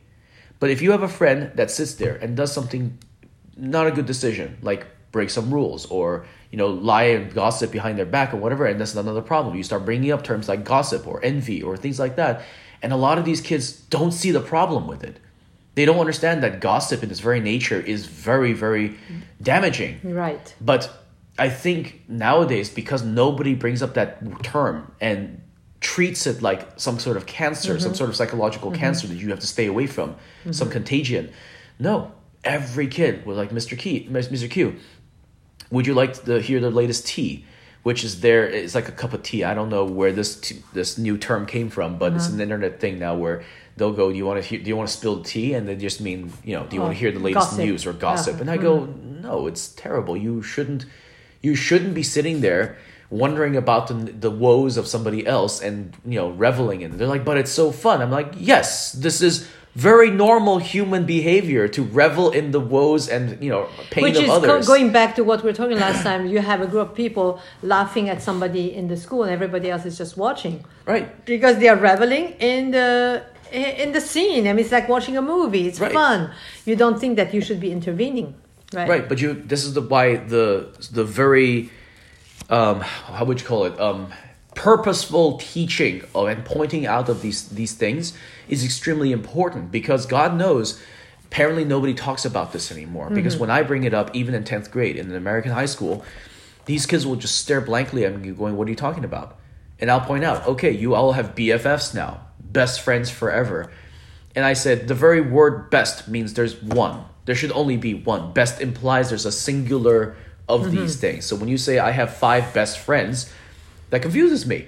But 0.59 0.69
if 0.69 0.81
you 0.81 0.91
have 0.91 1.03
a 1.03 1.09
friend 1.09 1.51
that 1.55 1.69
sits 1.69 1.95
there 1.95 2.15
and 2.15 2.37
does 2.37 2.53
something 2.53 2.97
not 3.57 3.87
a 3.87 3.91
good 3.91 4.05
decision, 4.05 4.57
like 4.61 4.87
break 5.11 5.29
some 5.29 5.53
rules 5.53 5.85
or 5.87 6.25
you 6.51 6.57
know 6.57 6.67
lie 6.67 7.03
and 7.03 7.33
gossip 7.33 7.71
behind 7.71 7.97
their 7.97 8.05
back 8.05 8.33
or 8.33 8.37
whatever, 8.37 8.65
and 8.65 8.79
that's 8.79 8.95
another 8.95 9.21
problem. 9.21 9.57
You 9.57 9.63
start 9.63 9.83
bringing 9.83 10.11
up 10.11 10.23
terms 10.23 10.47
like 10.47 10.63
gossip 10.63 11.05
or 11.05 11.23
envy 11.23 11.61
or 11.61 11.75
things 11.75 11.99
like 11.99 12.15
that, 12.15 12.43
and 12.83 12.93
a 12.93 12.97
lot 12.97 13.17
of 13.17 13.25
these 13.25 13.41
kids 13.41 13.71
don't 13.71 14.11
see 14.11 14.29
the 14.29 14.41
problem 14.41 14.85
with 14.85 15.03
it. 15.03 15.19
They 15.75 15.85
don't 15.85 15.99
understand 15.99 16.43
that 16.43 16.59
gossip 16.59 17.01
in 17.01 17.09
its 17.09 17.19
very 17.19 17.39
nature 17.39 17.79
is 17.79 18.05
very 18.05 18.53
very 18.53 18.95
damaging. 19.41 19.99
right. 20.03 20.53
But 20.61 20.91
I 21.39 21.49
think 21.49 22.03
nowadays, 22.07 22.69
because 22.69 23.03
nobody 23.03 23.55
brings 23.55 23.81
up 23.81 23.95
that 23.95 24.43
term 24.43 24.91
and 25.01 25.41
treats 25.79 26.27
it 26.27 26.41
like 26.41 26.79
some 26.79 26.99
sort 26.99 27.17
of 27.17 27.25
cancer, 27.25 27.79
some 27.79 27.89
mm-hmm. 27.89 27.97
sort 27.97 28.09
of 28.09 28.15
psychological 28.15 28.71
mm-hmm. 28.71 28.79
cancer 28.79 29.07
that 29.07 29.15
you 29.15 29.29
have 29.29 29.39
to 29.39 29.47
stay 29.47 29.65
away 29.65 29.87
from, 29.87 30.11
mm-hmm. 30.11 30.51
some 30.51 30.69
contagion. 30.69 31.31
No, 31.79 32.11
every 32.43 32.87
kid 32.87 33.25
was 33.25 33.37
like 33.37 33.49
Mr. 33.49 33.77
Key, 33.77 34.07
Mr. 34.11 34.49
Q. 34.49 34.75
Would 35.71 35.87
you 35.87 35.95
like 35.95 36.23
to 36.25 36.39
hear 36.39 36.59
the 36.59 36.69
latest 36.69 37.07
tea? 37.07 37.45
Which 37.83 38.03
is 38.03 38.21
there? 38.21 38.45
It's 38.47 38.75
like 38.75 38.87
a 38.87 38.93
cup 38.93 39.13
of 39.13 39.23
tea. 39.23 39.43
I 39.43 39.53
don't 39.53 39.69
know 39.69 39.83
where 39.83 40.11
this 40.13 40.39
t- 40.39 40.63
this 40.73 40.97
new 40.97 41.17
term 41.17 41.45
came 41.45 41.69
from, 41.69 41.97
but 41.97 42.13
it's 42.13 42.27
an 42.27 42.35
uh-huh. 42.35 42.43
internet 42.43 42.79
thing 42.79 42.97
now 42.97 43.15
where 43.15 43.43
they'll 43.75 43.91
go, 43.91 44.09
"Do 44.09 44.17
you 44.17 44.25
want 44.25 44.41
to 44.41 44.47
hear? 44.47 44.59
Do 44.59 44.69
you 44.69 44.77
want 44.77 44.89
to 44.89 44.95
spill 44.95 45.21
tea?" 45.21 45.53
And 45.53 45.67
they 45.67 45.75
just 45.75 45.99
mean, 45.99 46.31
you 46.45 46.55
know, 46.55 46.65
do 46.65 46.75
you 46.75 46.81
Oh, 46.81 46.85
want 46.85 46.95
to 46.95 46.99
hear 46.99 47.11
the 47.11 47.19
latest 47.19 47.51
gossip. 47.51 47.65
news 47.65 47.85
or 47.85 47.91
gossip? 47.91 48.39
And 48.39 48.49
I 48.49 48.55
go, 48.55 48.83
uh-huh. 48.83 49.21
no, 49.21 49.47
it's 49.47 49.67
terrible. 49.67 50.15
You 50.15 50.41
shouldn't 50.41 50.85
you 51.41 51.55
shouldn't 51.55 51.93
be 51.93 52.03
sitting 52.03 52.39
there 52.39 52.77
wondering 53.09 53.55
about 53.55 53.87
the, 53.87 53.93
the 53.93 54.31
woes 54.31 54.75
of 54.77 54.87
somebody 54.87 55.27
else 55.27 55.61
and 55.61 55.95
you 56.05 56.17
know 56.19 56.29
reveling 56.29 56.81
in 56.81 56.93
it. 56.93 56.97
They're 56.97 57.07
like, 57.07 57.25
but 57.25 57.37
it's 57.37 57.51
so 57.51 57.71
fun. 57.71 58.01
I'm 58.01 58.11
like, 58.11 58.33
yes, 58.37 58.93
this 58.93 59.21
is 59.21 59.47
very 59.75 60.11
normal 60.11 60.59
human 60.59 61.05
behavior 61.05 61.67
to 61.67 61.81
revel 61.83 62.29
in 62.29 62.51
the 62.51 62.59
woes 62.59 63.09
and 63.09 63.43
you 63.43 63.49
know 63.49 63.67
pain 63.89 64.03
Which 64.03 64.17
of 64.17 64.23
is 64.25 64.29
others. 64.29 64.67
going 64.67 64.91
back 64.91 65.15
to 65.15 65.23
what 65.23 65.41
we 65.43 65.49
were 65.49 65.53
talking 65.55 65.79
last 65.79 66.03
time. 66.03 66.27
You 66.27 66.39
have 66.39 66.61
a 66.61 66.67
group 66.67 66.89
of 66.89 66.95
people 66.95 67.39
laughing 67.63 68.07
at 68.09 68.21
somebody 68.21 68.73
in 68.73 68.87
the 68.87 68.97
school, 68.97 69.23
and 69.23 69.31
everybody 69.31 69.69
else 69.71 69.85
is 69.85 69.97
just 69.97 70.15
watching 70.17 70.63
right. 70.85 71.25
because 71.25 71.57
they 71.57 71.67
are 71.69 71.75
reveling 71.77 72.35
in 72.39 72.71
the 72.71 73.23
in 73.51 73.91
the 73.93 74.01
scene. 74.01 74.47
I 74.47 74.53
mean, 74.53 74.63
it's 74.63 74.71
like 74.71 74.87
watching 74.89 75.17
a 75.17 75.21
movie. 75.21 75.67
It's 75.67 75.79
Right. 75.79 75.91
fun. 75.91 76.31
You 76.65 76.75
don't 76.75 76.99
think 76.99 77.17
that 77.17 77.33
you 77.33 77.41
should 77.41 77.59
be 77.59 77.71
intervening, 77.71 78.35
right? 78.73 78.87
Right, 78.89 79.09
but 79.09 79.19
you. 79.21 79.33
This 79.33 79.63
is 79.65 79.73
the 79.73 79.81
why 79.81 80.17
the 80.17 80.69
the 80.91 81.03
very, 81.03 81.69
um, 82.49 82.79
how 83.17 83.25
would 83.25 83.41
you 83.41 83.47
call 83.47 83.65
it? 83.65 83.79
Um, 83.79 84.13
purposeful 84.55 85.37
teaching 85.37 86.03
of 86.13 86.27
and 86.27 86.45
pointing 86.45 86.85
out 86.85 87.09
of 87.09 87.21
these 87.21 87.49
these 87.49 87.73
things 87.73 88.13
is 88.47 88.63
extremely 88.63 89.11
important 89.11 89.71
because 89.71 90.05
God 90.05 90.35
knows. 90.35 90.81
Apparently, 91.25 91.65
nobody 91.65 91.95
talks 91.95 92.25
about 92.25 92.53
this 92.53 92.71
anymore 92.71 93.05
mm-hmm. 93.05 93.15
because 93.15 93.37
when 93.37 93.49
I 93.49 93.63
bring 93.63 93.85
it 93.85 93.93
up, 93.93 94.15
even 94.15 94.35
in 94.35 94.43
tenth 94.43 94.69
grade 94.69 94.97
in 94.97 95.09
an 95.09 95.15
American 95.15 95.51
high 95.51 95.65
school, 95.65 96.05
these 96.65 96.85
kids 96.85 97.07
will 97.07 97.15
just 97.15 97.37
stare 97.37 97.59
blankly 97.59 98.05
at 98.05 98.15
me, 98.15 98.31
going, 98.31 98.55
"What 98.55 98.67
are 98.67 98.69
you 98.69 98.75
talking 98.75 99.03
about?" 99.03 99.39
And 99.79 99.89
I'll 99.89 100.01
point 100.01 100.23
out, 100.23 100.45
"Okay, 100.45 100.71
you 100.71 100.93
all 100.93 101.13
have 101.13 101.33
BFFs 101.33 101.95
now, 101.95 102.21
best 102.39 102.81
friends 102.81 103.09
forever." 103.09 103.71
And 104.35 104.45
I 104.45 104.53
said, 104.53 104.87
the 104.87 104.95
very 104.95 105.21
word 105.21 105.69
best 105.69 106.07
means 106.07 106.33
there's 106.33 106.61
one. 106.61 107.05
There 107.25 107.35
should 107.35 107.51
only 107.51 107.77
be 107.77 107.93
one. 107.93 108.33
Best 108.33 108.61
implies 108.61 109.09
there's 109.09 109.25
a 109.25 109.31
singular 109.31 110.15
of 110.49 110.61
mm-hmm. 110.61 110.75
these 110.75 110.95
things. 110.97 111.25
So 111.25 111.35
when 111.35 111.49
you 111.49 111.57
say 111.57 111.79
I 111.79 111.91
have 111.91 112.15
five 112.15 112.53
best 112.53 112.79
friends, 112.79 113.31
that 113.93 114.01
confuses 114.01 114.47
me. 114.47 114.65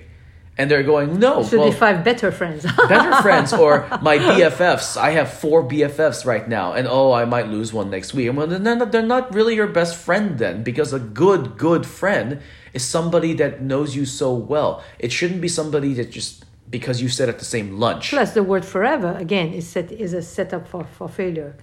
And 0.56 0.70
they're 0.70 0.84
going, 0.84 1.20
no, 1.20 1.44
Should 1.44 1.60
well, 1.60 1.72
be 1.72 1.76
five 1.76 2.04
better 2.04 2.32
friends. 2.32 2.64
better 2.88 3.20
friends 3.24 3.52
or 3.52 3.88
my 4.04 4.20
BFFs. 4.20 4.96
I 4.98 5.10
have 5.18 5.34
four 5.34 5.68
BFFs 5.68 6.28
right 6.28 6.48
now, 6.48 6.74
and 6.74 6.88
oh, 6.88 7.12
I 7.12 7.26
might 7.26 7.48
lose 7.48 7.74
one 7.74 7.90
next 7.90 8.14
week. 8.14 8.28
And 8.30 8.38
well, 8.38 8.46
they're 8.46 8.60
not, 8.60 8.92
they're 8.92 9.02
not 9.02 9.34
really 9.34 9.56
your 9.56 9.68
best 9.68 9.96
friend 9.98 10.38
then, 10.38 10.62
because 10.62 10.94
a 10.94 11.00
good, 11.00 11.58
good 11.58 11.88
friend 11.88 12.40
is 12.72 12.86
somebody 12.86 13.34
that 13.34 13.64
knows 13.64 13.96
you 13.96 14.06
so 14.06 14.32
well. 14.36 14.84
It 15.00 15.12
shouldn't 15.12 15.42
be 15.42 15.48
somebody 15.48 15.96
that 15.96 16.12
just 16.12 16.46
because 16.70 17.02
you 17.02 17.10
sat 17.10 17.28
at 17.28 17.40
the 17.40 17.46
same 17.46 17.80
lunch. 17.80 18.12
Plus, 18.12 18.36
the 18.36 18.44
word 18.44 18.64
forever 18.64 19.18
again 19.18 19.54
is 19.54 19.68
set 19.68 19.92
is 19.92 20.14
a 20.14 20.22
setup 20.22 20.68
for 20.68 20.84
for 20.84 21.10
failure. 21.10 21.56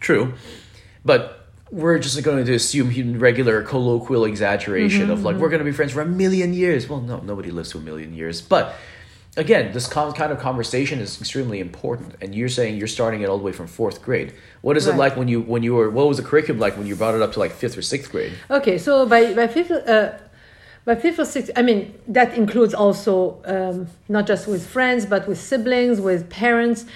True, 0.00 0.34
but 1.02 1.45
we're 1.70 1.98
just 1.98 2.22
going 2.22 2.44
to 2.44 2.54
assume 2.54 2.90
human 2.90 3.18
regular 3.18 3.62
colloquial 3.62 4.24
exaggeration 4.24 5.10
of 5.10 5.22
like 5.24 5.36
we're 5.36 5.48
going 5.48 5.58
to 5.58 5.64
be 5.64 5.72
friends 5.72 5.92
for 5.92 6.00
a 6.00 6.06
million 6.06 6.52
years. 6.52 6.88
Well, 6.88 7.00
no, 7.00 7.18
nobody 7.20 7.50
lives 7.50 7.70
to 7.70 7.78
a 7.78 7.80
million 7.80 8.14
years, 8.14 8.40
but 8.40 8.76
again, 9.36 9.72
this 9.72 9.86
con- 9.86 10.12
kind 10.12 10.32
of 10.32 10.38
conversation 10.38 10.98
is 11.00 11.20
extremely 11.20 11.60
important. 11.60 12.14
And 12.20 12.34
you're 12.34 12.48
saying 12.48 12.76
you're 12.76 12.86
starting 12.86 13.20
it 13.20 13.28
all 13.28 13.38
the 13.38 13.44
way 13.44 13.52
from 13.52 13.66
fourth 13.66 14.02
grade. 14.02 14.34
What 14.62 14.76
is 14.76 14.86
it 14.86 14.96
like 14.96 15.16
when 15.16 15.28
you 15.28 15.40
when 15.40 15.62
you 15.62 15.74
were? 15.74 15.90
What 15.90 16.08
was 16.08 16.16
the 16.16 16.22
curriculum 16.22 16.60
like 16.60 16.76
when 16.76 16.86
you 16.86 16.96
brought 16.96 17.14
it 17.14 17.22
up 17.22 17.32
to 17.32 17.38
like 17.38 17.52
fifth 17.52 17.76
or 17.76 17.82
sixth 17.82 18.10
grade? 18.10 18.32
Okay, 18.50 18.78
so 18.78 19.06
by 19.06 19.34
by 19.34 19.46
fifth, 19.46 19.70
uh, 19.70 20.12
by 20.84 20.94
fifth 20.94 21.18
or 21.18 21.24
sixth, 21.24 21.50
I 21.56 21.62
mean 21.62 21.94
that 22.08 22.34
includes 22.34 22.74
also 22.74 23.42
um, 23.44 23.88
not 24.08 24.26
just 24.26 24.46
with 24.46 24.66
friends, 24.66 25.06
but 25.06 25.28
with 25.28 25.40
siblings, 25.40 26.00
with 26.00 26.30
parents, 26.30 26.86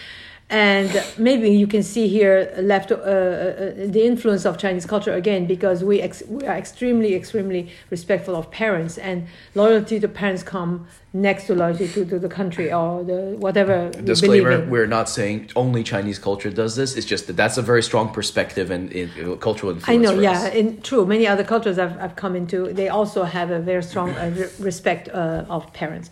and 0.51 1.05
maybe 1.17 1.49
you 1.49 1.69
can 1.69 1.83
see 1.83 2.09
here 2.09 2.53
left 2.59 2.91
uh, 2.91 2.97
uh, 2.97 3.73
the 3.87 4.03
influence 4.05 4.45
of 4.45 4.59
Chinese 4.59 4.85
culture 4.85 5.15
again 5.15 5.47
because 5.47 5.85
we 5.85 6.01
ex- 6.03 6.25
we 6.27 6.45
are 6.45 6.57
extremely 6.57 7.15
extremely 7.15 7.71
respectful 7.91 8.35
of 8.35 8.51
parents 8.51 8.99
and 8.99 9.29
loyalty 9.55 10.01
to 10.01 10.09
parents 10.09 10.43
come 10.43 10.89
next 11.13 11.47
to 11.47 11.55
loyalty 11.55 11.87
to, 11.87 12.05
to 12.05 12.19
the 12.19 12.29
country 12.29 12.73
or 12.73 13.05
the 13.05 13.37
whatever. 13.39 13.91
Disclaimer: 13.91 14.67
We're 14.67 14.89
not 14.89 15.09
saying 15.09 15.51
only 15.55 15.85
Chinese 15.85 16.19
culture 16.19 16.51
does 16.51 16.75
this. 16.75 16.97
It's 16.97 17.07
just 17.07 17.29
that 17.29 17.37
that's 17.37 17.57
a 17.57 17.63
very 17.63 17.83
strong 17.83 18.13
perspective 18.13 18.73
and 18.73 18.91
in, 18.91 19.39
cultural 19.39 19.73
influence. 19.73 19.89
I 19.89 19.97
know, 19.97 20.21
yeah, 20.21 20.49
in 20.49 20.83
true. 20.83 21.07
Many 21.07 21.29
other 21.29 21.45
cultures 21.45 21.79
I've, 21.79 21.97
I've 22.01 22.17
come 22.17 22.35
into, 22.35 22.73
they 22.73 22.89
also 22.89 23.23
have 23.23 23.53
a 23.53 23.61
very 23.61 23.85
strong 23.85 24.11
uh, 24.11 24.35
re- 24.37 24.51
respect 24.59 25.09
uh, 25.09 25.45
of 25.49 25.73
parents. 25.73 26.11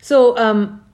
So, 0.00 0.36
um, 0.38 0.84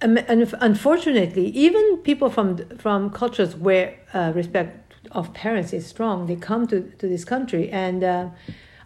and 0.00 0.54
unfortunately, 0.60 1.46
even 1.48 1.96
people 1.98 2.28
from 2.30 2.58
from 2.78 3.10
cultures 3.10 3.54
where 3.56 3.94
uh, 4.12 4.32
respect 4.34 4.94
of 5.12 5.32
parents 5.32 5.72
is 5.72 5.86
strong, 5.86 6.26
they 6.26 6.36
come 6.36 6.66
to, 6.66 6.80
to 6.98 7.06
this 7.08 7.24
country, 7.24 7.70
and 7.70 8.04
uh, 8.04 8.28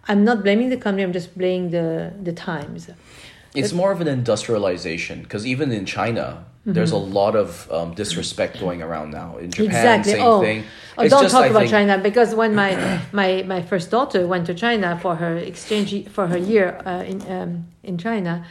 I'm 0.08 0.24
not 0.24 0.42
blaming 0.42 0.68
the 0.70 0.76
country. 0.76 1.02
I'm 1.02 1.12
just 1.12 1.36
blaming 1.36 1.70
the 1.70 2.12
the 2.22 2.32
times. 2.32 2.90
It's 3.54 3.72
more 3.72 3.90
of 3.90 4.00
an 4.00 4.06
industrialization 4.06 5.22
because 5.22 5.44
even 5.44 5.72
in 5.72 5.84
China, 5.84 6.44
there's 6.64 6.92
a 6.92 6.96
lot 7.20 7.34
of 7.34 7.68
um, 7.72 7.94
disrespect 7.94 8.60
going 8.60 8.80
around 8.80 9.10
now. 9.10 9.38
In 9.38 9.50
Japan, 9.50 9.66
Mm-hmm. 9.66 9.76
exactly. 9.76 10.12
same 10.12 10.22
oh, 10.22 10.40
thing. 10.40 10.64
oh 10.96 11.02
It's 11.02 11.10
don't 11.12 11.22
just, 11.22 11.34
talk 11.34 11.44
I 11.44 11.46
about 11.48 11.58
think- 11.60 11.70
China 11.72 11.98
because 11.98 12.34
when 12.36 12.54
my 12.54 13.00
my 13.12 13.42
my 13.54 13.60
first 13.62 13.90
daughter 13.90 14.24
went 14.28 14.46
to 14.46 14.54
China 14.54 14.96
for 15.02 15.16
her 15.16 15.36
exchange 15.36 16.08
for 16.08 16.28
her 16.28 16.38
year 16.38 16.80
uh, 16.86 17.02
in 17.12 17.18
um, 17.36 17.66
in 17.82 17.98
China, 17.98 18.44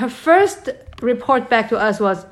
her 0.00 0.08
first 0.08 0.70
report 1.00 1.48
back 1.48 1.68
to 1.70 1.78
us 1.78 2.00
was, 2.00 2.26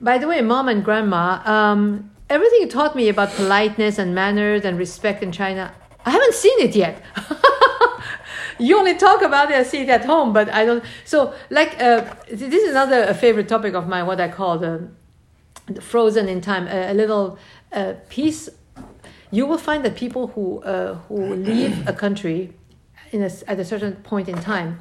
by 0.00 0.18
the 0.18 0.26
way, 0.26 0.40
mom 0.40 0.68
and 0.68 0.84
grandma, 0.84 1.42
um, 1.44 2.10
everything 2.30 2.60
you 2.60 2.68
taught 2.68 2.94
me 2.94 3.08
about 3.08 3.30
politeness 3.32 3.98
and 3.98 4.14
manners 4.14 4.64
and 4.64 4.78
respect 4.78 5.22
in 5.22 5.32
China, 5.32 5.72
I 6.04 6.10
haven't 6.10 6.34
seen 6.34 6.60
it 6.60 6.74
yet. 6.74 7.02
you 8.58 8.78
only 8.78 8.96
talk 8.96 9.22
about 9.22 9.50
it 9.50 9.54
and 9.54 9.66
see 9.66 9.80
it 9.80 9.88
at 9.88 10.04
home, 10.04 10.32
but 10.32 10.48
I 10.48 10.64
don't. 10.64 10.84
So, 11.04 11.34
like, 11.50 11.80
uh, 11.80 12.14
this 12.30 12.62
is 12.62 12.70
another 12.70 13.12
favorite 13.14 13.48
topic 13.48 13.74
of 13.74 13.88
mine. 13.88 14.06
What 14.06 14.20
I 14.20 14.28
call 14.28 14.58
the, 14.58 14.88
the 15.66 15.80
frozen 15.80 16.28
in 16.28 16.40
time, 16.40 16.66
a, 16.66 16.92
a 16.92 16.94
little 16.94 17.38
uh, 17.72 17.94
piece. 18.08 18.48
You 19.30 19.44
will 19.46 19.58
find 19.58 19.84
that 19.84 19.94
people 19.96 20.28
who 20.28 20.62
uh, 20.62 20.94
who 21.08 21.34
leave 21.34 21.86
a 21.86 21.92
country 21.92 22.54
in 23.12 23.22
a 23.22 23.30
at 23.46 23.58
a 23.60 23.64
certain 23.64 23.96
point 23.96 24.28
in 24.28 24.40
time, 24.40 24.78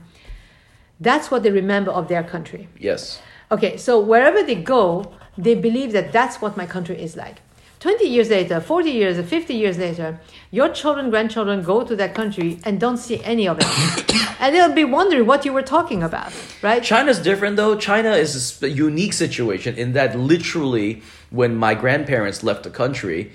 that's 1.00 1.30
what 1.30 1.44
they 1.44 1.52
remember 1.52 1.92
of 1.92 2.08
their 2.08 2.24
country. 2.24 2.68
Yes. 2.80 3.22
Okay, 3.52 3.78
so 3.78 4.00
wherever 4.00 4.44
they 4.44 4.56
go, 4.56 5.14
they 5.38 5.56
believe 5.56 5.92
that 5.94 6.12
that's 6.12 6.42
what 6.42 6.58
my 6.58 6.66
country 6.66 7.02
is 7.02 7.16
like. 7.16 7.42
20 7.80 8.06
years 8.06 8.32
later, 8.32 8.60
40 8.60 8.90
years, 8.90 9.30
50 9.30 9.54
years 9.54 9.78
later, 9.78 10.20
your 10.50 10.70
children, 10.70 11.12
grandchildren 11.12 11.62
go 11.62 11.84
to 11.84 11.96
that 11.96 12.16
country 12.16 12.60
and 12.66 12.80
don't 12.80 12.98
see 12.98 13.24
any 13.24 13.48
of 13.48 13.60
it. 13.60 14.16
and 14.40 14.56
they'll 14.56 14.74
be 14.74 14.84
wondering 14.84 15.28
what 15.28 15.46
you 15.46 15.54
were 15.54 15.62
talking 15.62 16.02
about, 16.02 16.34
right? 16.64 16.84
China's 16.84 17.20
different 17.20 17.56
though. 17.56 17.76
China 17.78 18.12
is 18.12 18.62
a 18.64 18.70
unique 18.70 19.14
situation 19.14 19.76
in 19.76 19.94
that 19.94 20.18
literally, 20.18 21.04
when 21.30 21.56
my 21.56 21.76
grandparents 21.76 22.42
left 22.42 22.64
the 22.64 22.72
country, 22.72 23.32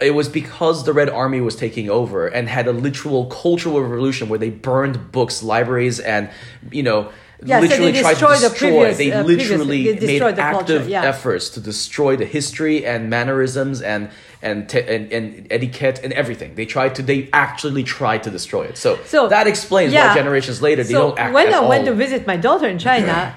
it 0.00 0.14
was 0.14 0.28
because 0.28 0.84
the 0.84 0.92
Red 0.92 1.10
Army 1.10 1.40
was 1.40 1.56
taking 1.56 1.90
over 1.90 2.26
and 2.28 2.48
had 2.48 2.66
a 2.68 2.72
literal 2.72 3.26
cultural 3.26 3.80
revolution 3.82 4.28
where 4.28 4.38
they 4.38 4.50
burned 4.50 5.10
books, 5.12 5.42
libraries, 5.42 5.98
and 6.00 6.30
you 6.70 6.82
know. 6.82 7.10
Yeah, 7.44 7.60
so 7.60 7.66
literally 7.68 7.92
tried 7.92 8.14
to 8.14 8.26
destroyed 8.26 8.38
the 8.38 8.48
destroy. 8.48 8.68
previous, 8.70 8.98
they 8.98 9.12
uh, 9.12 9.24
previous- 9.24 9.48
literally 9.50 9.92
they 9.92 10.06
made 10.18 10.22
the 10.22 10.42
culture, 10.42 10.58
active 10.60 10.88
yeah. 10.88 11.04
efforts 11.04 11.48
to 11.50 11.60
destroy 11.60 12.16
the 12.16 12.24
history 12.24 12.84
and 12.84 13.08
mannerisms 13.08 13.80
and 13.80 14.10
and, 14.42 14.68
te- 14.68 14.80
and 14.82 15.12
and 15.12 15.46
etiquette 15.48 16.00
and 16.02 16.12
everything. 16.14 16.56
They 16.56 16.66
tried 16.66 16.96
to. 16.96 17.02
They 17.02 17.28
actually 17.32 17.84
tried 17.84 18.24
to 18.24 18.30
destroy 18.30 18.64
it. 18.64 18.76
So, 18.76 18.98
So, 19.04 19.28
that 19.28 19.46
explains 19.46 19.92
yeah. 19.92 20.08
why 20.08 20.14
generations 20.14 20.60
later 20.62 20.82
they 20.82 20.92
so 20.94 21.10
don't 21.10 21.18
act 21.18 21.32
when 21.32 21.48
I 21.54 21.58
all. 21.58 21.68
went 21.68 21.84
to 21.86 21.94
visit 21.94 22.26
my 22.26 22.36
daughter 22.36 22.66
in 22.66 22.78
China, 22.80 23.36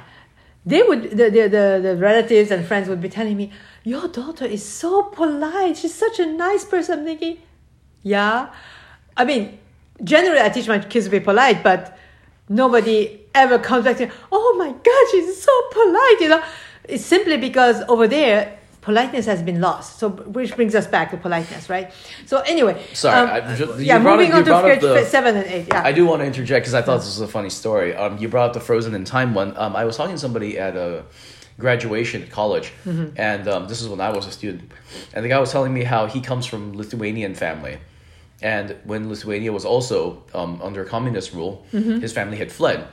they 0.65 0.81
would 0.81 1.03
the, 1.11 1.29
the, 1.29 1.41
the, 1.57 1.79
the 1.83 1.95
relatives 1.97 2.49
and 2.49 2.65
friends 2.65 2.87
would 2.89 3.01
be 3.01 3.09
telling 3.09 3.37
me, 3.37 3.51
Your 3.83 4.07
daughter 4.07 4.45
is 4.45 4.63
so 4.63 5.03
polite. 5.03 5.77
She's 5.77 5.93
such 5.95 6.19
a 6.19 6.25
nice 6.25 6.63
person. 6.65 6.99
I'm 6.99 7.05
thinking, 7.05 7.37
Yeah. 8.03 8.49
I 9.17 9.25
mean, 9.25 9.57
generally 10.03 10.39
I 10.41 10.49
teach 10.49 10.67
my 10.67 10.79
kids 10.79 11.05
to 11.05 11.11
be 11.11 11.19
polite, 11.19 11.63
but 11.63 11.97
nobody 12.49 13.19
ever 13.35 13.59
comes 13.59 13.85
back 13.85 13.97
to 13.97 14.09
oh 14.31 14.55
my 14.57 14.69
god, 14.71 15.03
she's 15.11 15.41
so 15.41 15.51
polite, 15.71 16.17
you 16.21 16.29
know. 16.29 16.43
It's 16.85 17.05
simply 17.05 17.37
because 17.37 17.81
over 17.87 18.07
there 18.07 18.57
politeness 18.81 19.25
has 19.27 19.43
been 19.43 19.61
lost. 19.61 19.99
So 19.99 20.09
which 20.09 20.55
brings 20.55 20.73
us 20.73 20.87
back 20.87 21.11
to 21.11 21.17
politeness, 21.17 21.69
right? 21.69 21.91
So 22.25 22.39
anyway, 22.39 22.83
Sorry, 22.93 23.29
um, 23.29 23.43
I- 23.51 23.55
ju- 23.55 23.65
you 23.77 23.83
yeah, 23.85 23.97
up- 23.97 24.01
moving 24.03 24.29
you 24.29 24.33
on 24.35 24.43
to 24.43 24.79
the- 24.79 25.05
seven 25.05 25.35
and 25.37 25.45
eight. 25.45 25.67
Yeah, 25.67 25.83
I 25.83 25.91
do 25.91 26.05
want 26.05 26.21
to 26.21 26.25
interject 26.25 26.63
because 26.65 26.73
I 26.73 26.81
thought 26.81 26.97
this 26.97 27.05
was 27.19 27.21
a 27.21 27.27
funny 27.27 27.49
story. 27.49 27.95
Um, 27.95 28.17
you 28.17 28.27
brought 28.27 28.47
up 28.47 28.53
the 28.53 28.59
Frozen 28.59 28.95
in 28.95 29.05
Time 29.05 29.33
one. 29.33 29.55
Um, 29.57 29.75
I 29.75 29.85
was 29.85 29.97
talking 29.97 30.15
to 30.15 30.19
somebody 30.21 30.57
at 30.57 30.75
a 30.75 31.03
graduation 31.59 32.23
at 32.23 32.29
college, 32.29 32.71
Mm-hmm. 32.85 33.13
and 33.17 33.47
um, 33.47 33.67
this 33.67 33.81
is 33.81 33.87
when 33.87 34.01
I 34.01 34.09
was 34.11 34.25
a 34.27 34.31
student, 34.31 34.71
and 35.13 35.23
the 35.25 35.29
guy 35.29 35.39
was 35.39 35.51
telling 35.51 35.73
me 35.73 35.83
how 35.83 36.05
he 36.07 36.21
comes 36.21 36.45
from 36.45 36.73
Lithuanian 36.77 37.35
family, 37.35 37.77
and 38.41 38.75
when 38.85 39.09
Lithuania 39.09 39.51
was 39.51 39.65
also 39.65 40.23
um, 40.33 40.59
under 40.61 40.83
communist 40.85 41.33
rule, 41.33 41.65
Mm-hmm. 41.73 41.99
his 41.99 42.13
family 42.13 42.37
had 42.37 42.51
fled. 42.51 42.87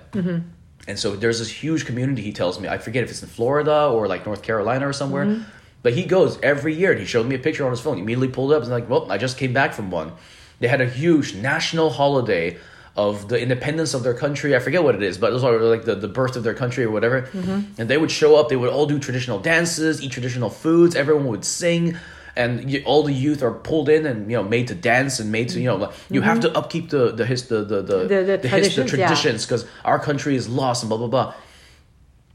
And 0.87 0.99
so 0.99 1.17
there's 1.17 1.39
this 1.39 1.51
huge 1.51 1.85
community. 1.85 2.23
He 2.23 2.33
tells 2.33 2.59
me, 2.59 2.67
I 2.67 2.79
forget 2.79 3.05
if 3.05 3.11
it's 3.11 3.23
in 3.23 3.29
Florida 3.29 3.89
or 3.89 4.09
like 4.09 4.25
North 4.25 4.43
Carolina 4.43 4.89
or 4.89 4.93
somewhere, 4.95 5.27
Mm-hmm. 5.27 5.43
but 5.83 5.93
he 5.93 6.05
goes 6.05 6.39
every 6.43 6.75
year. 6.75 6.93
and 6.93 7.01
He 7.01 7.07
showed 7.07 7.27
me 7.27 7.35
a 7.35 7.39
picture 7.39 7.65
on 7.67 7.71
his 7.71 7.81
phone. 7.81 7.97
He 7.97 8.03
immediately 8.03 8.29
pulled 8.29 8.53
it 8.53 8.57
up 8.57 8.63
and 8.63 8.71
like, 8.71 8.89
well, 8.89 9.11
I 9.13 9.19
just 9.19 9.37
came 9.37 9.53
back 9.53 9.75
from 9.75 9.91
one. 9.91 10.13
They 10.61 10.69
had 10.69 10.81
a 10.81 10.87
huge 10.89 11.35
national 11.35 11.91
holiday 11.91 12.57
of 12.99 13.29
the 13.29 13.41
independence 13.41 13.95
of 13.95 14.03
their 14.03 14.13
country. 14.25 14.55
I 14.57 14.59
forget 14.59 14.83
what 14.83 14.95
it 14.97 15.03
is, 15.03 15.17
but 15.19 15.31
it 15.31 15.35
was 15.35 15.45
like 15.45 15.85
the, 15.85 15.95
the 15.95 16.09
birth 16.09 16.35
of 16.37 16.43
their 16.43 16.53
country 16.63 16.83
or 16.85 16.91
whatever. 16.91 17.23
Mm-hmm. 17.23 17.81
And 17.81 17.89
they 17.89 17.97
would 17.97 18.11
show 18.11 18.35
up. 18.37 18.49
They 18.49 18.57
would 18.57 18.71
all 18.71 18.87
do 18.87 18.99
traditional 18.99 19.39
dances, 19.39 20.03
eat 20.03 20.11
traditional 20.13 20.51
foods. 20.51 20.97
Everyone 20.97 21.27
would 21.29 21.45
sing. 21.45 21.97
And 22.35 22.65
y- 22.73 22.83
all 22.85 23.03
the 23.05 23.13
youth 23.13 23.43
are 23.43 23.53
pulled 23.53 23.89
in 23.89 24.05
and 24.07 24.31
you 24.31 24.37
know 24.37 24.43
made 24.45 24.67
to 24.69 24.75
dance 24.75 25.19
and 25.21 25.31
made 25.33 25.49
to 25.51 25.59
you 25.61 25.67
know 25.71 25.77
like, 25.77 25.93
you 26.11 26.21
have 26.23 26.41
to 26.41 26.51
upkeep 26.59 26.91
the 26.91 27.13
the 27.13 27.25
his 27.25 27.47
the 27.49 27.65
the 27.65 27.83
the, 27.83 27.95
Mm-hmm. 27.95 28.09
The- 28.09 28.25
the 28.25 28.37
the 28.37 28.49
traditions, 28.89 29.43
yeah. 29.43 29.47
because 29.47 29.65
our 29.85 29.99
country 29.99 30.35
is 30.37 30.49
lost 30.49 30.83
and 30.83 30.89
blah 30.89 30.99
blah 30.99 31.09
blah. 31.15 31.35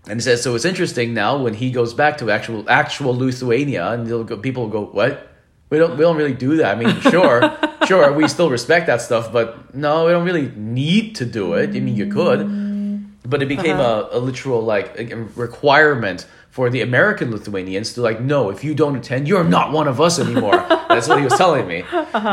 And 0.09 0.19
he 0.19 0.23
says, 0.23 0.43
so 0.43 0.55
it's 0.55 0.65
interesting 0.65 1.13
now 1.13 1.37
when 1.41 1.53
he 1.53 1.71
goes 1.71 1.93
back 1.93 2.17
to 2.17 2.29
actual 2.31 2.65
actual 2.69 3.15
Lithuania, 3.17 3.91
and 3.91 4.07
go, 4.27 4.35
people 4.37 4.63
will 4.63 4.69
go, 4.79 4.85
what? 4.99 5.29
We 5.69 5.77
don't 5.79 5.93
we 5.97 6.01
don't 6.03 6.17
really 6.17 6.33
do 6.47 6.57
that. 6.57 6.75
I 6.75 6.79
mean, 6.79 6.99
sure, 7.01 7.39
sure, 7.87 8.11
we 8.13 8.27
still 8.27 8.49
respect 8.49 8.87
that 8.87 9.01
stuff, 9.01 9.31
but 9.31 9.73
no, 9.75 10.05
we 10.05 10.11
don't 10.11 10.25
really 10.25 10.51
need 10.55 11.15
to 11.15 11.25
do 11.25 11.53
it. 11.53 11.69
I 11.75 11.79
mean, 11.79 11.95
you 11.95 12.07
could, 12.07 12.39
but 13.29 13.41
it 13.41 13.47
became 13.47 13.79
Uh-huh. 13.79 14.09
a, 14.11 14.17
a 14.17 14.19
literal 14.19 14.61
like 14.61 14.99
a 14.99 15.15
requirement 15.35 16.25
for 16.51 16.69
the 16.69 16.81
American 16.81 17.31
Lithuanians 17.31 17.93
to 17.93 18.01
like, 18.01 18.21
no, 18.21 18.51
if 18.51 18.63
you 18.63 18.75
don't 18.75 18.95
attend, 18.95 19.27
you're 19.27 19.43
not 19.43 19.71
one 19.71 19.87
of 19.87 19.99
us 19.99 20.19
anymore. 20.19 20.53
That's 20.89 21.07
what 21.07 21.17
he 21.17 21.23
was 21.25 21.33
telling 21.33 21.67
me. 21.67 21.83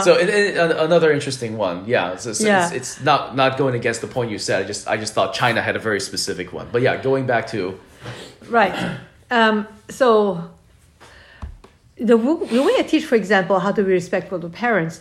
So 0.03 0.19
it, 0.19 0.29
it, 0.29 0.57
an- 0.59 0.73
another 0.73 1.11
interesting 1.11 1.57
one, 1.57 1.85
yeah. 1.87 2.09
Uh-huh. 2.11 2.35
Yeah. 2.41 2.67
it's, 2.67 2.73
it's 2.75 3.01
not 3.03 3.35
not 3.35 3.57
going 3.57 3.75
against 3.75 4.01
the 4.03 4.07
point 4.07 4.31
you 4.31 4.39
said. 4.39 4.63
I 4.63 4.67
just 4.67 4.87
I 4.89 4.97
just 4.99 5.15
thought 5.15 5.33
China 5.33 5.63
had 5.63 5.75
a 5.75 5.79
very 5.79 6.01
specific 6.01 6.53
one. 6.53 6.69
But 6.71 6.83
yeah, 6.83 7.01
going 7.03 7.25
back 7.27 7.47
to 7.49 7.79
Right. 8.49 8.75
Um, 9.31 9.67
so 9.89 10.51
the, 11.97 12.17
the 12.17 12.63
way 12.63 12.75
I 12.79 12.85
teach, 12.87 13.05
for 13.05 13.15
example, 13.15 13.59
how 13.61 13.73
to 13.73 13.83
be 13.83 13.93
respectful 13.93 14.41
to 14.41 14.49
parents. 14.49 15.01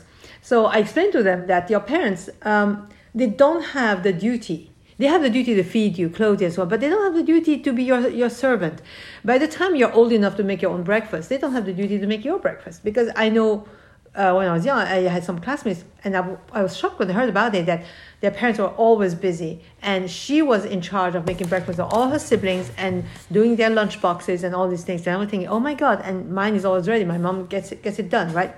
So 0.49 0.65
I 0.65 0.77
explained 0.79 1.11
to 1.11 1.21
them 1.21 1.45
that 1.45 1.69
your 1.69 1.79
parents, 1.79 2.27
um, 2.41 2.89
they 3.13 3.27
don't 3.27 3.61
have 3.77 4.01
the 4.01 4.11
duty. 4.11 4.71
They 4.97 5.05
have 5.05 5.21
the 5.21 5.29
duty 5.29 5.53
to 5.53 5.61
feed 5.61 5.95
you, 5.95 6.09
clothe 6.09 6.41
you, 6.41 6.47
and 6.47 6.55
so 6.55 6.63
on, 6.63 6.69
but 6.69 6.79
they 6.79 6.89
don't 6.89 7.03
have 7.03 7.13
the 7.13 7.21
duty 7.21 7.59
to 7.59 7.71
be 7.71 7.83
your, 7.83 8.09
your 8.09 8.31
servant. 8.31 8.81
By 9.23 9.37
the 9.37 9.47
time 9.47 9.75
you're 9.75 9.93
old 9.93 10.11
enough 10.11 10.37
to 10.37 10.43
make 10.43 10.63
your 10.63 10.71
own 10.71 10.81
breakfast, 10.81 11.29
they 11.29 11.37
don't 11.37 11.53
have 11.53 11.67
the 11.67 11.73
duty 11.73 11.99
to 11.99 12.07
make 12.07 12.25
your 12.25 12.39
breakfast. 12.39 12.83
Because 12.83 13.11
I 13.15 13.29
know 13.29 13.67
uh, 14.15 14.33
when 14.33 14.47
I 14.47 14.53
was 14.53 14.65
young, 14.65 14.79
I 14.79 15.01
had 15.01 15.23
some 15.23 15.37
classmates, 15.37 15.83
and 16.03 16.17
I, 16.17 16.35
I 16.51 16.63
was 16.63 16.75
shocked 16.75 16.97
when 16.97 17.11
I 17.11 17.13
heard 17.13 17.29
about 17.29 17.53
it 17.53 17.67
that 17.67 17.85
their 18.21 18.31
parents 18.31 18.59
were 18.59 18.69
always 18.69 19.13
busy, 19.13 19.61
and 19.83 20.09
she 20.09 20.41
was 20.41 20.65
in 20.65 20.81
charge 20.81 21.13
of 21.13 21.27
making 21.27 21.47
breakfast 21.47 21.77
for 21.77 21.83
all 21.83 22.09
her 22.09 22.17
siblings 22.17 22.71
and 22.75 23.03
doing 23.31 23.55
their 23.55 23.69
lunch 23.69 24.01
boxes 24.01 24.43
and 24.43 24.55
all 24.55 24.67
these 24.67 24.83
things. 24.83 25.05
And 25.05 25.15
I'm 25.15 25.29
thinking, 25.29 25.47
oh 25.47 25.59
my 25.59 25.75
god! 25.75 26.01
And 26.03 26.31
mine 26.31 26.55
is 26.55 26.65
always 26.65 26.87
ready. 26.87 27.05
My 27.05 27.19
mom 27.19 27.45
gets 27.45 27.71
it, 27.71 27.83
gets 27.83 27.99
it 27.99 28.09
done, 28.09 28.33
right? 28.33 28.55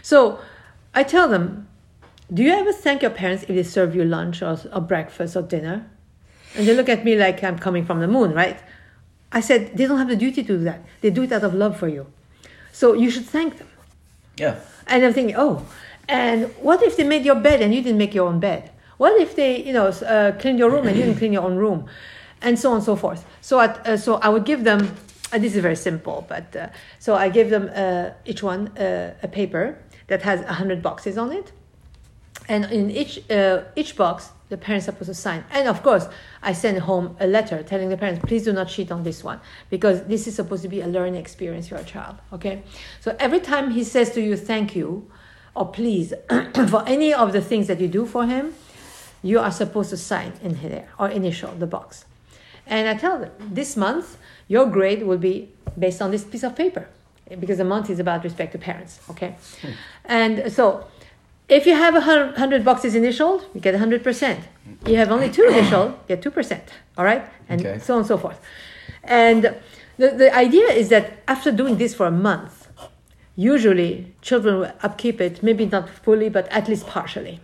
So 0.00 0.40
I 0.94 1.02
tell 1.02 1.28
them, 1.28 1.68
do 2.32 2.42
you 2.42 2.52
ever 2.52 2.72
thank 2.72 3.02
your 3.02 3.10
parents 3.10 3.42
if 3.44 3.48
they 3.48 3.62
serve 3.62 3.94
you 3.94 4.04
lunch 4.04 4.42
or, 4.42 4.58
or 4.72 4.80
breakfast 4.80 5.36
or 5.36 5.42
dinner? 5.42 5.90
And 6.56 6.66
they 6.66 6.74
look 6.74 6.88
at 6.88 7.04
me 7.04 7.16
like 7.16 7.42
I'm 7.42 7.58
coming 7.58 7.84
from 7.84 8.00
the 8.00 8.08
moon, 8.08 8.32
right? 8.32 8.58
I 9.32 9.40
said, 9.40 9.76
they 9.76 9.86
don't 9.86 9.98
have 9.98 10.08
the 10.08 10.16
duty 10.16 10.42
to 10.42 10.58
do 10.58 10.64
that. 10.64 10.84
They 11.00 11.10
do 11.10 11.22
it 11.22 11.32
out 11.32 11.42
of 11.42 11.54
love 11.54 11.76
for 11.76 11.88
you. 11.88 12.06
So 12.72 12.94
you 12.94 13.10
should 13.10 13.26
thank 13.26 13.58
them. 13.58 13.68
Yeah. 14.36 14.60
And 14.86 15.04
I'm 15.04 15.12
thinking, 15.12 15.34
oh, 15.36 15.66
and 16.08 16.44
what 16.60 16.82
if 16.82 16.96
they 16.96 17.04
made 17.04 17.24
your 17.24 17.34
bed 17.34 17.60
and 17.60 17.74
you 17.74 17.82
didn't 17.82 17.98
make 17.98 18.14
your 18.14 18.28
own 18.28 18.38
bed? 18.38 18.70
What 18.96 19.20
if 19.20 19.34
they, 19.34 19.62
you 19.62 19.72
know, 19.72 19.86
uh, 19.86 20.32
cleaned 20.38 20.58
your 20.58 20.70
room 20.70 20.86
and 20.86 20.96
you 20.96 21.02
didn't 21.02 21.18
clean 21.18 21.32
your 21.32 21.42
own 21.42 21.56
room? 21.56 21.86
And 22.40 22.58
so 22.58 22.70
on 22.70 22.76
and 22.76 22.84
so 22.84 22.94
forth. 22.94 23.24
So, 23.40 23.60
at, 23.60 23.86
uh, 23.86 23.96
so 23.96 24.16
I 24.16 24.28
would 24.28 24.44
give 24.44 24.64
them, 24.64 24.94
and 25.32 25.42
this 25.42 25.56
is 25.56 25.62
very 25.62 25.76
simple, 25.76 26.26
but 26.28 26.54
uh, 26.54 26.68
so 26.98 27.14
I 27.14 27.28
gave 27.30 27.50
them 27.50 27.70
uh, 27.74 28.10
each 28.24 28.42
one 28.42 28.68
uh, 28.76 29.14
a 29.22 29.28
paper 29.28 29.78
that 30.06 30.22
has 30.22 30.40
100 30.40 30.82
boxes 30.82 31.18
on 31.18 31.32
it. 31.32 31.52
And 32.48 32.64
in 32.66 32.90
each, 32.90 33.30
uh, 33.30 33.62
each 33.74 33.96
box, 33.96 34.30
the 34.50 34.58
parents 34.58 34.86
are 34.86 34.92
supposed 34.92 35.08
to 35.08 35.14
sign. 35.14 35.44
And 35.50 35.66
of 35.66 35.82
course, 35.82 36.06
I 36.42 36.52
send 36.52 36.78
home 36.80 37.16
a 37.18 37.26
letter 37.26 37.62
telling 37.62 37.88
the 37.88 37.96
parents, 37.96 38.24
please 38.26 38.44
do 38.44 38.52
not 38.52 38.68
cheat 38.68 38.92
on 38.92 39.02
this 39.02 39.24
one 39.24 39.40
because 39.70 40.04
this 40.04 40.26
is 40.26 40.34
supposed 40.34 40.62
to 40.62 40.68
be 40.68 40.80
a 40.80 40.86
learning 40.86 41.16
experience 41.16 41.68
for 41.68 41.76
your 41.76 41.84
child. 41.84 42.16
Okay? 42.32 42.62
So 43.00 43.16
every 43.18 43.40
time 43.40 43.70
he 43.70 43.82
says 43.82 44.10
to 44.10 44.20
you, 44.20 44.36
thank 44.36 44.76
you 44.76 45.10
or 45.54 45.70
please 45.70 46.12
for 46.68 46.84
any 46.86 47.14
of 47.14 47.32
the 47.32 47.40
things 47.40 47.66
that 47.68 47.80
you 47.80 47.88
do 47.88 48.04
for 48.04 48.26
him, 48.26 48.54
you 49.22 49.40
are 49.40 49.50
supposed 49.50 49.90
to 49.90 49.96
sign 49.96 50.34
in 50.42 50.60
there 50.60 50.88
or 50.98 51.08
initial 51.08 51.52
the 51.52 51.66
box. 51.66 52.04
And 52.66 52.88
I 52.88 52.94
tell 52.94 53.18
them, 53.18 53.30
this 53.38 53.76
month, 53.76 54.18
your 54.48 54.66
grade 54.66 55.02
will 55.02 55.18
be 55.18 55.50
based 55.78 56.02
on 56.02 56.10
this 56.10 56.24
piece 56.24 56.42
of 56.42 56.54
paper 56.54 56.88
because 57.38 57.58
the 57.58 57.64
month 57.64 57.90
is 57.90 57.98
about 57.98 58.24
respect 58.24 58.52
to 58.52 58.58
parents. 58.58 59.00
Okay? 59.10 59.36
Hmm. 59.62 59.70
And 60.04 60.52
so 60.52 60.86
if 61.48 61.66
you 61.66 61.74
have 61.74 61.94
a 61.94 62.00
hundred 62.00 62.64
boxes 62.64 62.94
initialed, 62.94 63.46
you 63.54 63.60
get 63.60 63.74
hundred 63.74 64.02
percent. 64.02 64.40
You 64.86 64.96
have 64.96 65.10
only 65.10 65.30
two 65.30 65.44
initialed, 65.44 65.92
you 65.92 66.16
get 66.16 66.22
two 66.22 66.30
percent. 66.30 66.64
All 66.96 67.04
right, 67.04 67.24
and 67.48 67.60
Okay. 67.60 67.78
so 67.78 67.94
on 67.94 68.00
and 68.00 68.06
so 68.06 68.16
forth. 68.18 68.40
And 69.02 69.54
the, 69.98 70.10
the 70.10 70.34
idea 70.34 70.66
is 70.68 70.88
that 70.88 71.18
after 71.28 71.52
doing 71.52 71.76
this 71.76 71.94
for 71.94 72.06
a 72.06 72.10
month, 72.10 72.68
usually 73.36 74.12
children 74.22 74.58
will 74.60 74.72
upkeep 74.82 75.20
it, 75.20 75.42
maybe 75.42 75.66
not 75.66 75.88
fully, 75.88 76.28
but 76.28 76.48
at 76.48 76.68
least 76.68 76.86
partially. 76.86 77.40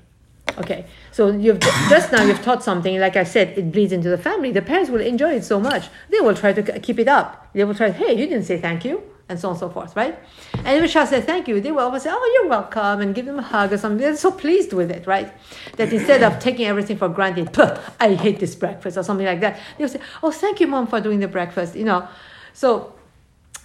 Okay, 0.59 0.85
so 1.13 1.31
you've 1.31 1.61
just 1.89 2.11
now 2.13 2.23
you've 2.25 2.43
taught 2.43 2.63
something. 2.65 2.99
Like 2.99 3.17
I 3.17 3.25
said, 3.25 3.57
it 3.57 3.71
bleeds 3.73 3.93
into 3.93 4.09
the 4.09 4.19
family. 4.19 4.51
The 4.51 4.63
parents 4.63 4.91
will 4.91 5.01
enjoy 5.01 5.35
it 5.35 5.45
so 5.45 5.61
much 5.61 5.89
they 6.11 6.21
will 6.21 6.35
try 6.35 6.53
to 6.53 6.63
keep 6.81 6.99
it 6.99 7.09
up. 7.09 7.49
They 7.53 7.65
will 7.65 7.75
try. 7.75 7.91
Hey, 7.91 8.13
you 8.13 8.27
didn't 8.27 8.45
say 8.45 8.59
thank 8.61 8.85
you, 8.85 9.03
and 9.31 9.39
so 9.39 9.49
on 9.49 9.53
and 9.53 9.61
so 9.61 9.71
forth, 9.71 9.97
right? 9.97 10.19
And 10.65 10.77
if 10.77 10.85
a 10.85 10.93
child 10.93 11.09
says 11.09 11.25
thank 11.25 11.49
you, 11.49 11.61
they 11.61 11.73
will 11.73 11.81
always 11.81 12.03
say, 12.03 12.11
"Oh, 12.13 12.31
you're 12.35 12.51
welcome," 12.51 13.01
and 13.01 13.15
give 13.15 13.27
them 13.27 13.39
a 13.39 13.43
hug 13.43 13.73
or 13.73 13.79
something. 13.79 13.99
They're 13.99 14.17
so 14.17 14.33
pleased 14.33 14.73
with 14.73 14.91
it, 14.91 15.07
right? 15.07 15.33
That 15.77 15.93
instead 15.99 16.23
of 16.23 16.39
taking 16.41 16.67
everything 16.67 16.99
for 16.99 17.09
granted, 17.09 17.57
I 18.01 18.15
hate 18.15 18.41
this 18.41 18.55
breakfast 18.55 18.97
or 18.99 19.03
something 19.03 19.27
like 19.27 19.41
that, 19.41 19.59
they'll 19.79 19.89
say, 19.89 20.01
"Oh, 20.23 20.33
thank 20.33 20.61
you, 20.61 20.67
mom, 20.67 20.87
for 20.89 21.01
doing 21.01 21.21
the 21.21 21.29
breakfast." 21.29 21.77
You 21.77 21.85
know, 21.85 22.09
so 22.53 22.95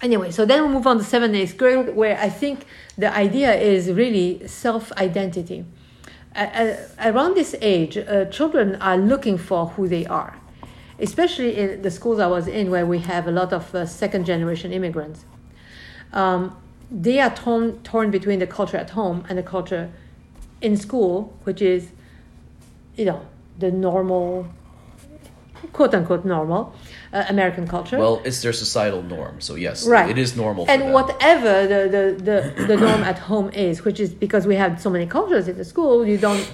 anyway, 0.01 0.31
so 0.31 0.45
then 0.45 0.63
we 0.63 0.69
move 0.69 0.87
on 0.87 0.97
to 0.99 1.03
seven 1.03 1.31
days 1.31 1.53
grade, 1.53 1.95
where 1.95 2.17
I 2.19 2.29
think 2.29 2.65
the 2.97 3.13
idea 3.13 3.53
is 3.55 3.91
really 3.91 4.47
self 4.47 4.91
identity. 4.93 5.65
Around 6.99 7.35
this 7.35 7.55
age, 7.61 7.97
uh, 7.97 8.25
children 8.25 8.75
are 8.81 8.97
looking 8.97 9.37
for 9.37 9.67
who 9.67 9.87
they 9.87 10.05
are, 10.05 10.37
especially 10.99 11.57
in 11.57 11.81
the 11.81 11.89
schools 11.89 12.19
I 12.19 12.27
was 12.27 12.47
in, 12.47 12.69
where 12.69 12.85
we 12.85 12.99
have 12.99 13.27
a 13.27 13.31
lot 13.31 13.53
of 13.53 13.73
uh, 13.73 13.85
second 13.85 14.25
generation 14.25 14.73
immigrants. 14.73 15.25
Um, 16.15 16.55
they 16.89 17.19
are 17.19 17.33
torn, 17.35 17.79
torn 17.83 18.09
between 18.09 18.39
the 18.39 18.47
culture 18.47 18.77
at 18.77 18.91
home 18.91 19.25
and 19.29 19.37
the 19.37 19.43
culture 19.43 19.91
in 20.61 20.77
school, 20.77 21.33
which 21.43 21.61
is, 21.61 21.89
you 22.95 23.05
know, 23.05 23.21
the 23.59 23.71
normal, 23.71 24.47
quote 25.73 25.93
unquote 25.93 26.23
normal 26.25 26.73
uh, 27.11 27.25
American 27.27 27.67
culture. 27.67 27.97
Well, 27.97 28.21
it's 28.23 28.41
their 28.41 28.53
societal 28.53 29.01
norm, 29.03 29.41
so 29.41 29.55
yes, 29.55 29.85
Right. 29.87 30.09
it 30.09 30.17
is 30.17 30.35
normal. 30.35 30.65
For 30.65 30.71
and 30.71 30.81
them. 30.83 30.91
whatever 30.93 31.67
the, 31.67 31.89
the, 31.89 32.23
the, 32.23 32.65
the 32.67 32.77
norm 32.77 33.03
at 33.03 33.19
home 33.19 33.49
is, 33.49 33.83
which 33.83 33.99
is 33.99 34.13
because 34.13 34.47
we 34.47 34.55
have 34.55 34.81
so 34.81 34.89
many 34.89 35.05
cultures 35.05 35.47
in 35.47 35.57
the 35.57 35.65
school, 35.65 36.05
you 36.05 36.17
don't, 36.17 36.49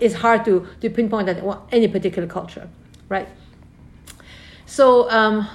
it's 0.00 0.14
hard 0.14 0.44
to, 0.46 0.66
to 0.80 0.88
pinpoint 0.88 1.28
at 1.28 1.42
one- 1.42 1.60
any 1.70 1.88
particular 1.88 2.26
culture, 2.28 2.68
right? 3.10 3.28
So, 4.64 5.10
um, 5.10 5.46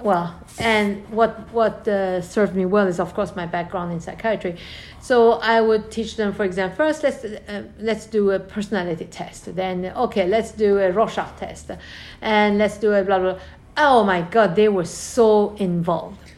well, 0.00 0.40
and 0.58 1.08
what 1.08 1.52
what 1.52 1.86
uh, 1.88 2.22
served 2.22 2.54
me 2.54 2.64
well 2.66 2.86
is, 2.86 3.00
of 3.00 3.14
course, 3.14 3.34
my 3.34 3.46
background 3.46 3.92
in 3.92 4.00
psychiatry. 4.00 4.56
So 5.00 5.32
I 5.32 5.60
would 5.60 5.90
teach 5.90 6.16
them, 6.16 6.32
for 6.32 6.44
example, 6.44 6.76
first 6.76 7.02
let's 7.02 7.24
uh, 7.24 7.64
let's 7.80 8.06
do 8.06 8.30
a 8.30 8.38
personality 8.38 9.06
test. 9.06 9.54
Then 9.56 9.92
okay, 9.96 10.26
let's 10.28 10.52
do 10.52 10.78
a 10.78 10.92
Rorschach 10.92 11.36
test, 11.38 11.70
and 12.20 12.58
let's 12.58 12.78
do 12.78 12.92
a 12.92 13.02
blah 13.02 13.18
blah. 13.18 13.38
Oh 13.76 14.04
my 14.04 14.22
God, 14.22 14.54
they 14.54 14.68
were 14.68 14.84
so 14.84 15.56
involved. 15.56 16.32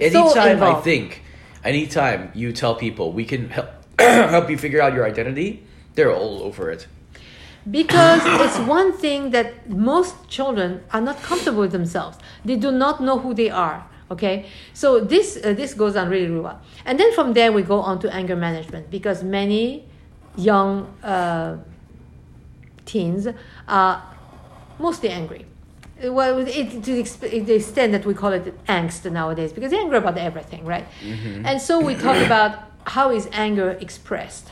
anytime 0.00 0.36
I 0.38 0.50
involved. 0.52 0.84
think, 0.84 1.22
anytime 1.64 2.30
you 2.34 2.52
tell 2.52 2.76
people 2.76 3.12
we 3.12 3.24
can 3.24 3.48
help 3.48 3.70
help 3.98 4.48
you 4.48 4.56
figure 4.58 4.80
out 4.80 4.94
your 4.94 5.04
identity, 5.04 5.64
they're 5.94 6.14
all 6.14 6.42
over 6.42 6.70
it. 6.70 6.86
Because 7.70 8.22
it's 8.24 8.58
one 8.58 8.92
thing 8.92 9.30
that 9.30 9.68
most 9.68 10.28
children 10.28 10.82
are 10.92 11.00
not 11.00 11.22
comfortable 11.22 11.60
with 11.60 11.72
themselves. 11.72 12.18
They 12.44 12.56
do 12.56 12.72
not 12.72 13.00
know 13.00 13.18
who 13.18 13.34
they 13.34 13.50
are 13.50 13.86
okay? 14.12 14.46
So 14.74 15.00
this 15.00 15.38
uh, 15.42 15.54
this 15.54 15.74
goes 15.74 15.96
on 15.96 16.08
really, 16.08 16.28
really 16.28 16.40
well. 16.40 16.60
And 16.84 16.98
then 16.98 17.12
from 17.12 17.32
there 17.32 17.50
we 17.52 17.62
go 17.62 17.80
on 17.80 17.98
to 18.00 18.14
anger 18.14 18.36
management 18.36 18.90
because 18.90 19.22
many 19.22 19.84
young 20.36 20.86
uh, 21.02 21.58
teens 22.84 23.28
are 23.68 24.02
mostly 24.78 25.08
angry. 25.08 25.46
Well 26.02 26.38
it, 26.46 26.82
to 26.84 26.92
the 26.94 27.02
the 27.50 27.54
extent 27.54 27.92
that 27.92 28.04
we 28.04 28.14
call 28.14 28.32
it 28.32 28.44
angst 28.66 29.10
nowadays 29.10 29.52
because 29.52 29.70
they're 29.70 29.80
angry 29.80 29.98
about 29.98 30.18
everything 30.18 30.64
right? 30.64 30.86
And 31.44 31.60
so 31.60 31.80
we 31.80 31.94
talk 31.94 32.18
about 32.26 32.58
how 32.86 33.10
is 33.10 33.28
anger 33.32 33.70
expressed? 33.80 34.50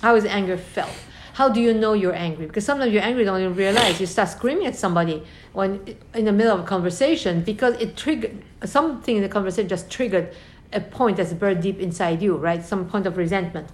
How 0.00 0.14
is 0.16 0.24
anger 0.24 0.56
felt 0.56 0.96
how 1.36 1.50
do 1.50 1.60
you 1.60 1.74
know 1.74 1.92
you're 1.92 2.14
angry? 2.14 2.46
Because 2.46 2.64
sometimes 2.64 2.94
you're 2.94 3.02
angry 3.02 3.22
don't 3.22 3.38
even 3.42 3.54
realize? 3.54 4.00
You 4.00 4.06
start 4.06 4.30
screaming 4.30 4.66
at 4.66 4.74
somebody 4.74 5.22
when 5.52 5.94
in 6.14 6.24
the 6.24 6.32
middle 6.32 6.54
of 6.54 6.60
a 6.60 6.66
conversation 6.66 7.42
because 7.42 7.74
it 7.74 7.94
triggered 7.94 8.42
something 8.64 9.16
in 9.16 9.22
the 9.22 9.28
conversation 9.28 9.68
just 9.68 9.90
triggered 9.90 10.34
a 10.72 10.80
point 10.80 11.18
that's 11.18 11.34
buried 11.34 11.60
deep 11.60 11.78
inside 11.78 12.22
you 12.22 12.36
right? 12.36 12.64
Some 12.64 12.88
point 12.88 13.04
of 13.04 13.18
resentment. 13.18 13.68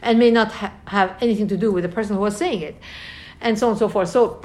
And 0.00 0.18
may 0.18 0.30
not 0.30 0.52
ha- 0.52 0.72
have 0.86 1.14
anything 1.20 1.48
to 1.48 1.56
do 1.58 1.70
with 1.70 1.82
the 1.82 1.90
person 1.90 2.16
who 2.16 2.22
was 2.22 2.34
saying 2.34 2.62
it. 2.62 2.76
And 3.42 3.58
so 3.58 3.66
on 3.66 3.72
and 3.72 3.78
so 3.78 3.90
forth. 3.90 4.08
So 4.08 4.40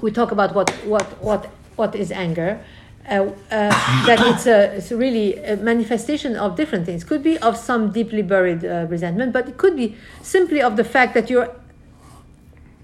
we 0.00 0.10
talk 0.10 0.32
about 0.32 0.54
what 0.54 0.70
what 0.86 1.04
what 1.22 1.50
what 1.76 1.94
is 1.94 2.10
anger. 2.10 2.64
Uh, 3.10 3.12
uh, 3.50 3.70
that 4.06 4.20
it's 4.20 4.46
a 4.46 4.74
it's 4.76 4.90
really 4.90 5.36
a 5.44 5.56
manifestation 5.56 6.34
of 6.34 6.56
different 6.56 6.86
things. 6.86 7.04
Could 7.04 7.22
be 7.22 7.36
of 7.38 7.58
some 7.58 7.92
deeply 7.92 8.22
buried 8.22 8.64
uh, 8.64 8.86
resentment 8.88 9.34
but 9.34 9.48
it 9.48 9.58
could 9.58 9.76
be 9.76 9.96
simply 10.22 10.62
of 10.62 10.76
the 10.76 10.84
fact 10.84 11.12
that 11.12 11.28
you're 11.28 11.59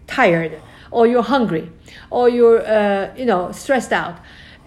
tired 0.07 0.61
or 0.91 1.07
you're 1.07 1.23
hungry 1.23 1.71
or 2.11 2.29
you're 2.29 2.67
uh, 2.67 3.15
you 3.17 3.25
know 3.25 3.53
stressed 3.53 3.93
out. 3.93 4.19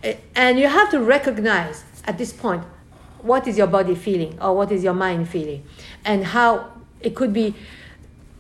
Uh, 0.04 0.14
and 0.36 0.60
you 0.60 0.68
have 0.68 0.90
to 0.92 1.00
recognize 1.00 1.84
at 2.06 2.18
this 2.18 2.32
point 2.32 2.64
what 3.22 3.48
is 3.48 3.58
your 3.58 3.68
body 3.68 3.96
feeling 3.96 4.38
or 4.42 4.56
what 4.56 4.72
is 4.72 4.84
your 4.84 4.94
mind 4.94 5.28
feeling? 5.28 5.64
And 6.06 6.26
how 6.26 6.72
it 7.02 7.16
could 7.16 7.34
be 7.34 7.56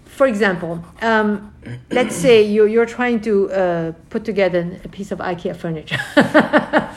for 0.06 0.28
example 0.28 0.84
um, 1.02 1.54
let's 1.91 2.16
say 2.16 2.41
you, 2.41 2.66
you're 2.66 2.86
trying 2.86 3.22
to 3.22 3.52
uh, 3.52 3.91
put 4.10 4.26
together 4.26 4.80
a 4.84 4.88
piece 4.88 5.12
of 5.12 5.20
ikea 5.20 5.56
furniture. 5.56 6.00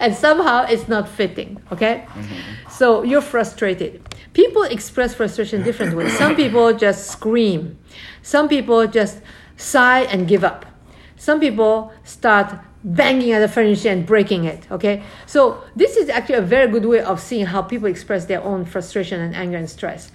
And 0.00 0.14
somehow 0.14 0.64
it's 0.68 0.86
not 0.86 1.08
fitting 1.08 1.60
okay? 1.72 2.06
So 2.70 3.02
you're 3.02 3.20
frustrated 3.20 4.00
people 4.32 4.62
express 4.62 5.14
frustration 5.14 5.62
different 5.62 5.96
ways. 5.96 6.16
Some 6.16 6.36
people 6.36 6.72
just 6.72 7.10
scream. 7.10 7.78
Some 8.22 8.48
people 8.48 8.86
just 8.86 9.20
sigh 9.56 10.02
and 10.02 10.28
give 10.28 10.44
up. 10.44 10.66
Some 11.16 11.40
people 11.40 11.92
start 12.04 12.54
banging 12.84 13.32
at 13.32 13.40
the 13.40 13.48
furniture 13.48 13.88
and 13.88 14.06
breaking 14.06 14.44
it 14.44 14.70
okay? 14.70 15.02
So 15.26 15.62
this 15.74 15.96
is 15.96 16.08
actually 16.08 16.36
a 16.36 16.42
very 16.42 16.70
good 16.70 16.84
way 16.84 17.00
of 17.00 17.20
seeing 17.20 17.46
how 17.46 17.62
people 17.62 17.88
express 17.88 18.26
their 18.26 18.42
own 18.42 18.64
frustration 18.64 19.20
and 19.20 19.34
anger 19.34 19.56
and 19.56 19.68
stress. 19.68 20.12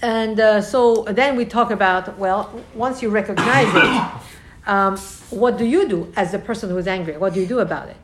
And 0.00 0.38
uh, 0.38 0.60
so 0.62 1.04
then 1.08 1.36
we 1.36 1.44
talk 1.44 1.70
about 1.70 2.18
well 2.18 2.62
once 2.74 3.02
you 3.02 3.10
recognize 3.10 3.68
it 3.74 4.22
um, 4.66 4.96
what 5.30 5.58
do 5.58 5.64
you 5.64 5.88
do 5.88 6.12
as 6.16 6.32
the 6.32 6.38
person 6.38 6.70
who's 6.70 6.86
angry? 6.86 7.16
What 7.16 7.34
do 7.34 7.40
you 7.40 7.46
do 7.46 7.58
about 7.58 7.88
it? 7.88 7.96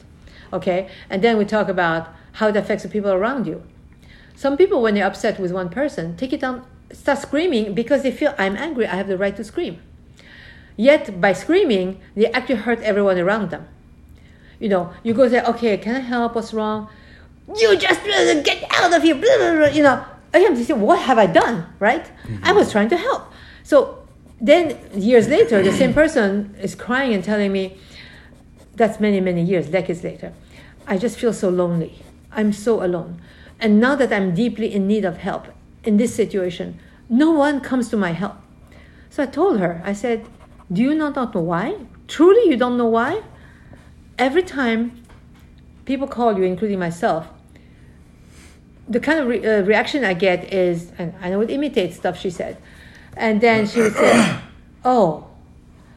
Okay? 0.53 0.91
And 1.09 1.23
then 1.23 1.39
we 1.39 1.45
talk 1.45 1.69
about 1.69 2.09
how 2.33 2.49
it 2.49 2.57
affects 2.57 2.83
the 2.83 2.89
people 2.89 3.13
around 3.13 3.47
you 3.47 3.63
some 4.37 4.57
people 4.57 4.81
when 4.81 4.95
they're 4.95 5.07
upset 5.07 5.41
with 5.41 5.51
one 5.51 5.69
person 5.69 6.17
take 6.17 6.33
it 6.33 6.45
on 6.45 6.65
start 6.93 7.19
screaming 7.19 7.75
because 7.75 8.03
they 8.03 8.13
feel 8.13 8.33
i'm 8.39 8.57
angry 8.57 8.87
i 8.87 8.95
have 8.95 9.09
the 9.09 9.19
right 9.19 9.37
to 9.37 9.43
scream 9.43 9.81
Yet 10.77 11.21
by 11.21 11.33
screaming, 11.33 12.01
they 12.15 12.27
actually 12.27 12.57
hurt 12.57 12.81
everyone 12.83 13.19
around 13.19 13.51
them. 13.51 13.67
You 14.61 14.69
know, 14.69 14.93
you 15.03 15.15
go 15.15 15.29
there, 15.29 15.45
okay, 15.45 15.77
can 15.79 15.97
I 15.97 16.01
help? 16.01 16.35
What's 16.35 16.53
wrong? 16.53 16.89
You 17.55 17.77
just 17.77 18.05
get 18.05 18.65
out 18.71 18.95
of 18.95 19.03
here, 19.03 19.15
blah, 19.15 19.37
blah, 19.39 19.55
blah, 19.57 19.67
you 19.67 19.83
know. 19.83 20.05
Again, 20.35 20.55
they 20.55 20.65
say, 20.65 20.75
what 20.75 20.99
have 21.01 21.19
I 21.19 21.27
done, 21.27 21.67
right? 21.79 22.11
I 22.43 22.53
was 22.53 22.71
trying 22.71 22.91
to 22.91 22.97
help. 22.97 23.33
So 23.63 24.07
then 24.41 24.79
years 24.95 25.29
later, 25.29 25.63
the 25.63 25.73
same 25.73 25.95
person 25.95 26.55
is 26.61 26.75
crying 26.75 27.15
and 27.15 27.25
telling 27.25 27.53
me, 27.53 27.79
that's 28.75 29.01
many, 29.01 29.21
many 29.21 29.43
years, 29.43 29.69
decades 29.69 30.05
later. 30.05 30.35
I 30.87 30.99
just 30.99 31.19
feel 31.19 31.33
so 31.33 31.49
lonely. 31.49 32.03
I'm 32.33 32.53
so 32.53 32.85
alone. 32.85 33.23
And 33.59 33.81
now 33.81 33.97
that 33.97 34.13
I'm 34.13 34.35
deeply 34.35 34.73
in 34.73 34.87
need 34.87 35.05
of 35.05 35.19
help 35.19 35.47
in 35.85 35.97
this 35.97 36.15
situation, 36.15 36.79
no 37.09 37.31
one 37.31 37.61
comes 37.61 37.89
to 37.91 37.97
my 37.97 38.13
help. 38.13 38.37
So 39.11 39.23
I 39.23 39.27
told 39.27 39.61
her, 39.61 39.81
I 39.85 39.93
said, 39.93 40.27
Do 40.71 40.83
you 40.83 40.95
not 40.95 41.17
know 41.17 41.41
why? 41.41 41.77
Truly, 42.09 42.51
you 42.51 42.57
don't 42.57 42.77
know 42.77 42.87
why? 42.87 43.23
Every 44.19 44.43
time 44.43 45.03
people 45.85 46.07
call 46.07 46.37
you, 46.37 46.45
including 46.45 46.79
myself, 46.79 47.29
the 48.89 49.01
kind 49.01 49.19
of 49.21 49.27
re- 49.27 49.45
uh, 49.45 49.63
reaction 49.63 50.05
I 50.05 50.15
get 50.15 50.53
is, 50.53 50.93
and 50.99 51.15
I 51.21 51.37
would 51.37 51.51
imitate 51.51 51.95
stuff 51.95 52.19
she 52.19 52.31
said. 52.31 52.57
And 53.17 53.41
then 53.41 53.67
she 53.67 53.81
would 53.81 53.95
say, 53.95 54.39
Oh, 54.85 55.27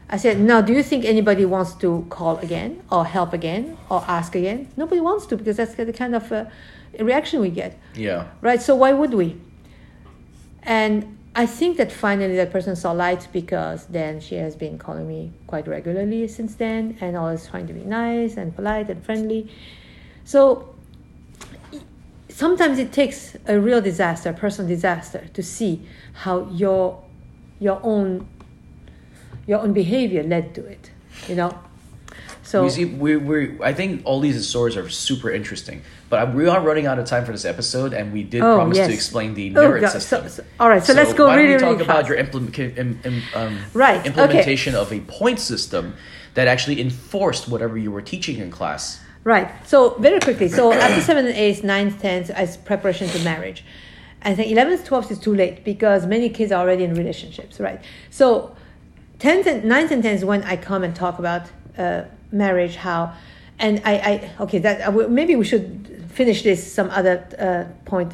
I 0.09 0.17
said, 0.17 0.39
now, 0.39 0.61
do 0.61 0.73
you 0.73 0.81
think 0.81 1.05
anybody 1.05 1.45
wants 1.45 1.75
to 1.75 2.05
call 2.09 2.37
again 2.39 2.81
or 2.91 3.05
help 3.05 3.31
again 3.31 3.77
or 3.89 4.03
ask 4.07 4.33
again? 4.33 4.67
Nobody 4.75 5.01
wants 5.01 5.27
to 5.27 5.37
because 5.37 5.57
that's 5.57 5.75
the 5.75 5.93
kind 5.93 6.15
of 6.15 6.31
uh, 6.31 6.45
reaction 6.99 7.41
we 7.41 7.49
get. 7.49 7.77
Yeah. 7.95 8.27
Right? 8.41 8.61
So 8.61 8.75
why 8.75 8.93
would 8.93 9.13
we? 9.13 9.39
And 10.63 11.17
I 11.35 11.45
think 11.45 11.77
that 11.77 11.91
finally 11.91 12.35
that 12.35 12.51
person 12.51 12.75
saw 12.75 12.91
light 12.91 13.27
because 13.31 13.85
then 13.85 14.19
she 14.19 14.35
has 14.35 14.55
been 14.55 14.77
calling 14.77 15.07
me 15.07 15.31
quite 15.47 15.67
regularly 15.67 16.27
since 16.27 16.55
then 16.55 16.97
and 17.01 17.15
always 17.15 17.47
trying 17.47 17.67
to 17.67 17.73
be 17.73 17.81
nice 17.81 18.35
and 18.35 18.55
polite 18.55 18.89
and 18.89 19.03
friendly. 19.03 19.51
So 20.25 20.75
sometimes 22.29 22.79
it 22.79 22.91
takes 22.91 23.37
a 23.47 23.59
real 23.59 23.81
disaster, 23.81 24.29
a 24.29 24.33
personal 24.33 24.67
disaster, 24.67 25.27
to 25.33 25.43
see 25.43 25.87
how 26.13 26.47
your 26.49 27.03
your 27.59 27.79
own 27.83 28.27
your 29.47 29.59
own 29.59 29.73
behavior 29.73 30.23
led 30.23 30.55
to 30.55 30.65
it. 30.65 30.91
You 31.27 31.35
know. 31.35 31.59
So 32.49 32.63
we 32.63 32.69
see, 32.71 32.85
we 32.85 33.15
we 33.15 33.37
I 33.61 33.73
think 33.73 34.01
all 34.05 34.19
these 34.19 34.47
stories 34.47 34.75
are 34.75 34.89
super 34.89 35.29
interesting, 35.39 35.83
but 36.09 36.33
we 36.33 36.47
are 36.47 36.59
running 36.69 36.87
out 36.87 36.97
of 36.97 37.05
time 37.05 37.23
for 37.23 37.31
this 37.31 37.45
episode, 37.45 37.93
and 37.93 38.11
we 38.11 38.23
did 38.23 38.41
Oh, 38.41 38.55
promise 38.55 38.77
yes. 38.77 38.87
to 38.87 38.93
explain 38.99 39.35
the 39.35 39.47
Oh, 39.55 39.61
merit 39.61 39.81
God. 39.81 39.91
system. 39.91 40.21
So- 40.23 40.29
so- 40.37 40.43
all 40.59 40.67
right, 40.73 40.83
so 40.83 40.93
let's 40.93 41.13
go 41.13 41.27
why 41.27 41.35
really, 41.35 41.49
don't 41.49 41.57
we 41.57 41.59
talk 41.59 41.69
really 41.73 41.83
about 41.83 41.97
fast. 41.97 42.09
your 42.09 42.17
implement, 42.17 42.57
im, 42.59 42.99
im, 43.05 43.21
um, 43.35 43.53
Right, 43.75 43.99
okay. 43.99 44.07
implementation 44.09 44.73
of 44.73 44.91
a 44.91 44.99
point 45.01 45.39
system 45.39 45.93
that 46.33 46.47
actually 46.47 46.81
enforced 46.81 47.47
whatever 47.53 47.77
you 47.77 47.91
were 47.91 48.01
teaching 48.13 48.37
in 48.39 48.49
class. 48.49 48.99
Right. 49.23 49.47
So 49.71 49.77
very 49.99 50.19
quickly. 50.19 50.47
So 50.47 50.73
after 50.73 51.01
seventh 51.01 51.27
and 51.27 51.37
eighth, 51.37 51.63
ninth, 51.63 52.01
tenth, 52.01 52.29
as 52.31 52.57
preparation 52.57 53.07
to 53.09 53.19
marriage, 53.31 53.63
I 54.23 54.33
think 54.33 54.51
eleventh, 54.51 54.85
twelfth 54.85 55.11
is 55.11 55.19
too 55.19 55.35
late 55.35 55.63
because 55.63 56.07
many 56.07 56.29
kids 56.29 56.51
are 56.51 56.61
already 56.63 56.83
in 56.83 56.93
relationships. 56.95 57.59
Right. 57.59 57.79
So 58.09 58.55
tenth 59.19 59.45
and 59.45 59.63
ninth 59.65 59.91
and 59.91 60.01
tenth 60.01 60.19
is 60.21 60.25
when 60.25 60.41
I 60.53 60.55
come 60.69 60.81
and 60.83 60.95
talk 60.95 61.19
about 61.19 61.43
uh, 61.77 62.03
marriage, 62.31 62.75
how, 62.75 63.13
and 63.59 63.81
I, 63.85 63.93
I 63.95 64.43
okay 64.43 64.59
that 64.59 64.81
I 64.81 64.89
will- 64.89 65.09
maybe 65.09 65.35
we 65.35 65.45
should 65.45 66.05
finish 66.13 66.43
this 66.43 66.59
some 66.71 66.89
other 66.89 67.25
uh, 67.39 67.65
point 67.89 68.13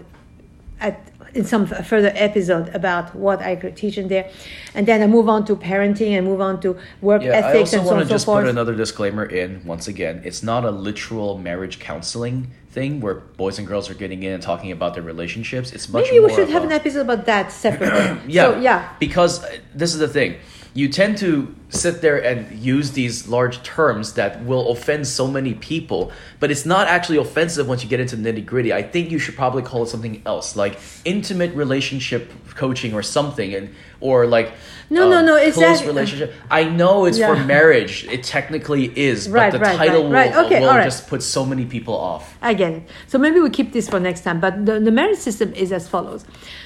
at 0.80 1.02
in 1.34 1.44
some 1.44 1.66
further 1.68 2.14
episode 2.16 2.74
about 2.74 3.14
what 3.14 3.42
I 3.42 3.58
could 3.58 3.76
teach 3.76 3.98
in 3.98 4.08
there, 4.08 4.30
and 4.74 4.88
then 4.88 5.02
I 5.02 5.08
move 5.08 5.28
on 5.28 5.44
to 5.48 5.56
parenting 5.58 6.18
and 6.18 6.26
move 6.26 6.40
on 6.40 6.62
to 6.62 6.78
work 7.02 7.24
Yeah, 7.24 7.32
I 7.32 7.50
ethics 7.50 7.74
also 7.74 7.78
and 7.78 7.86
so 7.86 7.88
want 7.88 7.90
on 7.90 7.96
to 7.98 8.02
and 8.02 8.10
so 8.10 8.16
just 8.16 8.26
forth. 8.26 8.44
put 8.46 8.50
another 8.50 8.74
disclaimer 8.74 9.26
in 9.26 9.62
once 9.66 9.88
again. 9.90 10.22
It's 10.24 10.42
not 10.44 10.64
a 10.64 10.72
literal 10.72 11.38
marriage 11.38 11.80
counseling 11.80 12.52
thing 12.72 13.02
where 13.02 13.16
boys 13.16 13.60
and 13.60 13.68
girls 13.68 13.90
are 13.90 13.96
getting 13.96 14.24
in 14.24 14.32
and 14.32 14.42
talking 14.42 14.72
about 14.72 14.94
their 14.94 15.04
relationships. 15.04 15.74
It's 15.74 15.90
much 15.90 16.06
Maybe 16.06 16.20
we 16.22 16.34
should 16.34 16.50
have 16.50 16.64
a- 16.64 16.68
an 16.68 16.72
episode 16.72 17.02
about 17.02 17.26
that 17.26 17.52
separately. 17.52 18.22
Yeah, 18.34 18.44
So, 18.54 18.60
yeah. 18.62 18.90
Because 19.00 19.44
uh, 19.44 19.58
this 19.74 19.94
is 19.94 20.00
the 20.00 20.08
thing. 20.10 20.36
You 20.76 20.90
tend 20.90 21.18
to 21.20 21.56
sit 21.70 22.02
there 22.02 22.22
and 22.22 22.52
use 22.60 22.92
these 22.92 23.30
large 23.30 23.64
terms 23.64 24.16
that 24.16 24.44
will 24.44 24.72
offend 24.72 25.08
so 25.08 25.26
many 25.26 25.54
people, 25.54 26.12
but 26.42 26.52
it's 26.52 26.66
not 26.66 26.88
actually 26.90 27.16
offensive 27.18 27.66
once 27.66 27.82
you 27.82 27.88
get 27.90 28.02
into 28.02 28.18
nitty 28.18 28.46
gritty. 28.46 28.74
I 28.74 28.84
think 28.84 29.10
you 29.10 29.18
should 29.18 29.38
probably 29.38 29.64
call 29.64 29.84
it 29.84 29.88
something 29.88 30.22
else, 30.26 30.58
like 30.58 30.78
intimate 31.06 31.56
relationship 31.56 32.30
coaching 32.56 32.94
or 32.94 33.02
something, 33.02 33.56
and 33.56 33.74
or 34.02 34.28
like 34.28 34.52
No, 34.90 35.10
no, 35.10 35.22
no, 35.24 35.38
it's 35.38 35.56
close 35.56 35.80
that- 35.80 35.88
relationship. 35.88 36.34
I 36.52 36.66
know 36.66 37.06
it's 37.06 37.20
for 37.20 37.38
marriage. 37.38 38.04
It 38.12 38.24
technically 38.24 38.92
is, 39.00 39.30
Right, 39.30 39.54
but 39.54 39.60
the 39.60 39.64
right, 39.64 39.78
title 39.78 40.12
right, 40.12 40.36
will, 40.36 40.46
Okay, 40.46 40.60
will 40.60 40.84
just 40.84 41.08
put 41.08 41.24
so 41.24 41.46
many 41.46 41.64
people 41.64 41.94
off. 41.96 42.38
It. 42.44 42.84
So 43.08 43.18
maybe 43.18 43.40
we 43.40 43.50
keep 43.50 43.72
this 43.72 43.88
for 43.88 44.02
next 44.02 44.22
time. 44.26 44.42
But 44.42 44.66
the, 44.66 44.82
the 44.82 44.92
merit 44.92 45.20
system 45.20 45.54
is 45.54 45.72
as 45.72 45.88
follows. 45.88 46.26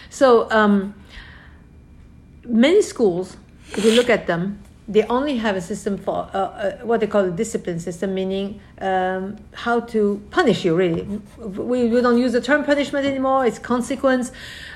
So 0.09 0.49
um, 0.49 0.95
many 2.43 2.81
schools, 2.81 3.37
if 3.77 3.85
you 3.85 3.91
look 3.91 4.09
at 4.09 4.27
them, 4.27 4.61
they 4.89 5.03
only 5.03 5.37
have 5.37 5.55
a 5.55 5.61
system 5.61 5.97
for 5.97 6.27
uh, 6.33 6.37
uh, 6.37 6.77
what 6.77 6.99
they 6.99 7.05
call 7.05 7.25
a 7.25 7.29
discipline 7.29 7.79
system, 7.79 8.15
meaning 8.15 8.59
um, 8.81 9.37
how 9.53 9.79
to 9.79 10.19
punish 10.31 10.65
you. 10.65 10.75
Really, 10.75 11.03
we, 11.37 11.87
we 11.87 12.01
don't 12.01 12.17
use 12.17 12.33
the 12.33 12.41
term 12.41 12.63
punishment 12.63 13.05
anymore. 13.05 13.45
It's 13.45 13.59
consequence, 13.59 14.31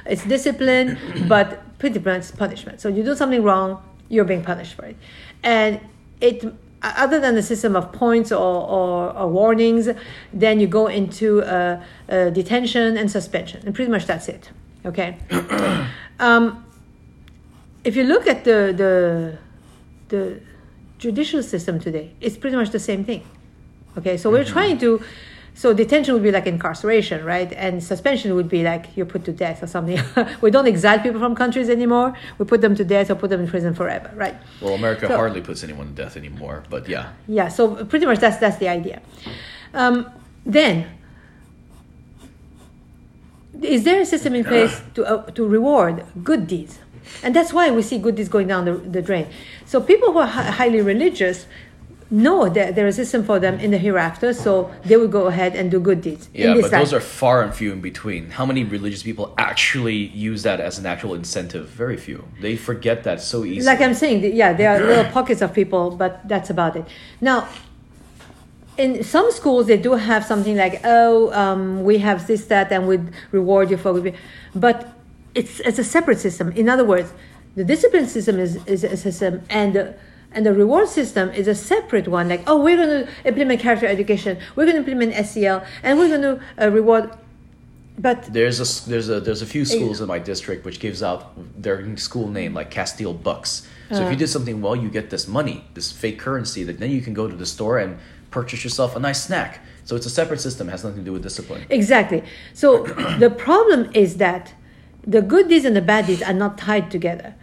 it's 0.06 0.24
discipline, 0.24 1.00
but 1.28 1.78
pretty 1.80 2.00
much 2.00 2.36
punishment. 2.38 2.80
So 2.80 2.89
you 2.89 3.04
do 3.04 3.16
something 3.16 3.41
wrong, 3.41 3.82
you're 4.08 4.24
being 4.24 4.44
punished 4.44 4.76
for 4.76 4.86
it, 4.86 4.98
and 5.41 5.80
it 6.22 6.46
other 6.84 7.20
than 7.20 7.34
the 7.34 7.41
system 7.41 7.76
of 7.76 7.91
points 7.94 8.32
or, 8.32 8.38
or, 8.38 9.18
or 9.18 9.28
warnings, 9.30 9.88
then 10.34 10.60
you 10.60 10.68
go 10.68 10.88
into 10.88 11.41
uh, 11.44 11.82
uh, 12.10 12.30
detention 12.30 12.98
and 12.98 13.10
suspension, 13.10 13.64
and 13.66 13.74
pretty 13.74 13.89
much 13.89 14.06
that's 14.06 14.28
it. 14.28 14.52
Okay. 14.86 15.18
um, 16.20 16.66
if 17.84 17.96
you 17.96 18.04
look 18.04 18.28
at 18.28 18.44
the 18.44 18.74
the 18.76 19.38
the 20.10 20.40
judicial 21.00 21.44
system 21.44 21.80
today, 21.80 22.12
it's 22.22 22.38
pretty 22.38 22.56
much 22.56 22.70
the 22.72 22.80
same 22.80 23.04
thing. 23.04 23.24
Okay, 23.98 24.18
so 24.18 24.30
we're 24.30 24.46
trying 24.46 24.78
to. 24.80 25.02
So 25.56 25.72
detention 25.72 26.16
would 26.16 26.24
be 26.24 26.32
like 26.32 26.48
incarceration, 26.48 27.24
right? 27.24 27.52
And 27.54 27.84
suspension 27.84 28.34
would 28.34 28.50
be 28.50 28.64
like 28.64 28.88
you're 28.98 29.06
put 29.06 29.24
to 29.26 29.32
death 29.32 29.62
or 29.62 29.68
something. 29.68 30.00
we 30.42 30.50
don't 30.50 30.68
exile 30.68 30.98
people 31.00 31.20
from 31.20 31.36
countries 31.36 31.70
anymore. 31.70 32.16
We 32.40 32.46
put 32.46 32.62
them 32.62 32.74
to 32.74 32.84
death 32.84 33.12
or 33.12 33.16
put 33.16 33.30
them 33.30 33.42
in 33.42 33.48
prison 33.48 33.76
forever, 33.76 34.10
right? 34.16 34.36
Well, 34.62 34.74
America 34.74 35.08
So- 35.08 35.16
hardly 35.16 35.42
puts 35.42 35.64
anyone 35.64 35.90
to 35.90 35.94
death 35.94 36.18
anymore, 36.18 36.64
but 36.72 36.90
yeah. 36.90 37.12
Yeah, 37.28 37.50
so 37.50 37.86
pretty 37.86 38.08
much 38.08 38.18
that's 38.18 38.38
that's 38.38 38.58
the 38.58 38.68
idea. 38.68 39.04
Um, 39.76 40.10
then, 40.44 40.88
is 43.62 43.84
there 43.84 44.02
a 44.02 44.06
system 44.06 44.34
in 44.34 44.44
place 44.54 44.82
to 44.96 45.06
uh, 45.06 45.24
to 45.38 45.48
reward 45.48 46.04
good 46.24 46.48
deeds? 46.48 46.80
And 47.24 47.36
that's 47.36 47.54
why 47.54 47.72
we 47.72 47.82
see 47.82 47.97
good 47.97 48.16
deeds 48.16 48.30
going 48.30 48.47
down 48.47 48.66
the, 48.66 48.74
the 48.74 49.01
drain. 49.01 49.28
So 49.66 49.82
people 49.82 50.12
who 50.12 50.20
are 50.20 50.28
hi- 50.28 50.51
highly 50.51 50.82
religious 50.82 51.45
know 52.14 52.47
that 52.47 52.76
there 52.76 52.86
is 52.86 52.99
a 52.99 53.04
system 53.04 53.24
for 53.24 53.39
them 53.39 53.60
in 53.60 53.72
the 53.72 53.78
hereafter, 53.78 54.34
so 54.34 54.72
they 54.86 54.95
will 54.97 55.08
go 55.08 55.28
ahead 55.28 55.56
and 55.56 55.72
do 55.72 55.80
good 55.80 56.01
deeds. 56.01 56.30
Yeah, 56.34 56.56
but 56.62 56.70
those 56.70 56.93
are 56.93 56.99
far 56.99 57.41
and 57.41 57.54
few 57.54 57.72
in 57.74 57.82
between. 57.82 58.30
How 58.30 58.45
many 58.45 58.64
religious 58.64 59.01
people 59.01 59.34
actually 59.38 59.95
use 59.95 60.43
that 60.43 60.60
as 60.60 60.78
an 60.78 60.86
actual 60.86 61.16
incentive? 61.16 61.70
Very 61.70 61.97
few. 61.97 62.24
They 62.39 62.56
forget 62.56 63.04
that 63.04 63.20
so 63.20 63.43
easily. 63.43 63.66
like 63.66 63.82
I'm 63.82 63.95
saying, 63.95 64.36
yeah, 64.36 64.54
there 64.54 64.70
are 64.70 64.86
little 64.86 65.12
pockets 65.12 65.41
of 65.41 65.54
people, 65.54 65.91
but 65.91 66.28
that's 66.28 66.51
about 66.51 66.76
it. 66.76 66.86
Now, 67.20 67.47
in 68.78 69.04
some 69.04 69.32
schools, 69.32 69.68
they 69.68 69.78
do 69.78 69.93
have 69.93 70.24
something 70.24 70.56
like, 70.56 70.82
oh, 70.84 71.32
um, 71.34 71.84
we 71.84 71.97
have 71.99 72.28
this, 72.28 72.45
that, 72.45 72.72
and 72.72 72.88
we 72.88 72.99
reward 73.32 73.72
you 73.72 73.78
for, 73.78 74.14
but 74.54 74.93
it's 75.36 75.60
it's 75.62 75.80
a 75.80 75.84
separate 75.84 76.20
system. 76.20 76.52
In 76.52 76.70
other 76.70 76.86
words, 76.86 77.12
the 77.56 77.64
discipline 77.64 78.08
system 78.08 78.40
is, 78.40 78.56
is 78.66 78.84
a 78.84 78.98
system, 78.98 79.42
and 79.50 79.74
the 79.74 79.96
and 80.32 80.46
the 80.46 80.54
reward 80.54 80.90
system 80.90 81.30
is 81.30 81.48
a 81.48 81.56
separate 81.56 82.08
one. 82.08 82.30
Like, 82.30 82.44
oh, 82.48 82.62
we're 82.62 82.78
going 82.78 83.06
to 83.06 83.12
implement 83.26 83.60
character 83.60 83.86
education, 83.86 84.40
we're 84.56 84.66
going 84.66 84.84
to 84.84 84.90
implement 84.90 85.26
SEL, 85.28 85.64
and 85.84 86.00
we're 86.00 86.10
going 86.10 86.22
to 86.22 86.42
uh, 86.60 86.70
reward. 86.70 87.12
But 88.00 88.34
There's 88.34 88.60
a 88.60 88.90
there's 88.90 89.10
a 89.10 89.20
there's 89.20 89.44
a 89.44 89.46
few 89.46 89.66
schools 89.66 90.02
in 90.02 90.08
my 90.08 90.18
district 90.18 90.66
which 90.66 90.80
gives 90.80 91.04
out 91.04 91.34
their 91.62 91.96
school 91.98 92.28
name 92.28 92.56
like 92.56 92.72
Castile 92.72 93.14
Bucks. 93.14 93.68
So 93.92 94.02
if 94.02 94.10
you 94.10 94.18
did 94.18 94.30
something 94.30 94.60
well, 94.60 94.76
you 94.76 94.90
get 94.90 95.12
this 95.12 95.28
money, 95.28 95.64
this 95.76 95.92
fake 95.92 96.18
currency 96.18 96.64
that 96.64 96.80
then 96.80 96.90
you 96.90 97.02
can 97.02 97.14
go 97.14 97.28
to 97.28 97.36
the 97.36 97.46
store 97.46 97.78
and 97.78 98.00
purchase 98.32 98.64
yourself 98.64 98.96
a 98.96 99.00
nice 99.00 99.24
snack. 99.24 99.60
So 99.86 99.96
it's 99.96 100.08
a 100.08 100.10
separate 100.10 100.42
system, 100.42 100.68
has 100.70 100.84
nothing 100.84 101.00
to 101.00 101.06
do 101.06 101.14
with 101.14 101.22
discipline. 101.22 101.68
Exactly. 101.70 102.24
So 102.56 102.84
the 103.20 103.30
problem 103.30 103.92
is 103.94 104.18
that 104.18 104.54
the 105.06 105.22
good 105.22 105.49
deeds 105.49 105.66
and 105.66 105.76
the 105.76 105.82
bad 105.82 106.08
deeds 106.08 106.22
are 106.22 106.34
not 106.34 106.58
tied 106.58 106.89
together. 106.89 107.36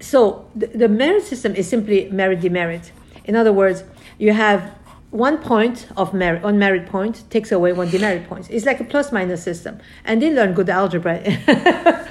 So 0.00 0.48
the, 0.54 0.66
the 0.66 0.88
merit 0.88 1.24
system 1.24 1.54
is 1.54 1.68
simply 1.68 2.10
merit 2.10 2.40
demerit. 2.40 2.92
In 3.24 3.36
other 3.36 3.52
words, 3.52 3.84
you 4.18 4.32
have 4.32 4.74
one 5.10 5.38
point 5.38 5.86
of 5.96 6.14
merit, 6.14 6.42
one 6.42 6.58
merit 6.58 6.86
point 6.86 7.24
takes 7.30 7.52
away 7.52 7.72
one 7.72 7.90
demerit 7.90 8.26
point. 8.28 8.50
It's 8.50 8.64
like 8.64 8.80
a 8.80 8.84
plus 8.84 9.12
minus 9.12 9.42
system. 9.42 9.78
And 10.04 10.20
they 10.20 10.32
learn 10.32 10.54
good 10.54 10.70
algebra, 10.70 11.20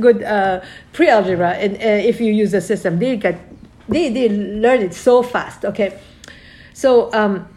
good 0.00 0.22
uh, 0.22 0.60
pre 0.92 1.08
algebra. 1.08 1.52
And 1.52 1.76
uh, 1.76 2.08
if 2.08 2.20
you 2.20 2.32
use 2.32 2.52
the 2.52 2.60
system, 2.60 2.98
they 2.98 3.16
get 3.16 3.40
they, 3.88 4.10
they 4.10 4.28
learn 4.28 4.82
it 4.82 4.94
so 4.94 5.22
fast. 5.22 5.64
Okay, 5.64 5.98
so. 6.72 7.12
Um, 7.12 7.48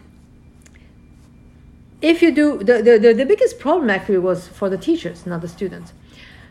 if 2.00 2.20
you 2.20 2.32
do 2.32 2.58
the, 2.58 2.82
the, 2.82 3.14
the 3.14 3.24
biggest 3.24 3.60
problem 3.60 3.88
actually 3.88 4.18
was 4.18 4.48
for 4.48 4.68
the 4.68 4.76
teachers 4.76 5.24
not 5.24 5.40
the 5.40 5.46
students 5.46 5.92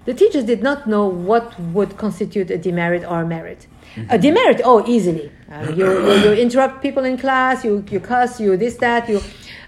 the 0.05 0.13
teachers 0.13 0.45
did 0.45 0.63
not 0.63 0.87
know 0.87 1.07
what 1.07 1.59
would 1.59 1.97
constitute 1.97 2.49
a 2.49 2.57
demerit 2.57 3.03
or 3.03 3.21
a 3.21 3.25
merit. 3.25 3.67
A 4.09 4.17
demerit, 4.17 4.61
oh, 4.63 4.87
easily. 4.87 5.31
Uh, 5.51 5.73
you, 5.75 5.85
you, 5.85 6.13
you 6.23 6.31
interrupt 6.31 6.81
people 6.81 7.03
in 7.03 7.17
class, 7.17 7.65
you, 7.65 7.83
you 7.91 7.99
cuss, 7.99 8.39
you 8.39 8.55
this, 8.55 8.77
that, 8.77 9.09
you. 9.09 9.21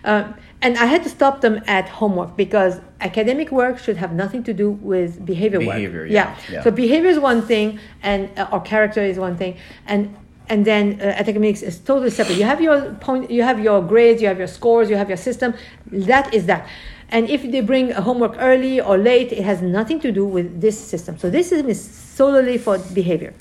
Uh, 0.05 0.31
and 0.61 0.77
I 0.77 0.85
had 0.85 1.03
to 1.03 1.09
stop 1.09 1.41
them 1.41 1.61
at 1.67 1.89
homework 1.89 2.37
because 2.37 2.79
academic 3.01 3.51
work 3.51 3.77
should 3.77 3.97
have 3.97 4.13
nothing 4.13 4.43
to 4.43 4.53
do 4.53 4.71
with 4.71 5.23
behavior, 5.25 5.59
Behavior, 5.59 6.03
work. 6.03 6.09
yeah, 6.09 6.37
yeah. 6.49 6.63
So 6.63 6.71
behavior 6.71 7.09
is 7.09 7.19
one 7.19 7.41
thing, 7.41 7.79
and 8.01 8.29
uh, 8.39 8.47
or 8.49 8.61
character 8.61 9.01
is 9.01 9.19
one 9.19 9.35
thing, 9.35 9.57
and 9.87 10.15
and 10.47 10.63
then 10.65 10.99
uh, 11.01 11.05
academics 11.05 11.61
is 11.61 11.79
totally 11.79 12.09
separate. 12.09 12.37
You 12.37 12.45
have 12.45 12.61
your 12.61 12.93
point, 12.93 13.29
you 13.29 13.43
have 13.43 13.59
your 13.59 13.81
grades, 13.81 14.21
you 14.21 14.29
have 14.29 14.37
your 14.37 14.47
scores, 14.47 14.89
you 14.89 14.95
have 14.95 15.09
your 15.09 15.17
system. 15.17 15.53
That 15.87 16.33
is 16.33 16.45
that. 16.45 16.65
And 17.13 17.29
if 17.29 17.43
they 17.43 17.61
bring 17.61 17.91
homework 17.91 18.35
early 18.39 18.81
or 18.81 18.97
late, 18.97 19.31
it 19.31 19.43
has 19.43 19.61
nothing 19.61 19.99
to 19.99 20.11
do 20.11 20.25
with 20.25 20.61
this 20.61 20.77
system. 20.77 21.19
So 21.19 21.29
this 21.29 21.49
system 21.49 21.69
is 21.69 21.79
solely 21.79 22.57
for 22.57 22.79
behavior. 22.79 23.35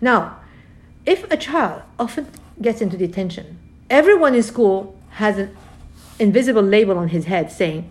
Now, 0.00 0.40
if 1.06 1.30
a 1.30 1.36
child 1.36 1.82
often 1.96 2.26
gets 2.60 2.80
into 2.80 2.96
detention, 2.96 3.56
everyone 3.88 4.34
in 4.34 4.42
school 4.42 4.98
has 5.10 5.38
an 5.38 5.56
invisible 6.18 6.62
label 6.62 6.98
on 6.98 7.08
his 7.08 7.26
head 7.26 7.52
saying, 7.52 7.88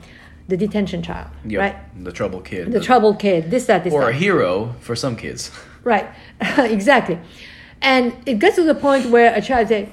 "The 0.49 0.57
detention 0.57 1.01
child," 1.01 1.29
Yep, 1.45 1.59
right? 1.59 2.03
The 2.03 2.11
trouble 2.11 2.41
kid. 2.41 2.73
The 2.73 2.81
troubled 2.81 3.17
kid. 3.17 3.49
This, 3.49 3.65
that, 3.67 3.85
this, 3.85 3.93
or 3.93 4.01
that. 4.01 4.09
a 4.09 4.13
hero 4.13 4.75
for 4.81 4.95
some 4.95 5.15
kids. 5.15 5.51
Right, 5.85 6.07
exactly. 6.57 7.17
And 7.81 8.13
it 8.25 8.39
gets 8.39 8.55
to 8.55 8.63
the 8.63 8.73
point 8.73 9.11
where 9.11 9.33
a 9.35 9.41
child 9.41 9.67
says, 9.67 9.87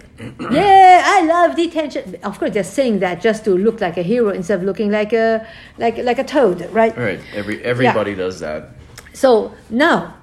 "Yeah, 0.50 1.02
I 1.04 1.22
love 1.26 1.54
detention." 1.54 2.16
Of 2.22 2.38
course, 2.38 2.52
they're 2.52 2.64
saying 2.64 3.00
that 3.00 3.20
just 3.20 3.44
to 3.44 3.50
look 3.50 3.80
like 3.80 3.96
a 3.98 4.02
hero 4.02 4.30
instead 4.30 4.60
of 4.60 4.64
looking 4.64 4.90
like 4.90 5.12
a 5.12 5.46
like 5.76 5.98
like 5.98 6.18
a 6.18 6.24
toad, 6.24 6.68
right? 6.72 6.96
Right. 6.96 7.20
Every 7.34 7.62
everybody 7.62 8.14
does 8.14 8.40
that. 8.40 8.70
So 9.12 9.52
now, 9.68 10.14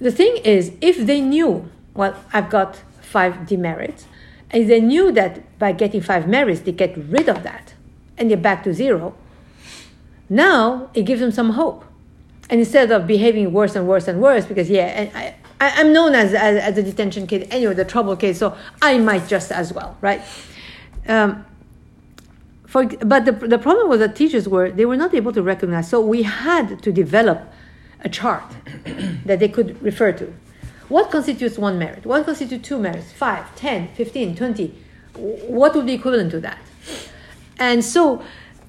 the 0.00 0.10
thing 0.10 0.38
is, 0.44 0.72
if 0.80 1.06
they 1.06 1.20
knew, 1.20 1.68
well, 1.94 2.16
I've 2.32 2.50
got 2.50 2.82
five 3.00 3.46
demerits, 3.46 4.06
and 4.50 4.68
they 4.68 4.80
knew 4.80 5.12
that 5.12 5.58
by 5.58 5.72
getting 5.72 6.00
five 6.00 6.26
merits, 6.26 6.60
they 6.60 6.72
get 6.72 6.96
rid 6.96 7.28
of 7.28 7.44
that, 7.44 7.74
and 8.18 8.28
they're 8.28 8.36
back 8.36 8.64
to 8.64 8.74
zero. 8.74 9.14
Now 10.28 10.90
it 10.94 11.02
gives 11.02 11.20
them 11.20 11.30
some 11.30 11.50
hope, 11.50 11.84
and 12.50 12.58
instead 12.58 12.90
of 12.90 13.06
behaving 13.06 13.52
worse 13.52 13.76
and 13.76 13.86
worse 13.86 14.08
and 14.08 14.20
worse, 14.20 14.46
because 14.46 14.68
yeah, 14.68 14.86
and 14.86 15.16
I, 15.16 15.34
I 15.62 15.80
I'm 15.80 15.92
known 15.92 16.14
as, 16.14 16.34
as 16.34 16.56
as 16.68 16.78
a 16.78 16.82
detention 16.82 17.26
kid 17.26 17.46
anyway, 17.50 17.74
the 17.74 17.84
trouble 17.84 18.16
kid, 18.16 18.36
so 18.36 18.56
I 18.80 18.98
might 18.98 19.28
just 19.28 19.52
as 19.52 19.72
well, 19.72 19.96
right? 20.00 20.20
Um, 21.06 21.44
for, 22.66 22.86
but 22.86 23.26
the, 23.26 23.32
the 23.32 23.58
problem 23.58 23.88
was 23.88 23.98
that 24.00 24.16
teachers 24.16 24.48
were 24.48 24.70
they 24.70 24.86
were 24.86 24.96
not 24.96 25.14
able 25.14 25.32
to 25.32 25.42
recognize 25.42 25.88
so 25.90 26.00
we 26.00 26.22
had 26.22 26.82
to 26.82 26.90
develop 26.90 27.40
a 28.00 28.08
chart 28.08 28.48
that 29.26 29.38
they 29.38 29.48
could 29.48 29.80
refer 29.82 30.10
to. 30.12 30.32
What 30.88 31.10
constitutes 31.10 31.58
one 31.58 31.78
merit? 31.78 32.04
What 32.04 32.24
constitutes 32.24 32.66
two 32.68 32.78
merits? 32.78 33.12
5 33.12 33.56
10 33.56 33.88
15 33.94 34.36
20 34.36 34.74
what 35.14 35.74
would 35.74 35.86
be 35.86 35.92
equivalent 35.92 36.30
to 36.32 36.40
that? 36.40 36.58
And 37.58 37.84
so 37.84 38.22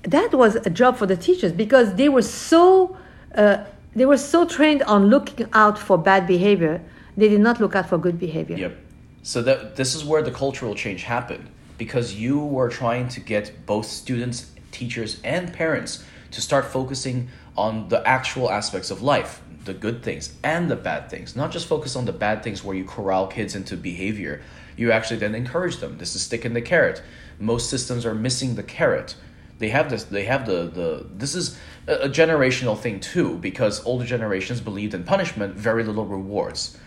that 0.04 0.34
was 0.34 0.56
a 0.56 0.70
job 0.70 0.98
for 0.98 1.06
the 1.06 1.16
teachers 1.16 1.54
because 1.54 1.96
they 1.96 2.10
were 2.10 2.22
so 2.22 2.98
uh, 3.36 3.64
they 3.96 4.06
were 4.06 4.18
so 4.18 4.46
trained 4.46 4.84
on 4.84 5.08
looking 5.08 5.48
out 5.54 5.78
for 5.78 5.98
bad 5.98 6.26
behavior 6.28 6.82
they 7.16 7.30
did 7.30 7.42
not 7.42 7.60
look 7.60 7.76
out 7.76 7.88
for 7.90 7.98
good 7.98 8.20
behavior 8.20 8.58
Yep. 8.58 8.78
So 9.26 9.42
that 9.44 9.78
this 9.78 9.96
is 9.96 10.04
where 10.04 10.22
the 10.22 10.32
cultural 10.32 10.76
change 10.76 11.04
happened 11.04 11.50
because 11.78 12.14
you 12.14 12.40
were 12.40 12.70
trying 12.70 13.08
to 13.10 13.20
get 13.20 13.66
both 13.66 13.86
students, 13.86 14.52
teachers, 14.72 15.22
and 15.24 15.54
parents 15.54 16.04
to 16.32 16.42
start 16.42 16.66
focusing 16.66 17.30
on 17.56 17.88
the 17.88 18.06
actual 18.08 18.52
aspects 18.52 18.92
of 18.92 19.02
life, 19.02 19.42
the 19.64 19.74
good 19.74 20.04
things 20.04 20.34
and 20.44 20.70
the 20.70 20.76
bad 20.76 21.10
things. 21.10 21.36
Not 21.36 21.52
just 21.52 21.68
focus 21.68 21.96
on 21.96 22.06
the 22.06 22.12
bad 22.12 22.44
things 22.44 22.64
where 22.64 22.76
you 22.76 22.84
corral 22.84 23.28
kids 23.28 23.56
into 23.56 23.78
behavior. 23.78 24.42
You 24.76 24.92
actually 24.92 25.20
then 25.20 25.36
encourage 25.36 25.78
them. 25.78 25.98
This 26.00 26.16
is 26.16 26.24
stick 26.24 26.44
in 26.44 26.54
the 26.54 26.62
carrot. 26.62 27.02
Most 27.40 27.70
systems 27.70 28.06
are 28.06 28.16
missing 28.16 28.56
the 28.56 28.64
carrot. 28.64 29.16
They 29.60 29.70
have 29.70 29.90
this. 29.90 30.04
They 30.04 30.26
have 30.26 30.46
the 30.46 30.64
the. 30.64 31.08
This 31.14 31.36
is 31.36 31.58
a, 31.88 32.10
generational 32.10 32.78
thing 32.78 33.00
too, 33.00 33.38
because 33.38 33.86
older 33.86 34.06
generations 34.06 34.62
believed 34.62 34.94
in 34.94 35.04
punishment, 35.04 35.56
very 35.56 35.84
little 35.84 36.06
rewards. 36.06 36.78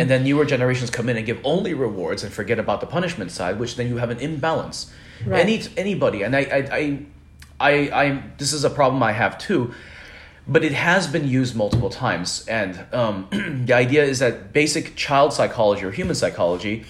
And 0.00 0.08
then 0.08 0.24
newer 0.24 0.46
generations 0.46 0.88
come 0.88 1.10
in 1.10 1.18
and 1.18 1.26
give 1.26 1.38
only 1.44 1.74
rewards 1.74 2.22
and 2.24 2.32
forget 2.32 2.58
about 2.58 2.80
the 2.80 2.86
punishment 2.86 3.30
side, 3.30 3.58
which 3.58 3.76
then 3.76 3.88
you 3.88 3.98
have 3.98 4.08
an 4.08 4.18
imbalance. 4.18 4.90
Right. 5.24 5.40
Any 5.40 5.62
anybody, 5.76 6.22
and 6.22 6.34
I, 6.34 6.40
I, 6.40 6.58
I, 6.72 6.98
I, 7.60 7.72
I, 8.04 8.22
this 8.38 8.52
is 8.54 8.64
a 8.64 8.70
problem 8.70 9.02
I 9.02 9.12
have 9.12 9.36
too, 9.36 9.74
but 10.48 10.64
it 10.64 10.72
has 10.72 11.06
been 11.06 11.28
used 11.28 11.54
multiple 11.54 11.90
times. 11.90 12.46
And 12.48 12.86
um, 12.92 13.28
the 13.66 13.74
idea 13.74 14.04
is 14.04 14.20
that 14.20 14.52
basic 14.54 14.96
child 14.96 15.32
psychology 15.34 15.84
or 15.84 15.90
human 15.90 16.14
psychology 16.14 16.84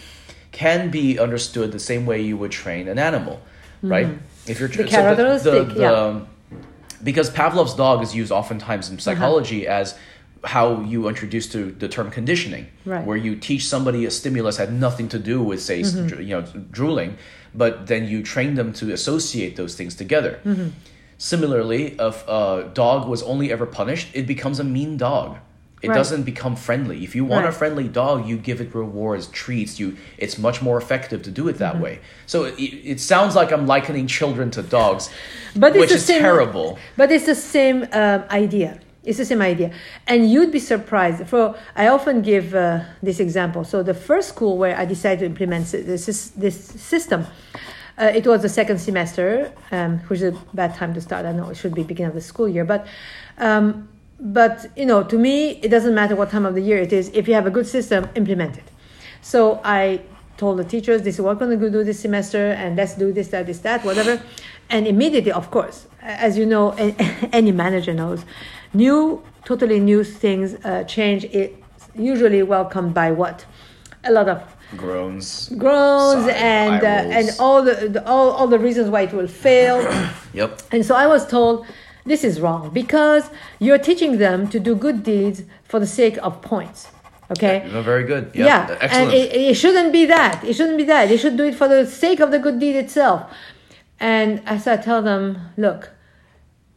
can 0.53 0.91
be 0.91 1.19
understood 1.19 1.73
the 1.73 1.79
same 1.79 2.07
way 2.07 2.21
you 2.21 2.37
would 2.37 2.53
train 2.53 2.89
an 2.89 2.99
animal, 2.99 3.43
right? 3.83 4.07
If 4.47 4.61
you're 4.61 4.69
Mm-hmm. 4.69 4.83
The 4.83 4.89
tra- 4.89 4.91
carrot 4.91 5.19
or 5.19 5.39
the 5.39 5.39
stick, 5.39 5.77
yeah. 5.77 6.21
Because 7.03 7.31
Pavlov's 7.31 7.75
dog 7.75 8.03
is 8.03 8.15
used 8.15 8.33
oftentimes 8.33 8.89
in 8.89 8.95
uh-huh. 8.95 9.01
psychology 9.03 9.67
as 9.67 9.99
how 10.45 10.81
you 10.83 11.09
introduce 11.09 11.49
to 11.49 11.73
the 11.73 11.89
term 11.89 12.11
conditioning, 12.11 12.69
Right. 12.85 13.05
where 13.05 13.17
you 13.17 13.37
teach 13.37 13.67
somebody 13.67 14.05
a 14.05 14.11
stimulus 14.11 14.57
had 14.59 14.73
nothing 14.73 15.09
to 15.09 15.19
do 15.19 15.43
with, 15.43 15.61
say, 15.61 15.81
mm-hmm. 15.81 16.07
dr- 16.07 16.23
you 16.23 16.37
know, 16.37 16.43
drooling, 16.71 17.19
but 17.55 17.87
then 17.87 18.07
you 18.07 18.23
train 18.23 18.55
them 18.55 18.73
to 18.75 18.93
associate 18.93 19.57
those 19.57 19.75
things 19.75 19.95
together. 19.95 20.39
Mm-hmm. 20.45 20.69
Similarly, 21.19 21.97
if 21.99 22.29
a 22.29 22.71
dog 22.75 23.09
was 23.09 23.23
only 23.23 23.51
ever 23.51 23.67
punished, 23.67 24.09
it 24.13 24.27
becomes 24.27 24.61
a 24.61 24.65
mean 24.65 24.97
dog. 24.97 25.39
It 25.83 25.89
Right. 25.89 25.95
doesn't 25.95 26.23
become 26.23 26.57
friendly. 26.57 27.05
If 27.05 27.15
you 27.15 27.25
want 27.27 27.45
a 27.47 27.53
friendly 27.53 27.87
dog, 27.87 28.27
you 28.27 28.39
give 28.39 28.63
it 28.63 28.75
rewards, 28.75 29.27
treats. 29.29 29.79
You, 29.79 29.97
it's 30.17 30.39
much 30.39 30.63
more 30.63 30.79
effective 30.79 31.23
to 31.25 31.31
do 31.31 31.49
it 31.49 31.57
Mm-hmm. 31.57 31.59
that 31.59 31.81
way. 31.81 31.99
So 32.27 32.45
it, 32.45 32.55
it 32.93 32.99
sounds 33.01 33.35
like 33.37 33.53
I'm 33.53 33.67
likening 33.67 34.07
children 34.07 34.51
to 34.53 34.63
dogs, 34.63 35.11
But 35.55 35.73
it's 35.73 35.81
which 35.81 35.93
is 35.93 36.05
same- 36.07 36.23
terrible. 36.23 36.79
But 36.97 37.13
it's 37.13 37.27
the 37.27 37.35
same 37.35 37.79
um, 37.93 38.25
idea. 38.31 38.81
It's 39.05 39.19
the 39.19 39.25
same 39.25 39.41
idea, 39.43 39.71
and 40.09 40.29
you'd 40.33 40.51
be 40.51 40.59
surprised. 40.59 41.25
For 41.29 41.55
I 41.77 41.87
often 41.89 42.23
give 42.23 42.55
uh, 42.57 42.81
this 43.05 43.21
example. 43.21 43.63
So 43.63 43.85
the 43.85 43.95
first 43.95 44.29
school 44.31 44.59
where 44.59 44.77
I 44.77 44.85
decided 44.85 45.21
to 45.21 45.27
implement 45.27 45.67
this 45.71 46.07
this 46.45 46.57
system, 46.93 47.21
uh, 48.01 48.11
it 48.19 48.27
was 48.27 48.41
the 48.43 48.49
second 48.49 48.79
semester, 48.81 49.53
um, 49.71 49.99
which 50.09 50.21
is 50.23 50.35
a 50.35 50.37
bad 50.55 50.75
time 50.75 50.93
to 50.95 51.01
start. 51.01 51.25
I 51.25 51.31
know 51.31 51.51
it 51.51 51.57
should 51.57 51.73
be 51.75 51.85
beginning 51.85 52.09
of 52.09 52.15
the 52.15 52.27
school 52.33 52.49
year, 52.49 52.65
but. 52.65 52.87
Um, 53.39 53.89
but 54.19 54.67
you 54.77 54.87
know, 54.87 55.03
to 55.03 55.19
me, 55.19 55.61
it 55.63 55.69
doesn't 55.69 55.95
matter 55.95 56.17
what 56.17 56.31
time 56.31 56.47
of 56.47 56.55
the 56.55 56.61
year 56.61 56.79
it 56.79 56.93
is. 56.93 57.11
If 57.15 57.29
you 57.29 57.35
have 57.35 57.47
a 57.47 57.51
good 57.51 57.67
system, 57.67 58.09
implement 58.15 58.57
it. 58.57 58.65
So 59.21 59.61
I 59.65 60.01
told 60.37 60.59
the 60.59 60.65
teachers, 60.65 61.03
this 61.03 61.17
is 61.17 61.21
what 61.21 61.39
we're 61.41 61.47
going 61.47 61.61
to 61.61 61.71
do 61.71 61.85
this 61.85 62.01
semester, 62.01 62.53
and 62.53 62.77
let's 62.77 62.95
do 62.95 63.13
this, 63.13 63.29
that, 63.29 63.47
this, 63.47 63.59
that, 63.61 63.85
whatever. 63.85 64.23
And 64.71 64.87
immediately, 64.87 65.33
of 65.33 65.51
course, 65.51 65.87
as 66.03 66.37
you 66.37 66.47
know, 66.47 66.71
any 67.33 67.53
manager 67.53 67.95
knows, 67.95 68.25
new, 68.75 69.23
totally 69.45 69.81
new 69.81 70.05
things, 70.05 70.55
uh, 70.65 70.85
change, 70.85 71.25
it 71.25 71.63
usually 71.95 72.43
welcomed 72.43 72.95
by 72.95 73.11
what? 73.13 73.45
A 74.05 74.13
lot 74.13 74.29
of 74.29 74.43
Groans. 74.77 75.49
groans 75.57 76.25
Sigh, 76.25 76.33
and 76.33 76.83
uh, 76.83 76.87
and 76.87 77.31
all 77.39 77.63
the, 77.63 77.89
the 77.89 78.05
all, 78.05 78.31
all 78.31 78.49
the 78.49 78.59
reasons 78.59 78.91
why 78.91 79.03
it 79.03 79.13
will 79.13 79.29
fail. 79.29 79.79
Yep. 80.33 80.63
And 80.71 80.85
so 80.85 80.95
I 80.95 81.07
was 81.07 81.27
told 81.27 81.67
this 82.07 82.25
is 82.25 82.41
wrong 82.41 82.71
because 82.73 83.31
you're 83.59 83.79
teaching 83.79 84.19
them 84.19 84.49
to 84.49 84.59
do 84.61 84.75
good 84.75 85.03
deeds 85.03 85.43
for 85.65 85.79
the 85.79 85.87
sake 85.87 86.17
of 86.19 86.41
points. 86.41 86.89
Okay? 87.31 87.69
No, 87.73 87.83
very 87.83 88.05
good. 88.05 88.31
Yep. 88.35 88.47
Yeah. 88.47 88.79
Excellent. 88.81 88.93
And 88.93 89.13
it, 89.13 89.33
it 89.35 89.55
shouldn't 89.55 89.93
be 89.93 90.07
that. 90.07 90.45
It 90.45 90.55
shouldn't 90.55 90.79
be 90.79 90.85
that. 90.85 91.09
They 91.09 91.17
should 91.17 91.37
do 91.37 91.45
it 91.45 91.57
for 91.57 91.69
the 91.69 91.85
sake 91.87 92.21
of 92.21 92.31
the 92.31 92.39
good 92.39 92.61
deed 92.61 92.77
itself. 92.77 93.31
And 93.99 94.43
as 94.47 94.67
I 94.67 94.77
tell 94.77 95.03
them, 95.03 95.39
look, 95.57 95.91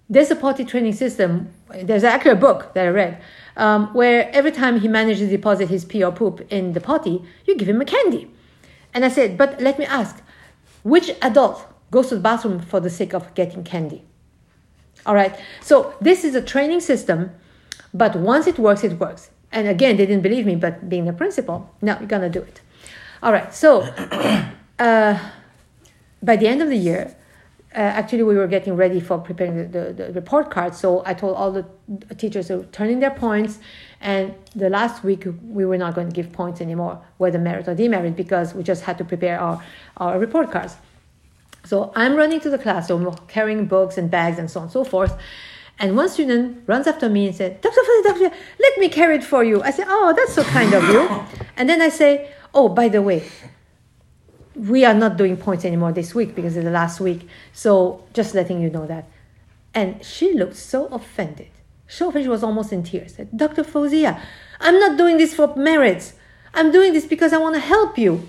there's 0.09 0.31
a 0.31 0.35
potty 0.35 0.65
training 0.65 0.93
system. 0.93 1.53
There's 1.83 2.03
actually 2.03 2.31
a 2.31 2.35
book 2.35 2.73
that 2.73 2.87
I 2.87 2.89
read 2.89 3.21
um, 3.57 3.93
where 3.93 4.33
every 4.33 4.51
time 4.51 4.79
he 4.79 4.87
manages 4.87 5.19
to 5.19 5.27
deposit 5.27 5.69
his 5.69 5.85
pee 5.85 6.03
or 6.03 6.11
poop 6.11 6.41
in 6.49 6.73
the 6.73 6.81
potty, 6.81 7.23
you 7.45 7.55
give 7.55 7.69
him 7.69 7.81
a 7.81 7.85
candy. 7.85 8.31
And 8.93 9.05
I 9.05 9.09
said, 9.09 9.37
but 9.37 9.61
let 9.61 9.77
me 9.77 9.85
ask, 9.85 10.23
which 10.81 11.11
adult 11.21 11.63
goes 11.91 12.07
to 12.09 12.15
the 12.15 12.21
bathroom 12.21 12.59
for 12.59 12.79
the 12.79 12.89
sake 12.89 13.13
of 13.13 13.31
getting 13.35 13.63
candy? 13.63 14.03
All 15.05 15.15
right. 15.15 15.37
So 15.61 15.95
this 16.01 16.23
is 16.23 16.35
a 16.35 16.41
training 16.41 16.81
system, 16.81 17.31
but 17.93 18.15
once 18.15 18.47
it 18.47 18.59
works, 18.59 18.83
it 18.83 18.99
works. 18.99 19.31
And 19.51 19.67
again, 19.67 19.97
they 19.97 20.05
didn't 20.05 20.21
believe 20.21 20.45
me, 20.45 20.55
but 20.55 20.89
being 20.89 21.07
a 21.07 21.13
principal, 21.13 21.69
no, 21.81 21.97
you're 21.99 22.07
gonna 22.07 22.29
do 22.29 22.41
it. 22.41 22.61
All 23.23 23.31
right. 23.31 23.53
So 23.53 23.81
uh, 24.79 25.19
by 26.21 26.35
the 26.35 26.47
end 26.47 26.61
of 26.61 26.69
the 26.69 26.77
year, 26.77 27.15
uh, 27.75 27.77
actually 27.77 28.23
we 28.23 28.35
were 28.35 28.47
getting 28.47 28.75
ready 28.75 28.99
for 28.99 29.19
preparing 29.19 29.55
the, 29.55 29.79
the, 29.79 29.93
the 29.93 30.13
report 30.13 30.49
card. 30.49 30.73
So 30.73 31.03
I 31.05 31.13
told 31.13 31.35
all 31.35 31.51
the 31.51 31.65
teachers 32.15 32.47
to 32.47 32.63
turn 32.71 32.89
in 32.89 32.99
their 32.99 33.11
points. 33.11 33.59
And 34.01 34.33
the 34.55 34.69
last 34.69 35.03
week 35.03 35.25
we 35.43 35.65
were 35.65 35.77
not 35.77 35.93
going 35.93 36.09
to 36.09 36.13
give 36.13 36.31
points 36.31 36.61
anymore, 36.61 37.01
whether 37.17 37.37
merit 37.37 37.67
or 37.67 37.75
demerit, 37.75 38.15
because 38.15 38.53
we 38.53 38.63
just 38.63 38.83
had 38.83 38.97
to 38.97 39.05
prepare 39.05 39.39
our, 39.39 39.63
our 39.97 40.17
report 40.17 40.51
cards. 40.51 40.75
So 41.69 41.93
I'm 41.95 42.15
running 42.15 42.39
to 42.39 42.49
the 42.49 42.57
classroom, 42.57 43.15
carrying 43.27 43.67
books 43.67 43.99
and 43.99 44.09
bags 44.09 44.39
and 44.39 44.49
so 44.49 44.59
on 44.59 44.63
and 44.63 44.71
so 44.71 44.83
forth. 44.83 45.15
And 45.77 45.95
one 45.95 46.09
student 46.09 46.63
runs 46.65 46.87
after 46.87 47.07
me 47.07 47.27
and 47.27 47.35
said, 47.35 47.61
Dr. 47.61 47.79
Fozia, 47.79 48.03
Dr. 48.05 48.35
Let 48.59 48.79
me 48.79 48.89
carry 48.89 49.17
it 49.17 49.23
for 49.23 49.43
you. 49.43 49.61
I 49.61 49.69
said, 49.69 49.85
Oh, 49.87 50.11
that's 50.17 50.33
so 50.33 50.43
kind 50.45 50.73
of 50.73 50.83
you. 50.89 51.07
And 51.57 51.69
then 51.69 51.79
I 51.79 51.89
say, 51.89 52.31
Oh, 52.55 52.69
by 52.69 52.89
the 52.89 53.03
way, 53.03 53.29
we 54.55 54.83
are 54.83 54.95
not 54.95 55.15
doing 55.15 55.37
points 55.37 55.63
anymore 55.63 55.91
this 55.91 56.15
week 56.15 56.33
because 56.33 56.57
it's 56.57 56.65
the 56.65 56.71
last 56.71 56.99
week. 56.99 57.27
So 57.53 58.03
just 58.13 58.33
letting 58.33 58.59
you 58.59 58.71
know 58.71 58.87
that. 58.87 59.07
And 59.75 60.03
she 60.03 60.33
looked 60.33 60.55
so 60.55 60.87
offended. 60.87 61.51
So 61.87 62.09
offended, 62.09 62.25
she 62.25 62.29
was 62.29 62.43
almost 62.43 62.73
in 62.73 62.81
tears. 62.81 63.13
Said, 63.13 63.29
Dr. 63.37 63.63
Fozia, 63.63 64.19
I'm 64.59 64.79
not 64.79 64.97
doing 64.97 65.17
this 65.17 65.35
for 65.35 65.55
merits. 65.55 66.13
I'm 66.51 66.71
doing 66.71 66.93
this 66.93 67.05
because 67.05 67.31
I 67.31 67.37
want 67.37 67.53
to 67.53 67.61
help 67.61 67.95
you. 67.99 68.27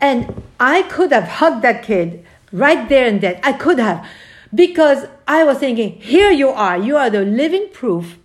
And 0.00 0.42
I 0.58 0.82
could 0.82 1.12
have 1.12 1.24
hugged 1.24 1.62
that 1.62 1.82
kid 1.82 2.24
right 2.52 2.88
there 2.88 3.06
and 3.06 3.20
then. 3.20 3.38
I 3.42 3.52
could 3.52 3.78
have. 3.78 4.06
Because 4.54 5.06
I 5.28 5.44
was 5.44 5.58
thinking, 5.58 5.92
here 6.00 6.30
you 6.30 6.48
are. 6.48 6.76
You 6.76 6.96
are 6.96 7.10
the 7.10 7.22
living 7.24 7.68
proof 7.72 8.16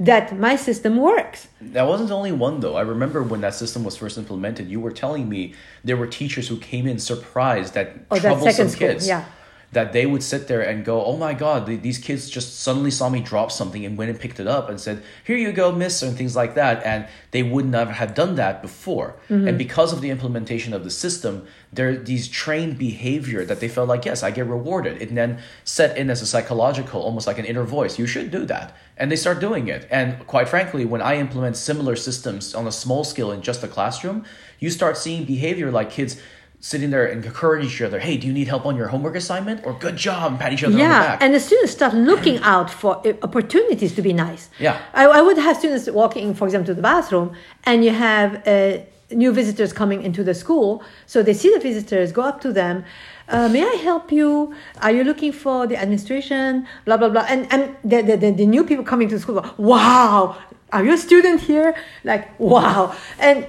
that 0.00 0.36
my 0.38 0.56
system 0.56 0.96
works. 0.96 1.48
That 1.60 1.86
wasn't 1.86 2.08
the 2.08 2.16
only 2.16 2.32
one 2.32 2.60
though. 2.60 2.76
I 2.76 2.80
remember 2.80 3.22
when 3.22 3.42
that 3.42 3.54
system 3.54 3.84
was 3.84 3.96
first 3.96 4.16
implemented, 4.18 4.68
you 4.68 4.80
were 4.80 4.90
telling 4.90 5.28
me 5.28 5.54
there 5.84 5.96
were 5.96 6.06
teachers 6.06 6.48
who 6.48 6.56
came 6.56 6.86
in 6.86 6.98
surprised 6.98 7.74
that 7.74 7.92
Oh, 8.10 8.14
that 8.16 8.22
troublesome 8.22 8.52
second 8.52 8.70
school, 8.70 8.88
kids. 8.88 9.06
yeah. 9.06 9.26
That 9.72 9.92
they 9.92 10.04
would 10.04 10.22
sit 10.22 10.48
there 10.48 10.62
and 10.62 10.84
go, 10.84 11.04
"Oh 11.04 11.16
my 11.16 11.32
God, 11.32 11.66
th- 11.66 11.82
these 11.82 11.98
kids 11.98 12.28
just 12.28 12.58
suddenly 12.60 12.90
saw 12.90 13.08
me 13.08 13.20
drop 13.20 13.52
something 13.52 13.84
and 13.84 13.96
went 13.96 14.10
and 14.10 14.18
picked 14.18 14.40
it 14.40 14.48
up 14.48 14.68
and 14.68 14.80
said, 14.80 15.02
"Here 15.22 15.36
you 15.36 15.52
go, 15.52 15.70
miss," 15.70 16.02
and 16.02 16.16
things 16.16 16.34
like 16.34 16.54
that. 16.54 16.82
And 16.84 17.06
they 17.30 17.44
would 17.44 17.66
never 17.66 17.92
have 17.92 18.14
done 18.14 18.34
that 18.34 18.62
before. 18.62 19.14
Mm-hmm. 19.28 19.46
And 19.46 19.56
because 19.56 19.92
of 19.92 20.00
the 20.00 20.10
implementation 20.10 20.72
of 20.74 20.82
the 20.82 20.90
system, 20.90 21.46
there 21.72 21.96
these 21.96 22.26
trained 22.26 22.78
behavior 22.78 23.44
that 23.44 23.60
they 23.60 23.68
felt 23.68 23.88
like, 23.88 24.04
"Yes, 24.04 24.24
I 24.24 24.32
get 24.32 24.46
rewarded." 24.46 25.00
It 25.00 25.14
then 25.14 25.38
set 25.62 25.96
in 25.96 26.10
as 26.10 26.20
a 26.20 26.26
psychological, 26.26 27.00
almost 27.00 27.28
like 27.28 27.38
an 27.38 27.44
inner 27.44 27.62
voice. 27.64 27.96
You 27.96 28.06
should 28.06 28.32
do 28.32 28.44
that, 28.46 28.74
and 28.96 29.10
they 29.10 29.16
start 29.16 29.38
doing 29.38 29.68
it. 29.68 29.86
And 29.90 30.26
quite 30.26 30.48
frankly, 30.48 30.84
when 30.84 31.00
I 31.00 31.16
implement 31.16 31.56
similar 31.56 31.94
systems 31.94 32.54
on 32.54 32.66
a 32.66 32.72
small 32.72 33.04
scale 33.04 33.30
in 33.30 33.40
just 33.40 33.62
a 33.62 33.68
classroom, 33.68 34.24
you 34.58 34.68
start 34.70 34.96
seeing 34.96 35.24
behavior 35.24 35.70
like 35.70 35.90
kids 35.90 36.16
sitting 36.60 36.90
there 36.90 37.06
and 37.06 37.24
encouraging 37.24 37.70
each 37.70 37.80
other. 37.82 37.98
Hey, 37.98 38.16
do 38.18 38.26
you 38.26 38.32
need 38.32 38.46
help 38.48 38.66
on 38.66 38.76
your 38.76 38.88
homework 38.88 39.16
assignment? 39.16 39.64
Or 39.66 39.72
good 39.72 39.96
job, 39.96 40.32
and 40.32 40.40
pat 40.40 40.52
each 40.52 40.62
other 40.62 40.72
on 40.74 40.78
the 40.78 40.84
Yeah, 40.84 41.00
back. 41.00 41.22
and 41.22 41.34
the 41.34 41.40
students 41.40 41.72
start 41.72 41.94
looking 41.94 42.38
out 42.54 42.70
for 42.70 43.02
opportunities 43.22 43.94
to 43.94 44.02
be 44.02 44.12
nice. 44.12 44.50
Yeah. 44.58 44.78
I, 44.94 45.06
I 45.06 45.22
would 45.22 45.38
have 45.38 45.56
students 45.56 45.88
walking, 45.90 46.34
for 46.34 46.44
example, 46.46 46.66
to 46.66 46.74
the 46.74 46.82
bathroom, 46.82 47.32
and 47.64 47.82
you 47.84 47.90
have 47.92 48.46
uh, 48.46 48.78
new 49.10 49.32
visitors 49.32 49.72
coming 49.72 50.02
into 50.02 50.22
the 50.22 50.34
school. 50.34 50.82
So 51.06 51.22
they 51.22 51.32
see 51.34 51.50
the 51.52 51.60
visitors, 51.60 52.12
go 52.12 52.22
up 52.22 52.40
to 52.42 52.52
them. 52.52 52.84
Uh, 53.28 53.48
may 53.48 53.62
I 53.62 53.74
help 53.82 54.12
you? 54.12 54.54
Are 54.82 54.90
you 54.90 55.02
looking 55.04 55.32
for 55.32 55.66
the 55.66 55.76
administration? 55.76 56.66
Blah 56.84 56.96
blah 56.98 57.08
blah. 57.08 57.24
And 57.28 57.46
and 57.52 57.76
the 57.84 58.02
the, 58.02 58.16
the, 58.16 58.30
the 58.32 58.46
new 58.46 58.64
people 58.64 58.84
coming 58.84 59.08
to 59.08 59.14
the 59.14 59.20
school. 59.20 59.40
go, 59.40 59.50
Wow, 59.56 60.36
are 60.72 60.84
you 60.84 60.92
a 60.92 60.98
student 60.98 61.40
here? 61.40 61.74
Like 62.04 62.38
wow. 62.40 62.94
And 63.18 63.46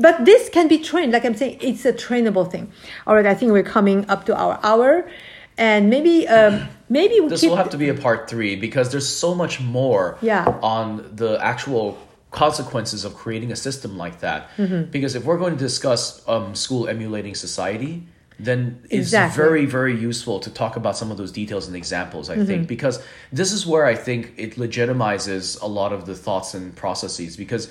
but 0.00 0.24
this 0.24 0.48
can 0.48 0.68
be 0.68 0.78
trained. 0.78 1.12
Like 1.12 1.24
I'm 1.24 1.34
saying, 1.34 1.58
it's 1.60 1.84
a 1.84 1.92
trainable 1.92 2.50
thing. 2.50 2.70
All 3.06 3.14
right, 3.14 3.26
I 3.26 3.34
think 3.34 3.52
we're 3.52 3.62
coming 3.62 4.08
up 4.08 4.26
to 4.26 4.36
our 4.36 4.58
hour, 4.62 5.08
and 5.58 5.90
maybe 5.90 6.26
um, 6.28 6.68
maybe 6.88 7.20
we 7.20 7.28
this 7.28 7.42
will 7.42 7.56
have 7.56 7.70
to 7.70 7.78
be 7.78 7.88
a 7.88 7.94
part 7.94 8.28
three 8.30 8.56
because 8.56 8.90
there's 8.92 9.08
so 9.08 9.34
much 9.34 9.60
more 9.60 10.16
Yeah. 10.22 10.44
on 10.62 11.10
the 11.16 11.38
actual 11.42 11.98
consequences 12.30 13.04
of 13.04 13.14
creating 13.14 13.50
a 13.52 13.56
system 13.56 13.96
like 13.98 14.20
that. 14.20 14.48
Mm-hmm. 14.56 14.90
Because 14.90 15.14
if 15.16 15.24
we're 15.24 15.38
going 15.38 15.54
to 15.56 15.58
discuss 15.58 16.22
um, 16.28 16.54
school 16.54 16.88
emulating 16.88 17.34
society, 17.34 18.06
then 18.38 18.80
it's 18.84 19.08
Exactly. 19.08 19.36
very, 19.44 19.66
very 19.66 19.96
useful 20.10 20.38
to 20.40 20.50
talk 20.50 20.76
about 20.76 20.96
some 20.96 21.10
of 21.10 21.16
those 21.18 21.32
details 21.32 21.66
and 21.66 21.76
examples, 21.76 22.30
I 22.30 22.36
Mm-hmm. 22.36 22.46
think, 22.46 22.68
because 22.68 23.02
this 23.32 23.50
is 23.52 23.66
where 23.66 23.84
I 23.84 23.96
think 23.96 24.32
it 24.36 24.54
legitimizes 24.56 25.60
a 25.60 25.66
lot 25.66 25.92
of 25.92 26.06
the 26.06 26.14
thoughts 26.14 26.54
and 26.54 26.74
processes 26.74 27.36
because 27.36 27.68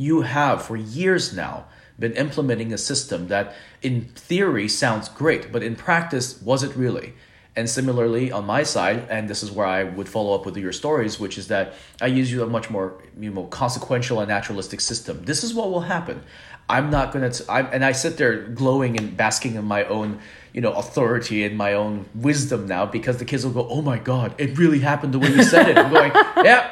you 0.00 0.22
have 0.22 0.62
for 0.62 0.76
years 0.76 1.34
now 1.34 1.66
been 1.98 2.12
implementing 2.14 2.72
a 2.72 2.78
system 2.78 3.28
that 3.28 3.54
in 3.82 4.06
theory 4.14 4.66
sounds 4.66 5.10
great, 5.10 5.52
but 5.52 5.62
in 5.62 5.76
practice, 5.76 6.40
was 6.40 6.62
it 6.62 6.74
really? 6.74 7.12
And 7.54 7.68
similarly, 7.68 8.32
on 8.32 8.46
my 8.46 8.62
side, 8.62 9.06
and 9.10 9.28
this 9.28 9.42
is 9.42 9.50
where 9.50 9.66
I 9.66 9.84
would 9.84 10.08
follow 10.08 10.34
up 10.34 10.46
with 10.46 10.56
your 10.56 10.72
stories, 10.72 11.20
which 11.20 11.36
is 11.36 11.48
that 11.48 11.74
I 12.00 12.06
use 12.06 12.32
you 12.32 12.42
a 12.42 12.46
much 12.46 12.70
more 12.70 12.94
you 13.18 13.30
know 13.30 13.44
consequential 13.44 14.20
and 14.20 14.28
naturalistic 14.28 14.80
system. 14.80 15.24
This 15.24 15.44
is 15.44 15.52
what 15.52 15.70
will 15.70 15.80
happen. 15.80 16.22
I'm 16.70 16.88
not 16.88 17.12
gonna. 17.12 17.30
T- 17.30 17.44
I'm, 17.48 17.66
and 17.72 17.84
I 17.84 17.92
sit 17.92 18.16
there 18.16 18.44
glowing 18.44 18.96
and 18.96 19.14
basking 19.16 19.56
in 19.56 19.64
my 19.64 19.84
own 19.84 20.20
you 20.54 20.60
know 20.62 20.72
authority 20.72 21.44
and 21.44 21.58
my 21.58 21.74
own 21.74 22.06
wisdom 22.14 22.66
now 22.66 22.86
because 22.86 23.18
the 23.18 23.26
kids 23.26 23.44
will 23.44 23.52
go, 23.52 23.68
"Oh 23.68 23.82
my 23.82 23.98
god, 23.98 24.34
it 24.38 24.56
really 24.56 24.78
happened 24.78 25.12
the 25.12 25.18
way 25.18 25.28
you 25.28 25.42
said 25.42 25.68
it." 25.68 25.76
I'm 25.76 25.92
going, 25.92 26.12
"Yeah." 26.44 26.70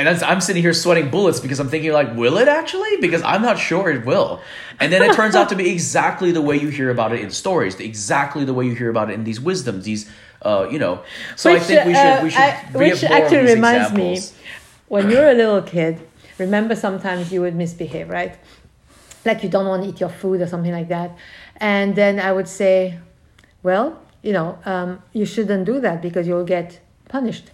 And 0.00 0.08
I'm 0.24 0.40
sitting 0.40 0.62
here 0.62 0.72
sweating 0.72 1.10
bullets 1.10 1.40
because 1.40 1.60
I'm 1.60 1.68
thinking 1.68 1.92
like, 1.92 2.16
will 2.16 2.38
it 2.38 2.48
actually? 2.48 2.96
Because 2.96 3.20
I'm 3.22 3.42
not 3.42 3.58
sure 3.58 3.90
it 3.90 4.06
will. 4.06 4.40
And 4.80 4.90
then 4.90 5.02
it 5.02 5.12
turns 5.12 5.34
out 5.36 5.50
to 5.50 5.54
be 5.56 5.68
exactly 5.68 6.32
the 6.32 6.40
way 6.40 6.56
you 6.56 6.68
hear 6.68 6.88
about 6.90 7.12
it 7.12 7.20
in 7.20 7.30
stories, 7.30 7.78
exactly 7.78 8.46
the 8.46 8.54
way 8.54 8.64
you 8.64 8.74
hear 8.74 8.88
about 8.88 9.10
it 9.10 9.14
in 9.14 9.24
these 9.24 9.42
wisdoms, 9.42 9.84
these, 9.84 10.10
uh, 10.40 10.66
you 10.70 10.78
know. 10.78 11.02
So 11.36 11.52
I 11.52 11.58
think 11.58 11.84
we 11.84 11.94
should 11.94 12.22
we 12.22 12.30
should 12.30 12.40
uh, 12.40 12.42
I- 12.42 12.78
which 12.78 13.04
actually 13.04 13.54
reminds 13.54 13.90
examples. 13.90 14.32
me, 14.32 14.38
when 14.88 15.10
you're 15.10 15.28
a 15.28 15.34
little 15.34 15.60
kid, 15.60 16.00
remember 16.38 16.74
sometimes 16.74 17.30
you 17.30 17.42
would 17.42 17.54
misbehave, 17.54 18.08
right? 18.08 18.38
Like 19.26 19.42
you 19.42 19.50
don't 19.50 19.66
want 19.66 19.82
to 19.82 19.90
eat 19.90 20.00
your 20.00 20.08
food 20.08 20.40
or 20.40 20.46
something 20.46 20.72
like 20.72 20.88
that, 20.88 21.10
and 21.58 21.94
then 21.94 22.18
I 22.18 22.32
would 22.32 22.48
say, 22.48 22.98
well, 23.62 24.00
you 24.22 24.32
know, 24.32 24.58
um, 24.64 25.02
you 25.12 25.26
shouldn't 25.26 25.66
do 25.66 25.78
that 25.80 26.00
because 26.00 26.26
you'll 26.26 26.44
get 26.44 26.80
punished. 27.08 27.50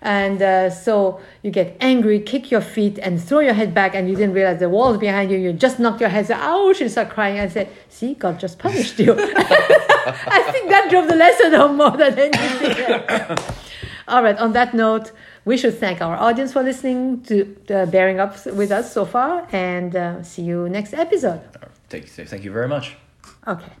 And 0.00 0.40
uh, 0.40 0.70
so 0.70 1.20
you 1.42 1.50
get 1.50 1.76
angry, 1.80 2.20
kick 2.20 2.50
your 2.50 2.60
feet, 2.60 2.98
and 2.98 3.22
throw 3.22 3.40
your 3.40 3.54
head 3.54 3.74
back, 3.74 3.94
and 3.94 4.08
you 4.08 4.14
didn't 4.14 4.34
realize 4.34 4.60
the 4.60 4.68
wall's 4.68 4.98
behind 4.98 5.30
you. 5.30 5.38
You 5.38 5.52
just 5.52 5.80
knocked 5.80 6.00
your 6.00 6.08
head, 6.10 6.26
say, 6.26 6.34
ouch, 6.34 6.80
and 6.80 6.90
start 6.90 7.10
crying. 7.10 7.40
I 7.40 7.48
said, 7.48 7.68
see, 7.88 8.14
God 8.14 8.38
just 8.38 8.58
punished 8.58 8.98
you. 8.98 9.12
I 9.18 10.48
think 10.52 10.68
that 10.70 10.88
drove 10.88 11.08
the 11.08 11.16
lesson 11.16 11.52
home 11.52 11.76
more 11.76 11.96
than 11.96 12.18
anything. 12.18 13.38
All 14.06 14.22
right, 14.22 14.38
on 14.38 14.52
that 14.52 14.72
note, 14.72 15.12
we 15.44 15.56
should 15.56 15.78
thank 15.78 16.00
our 16.00 16.16
audience 16.16 16.52
for 16.52 16.62
listening 16.62 17.22
to 17.22 17.56
uh, 17.70 17.86
bearing 17.86 18.20
up 18.20 18.46
with 18.46 18.70
us 18.70 18.92
so 18.92 19.04
far, 19.04 19.46
and 19.52 19.96
uh, 19.96 20.22
see 20.22 20.42
you 20.42 20.68
next 20.68 20.94
episode. 20.94 21.40
Thank, 21.88 22.06
thank 22.08 22.44
you 22.44 22.52
very 22.52 22.68
much. 22.68 22.96
Okay. 23.46 23.72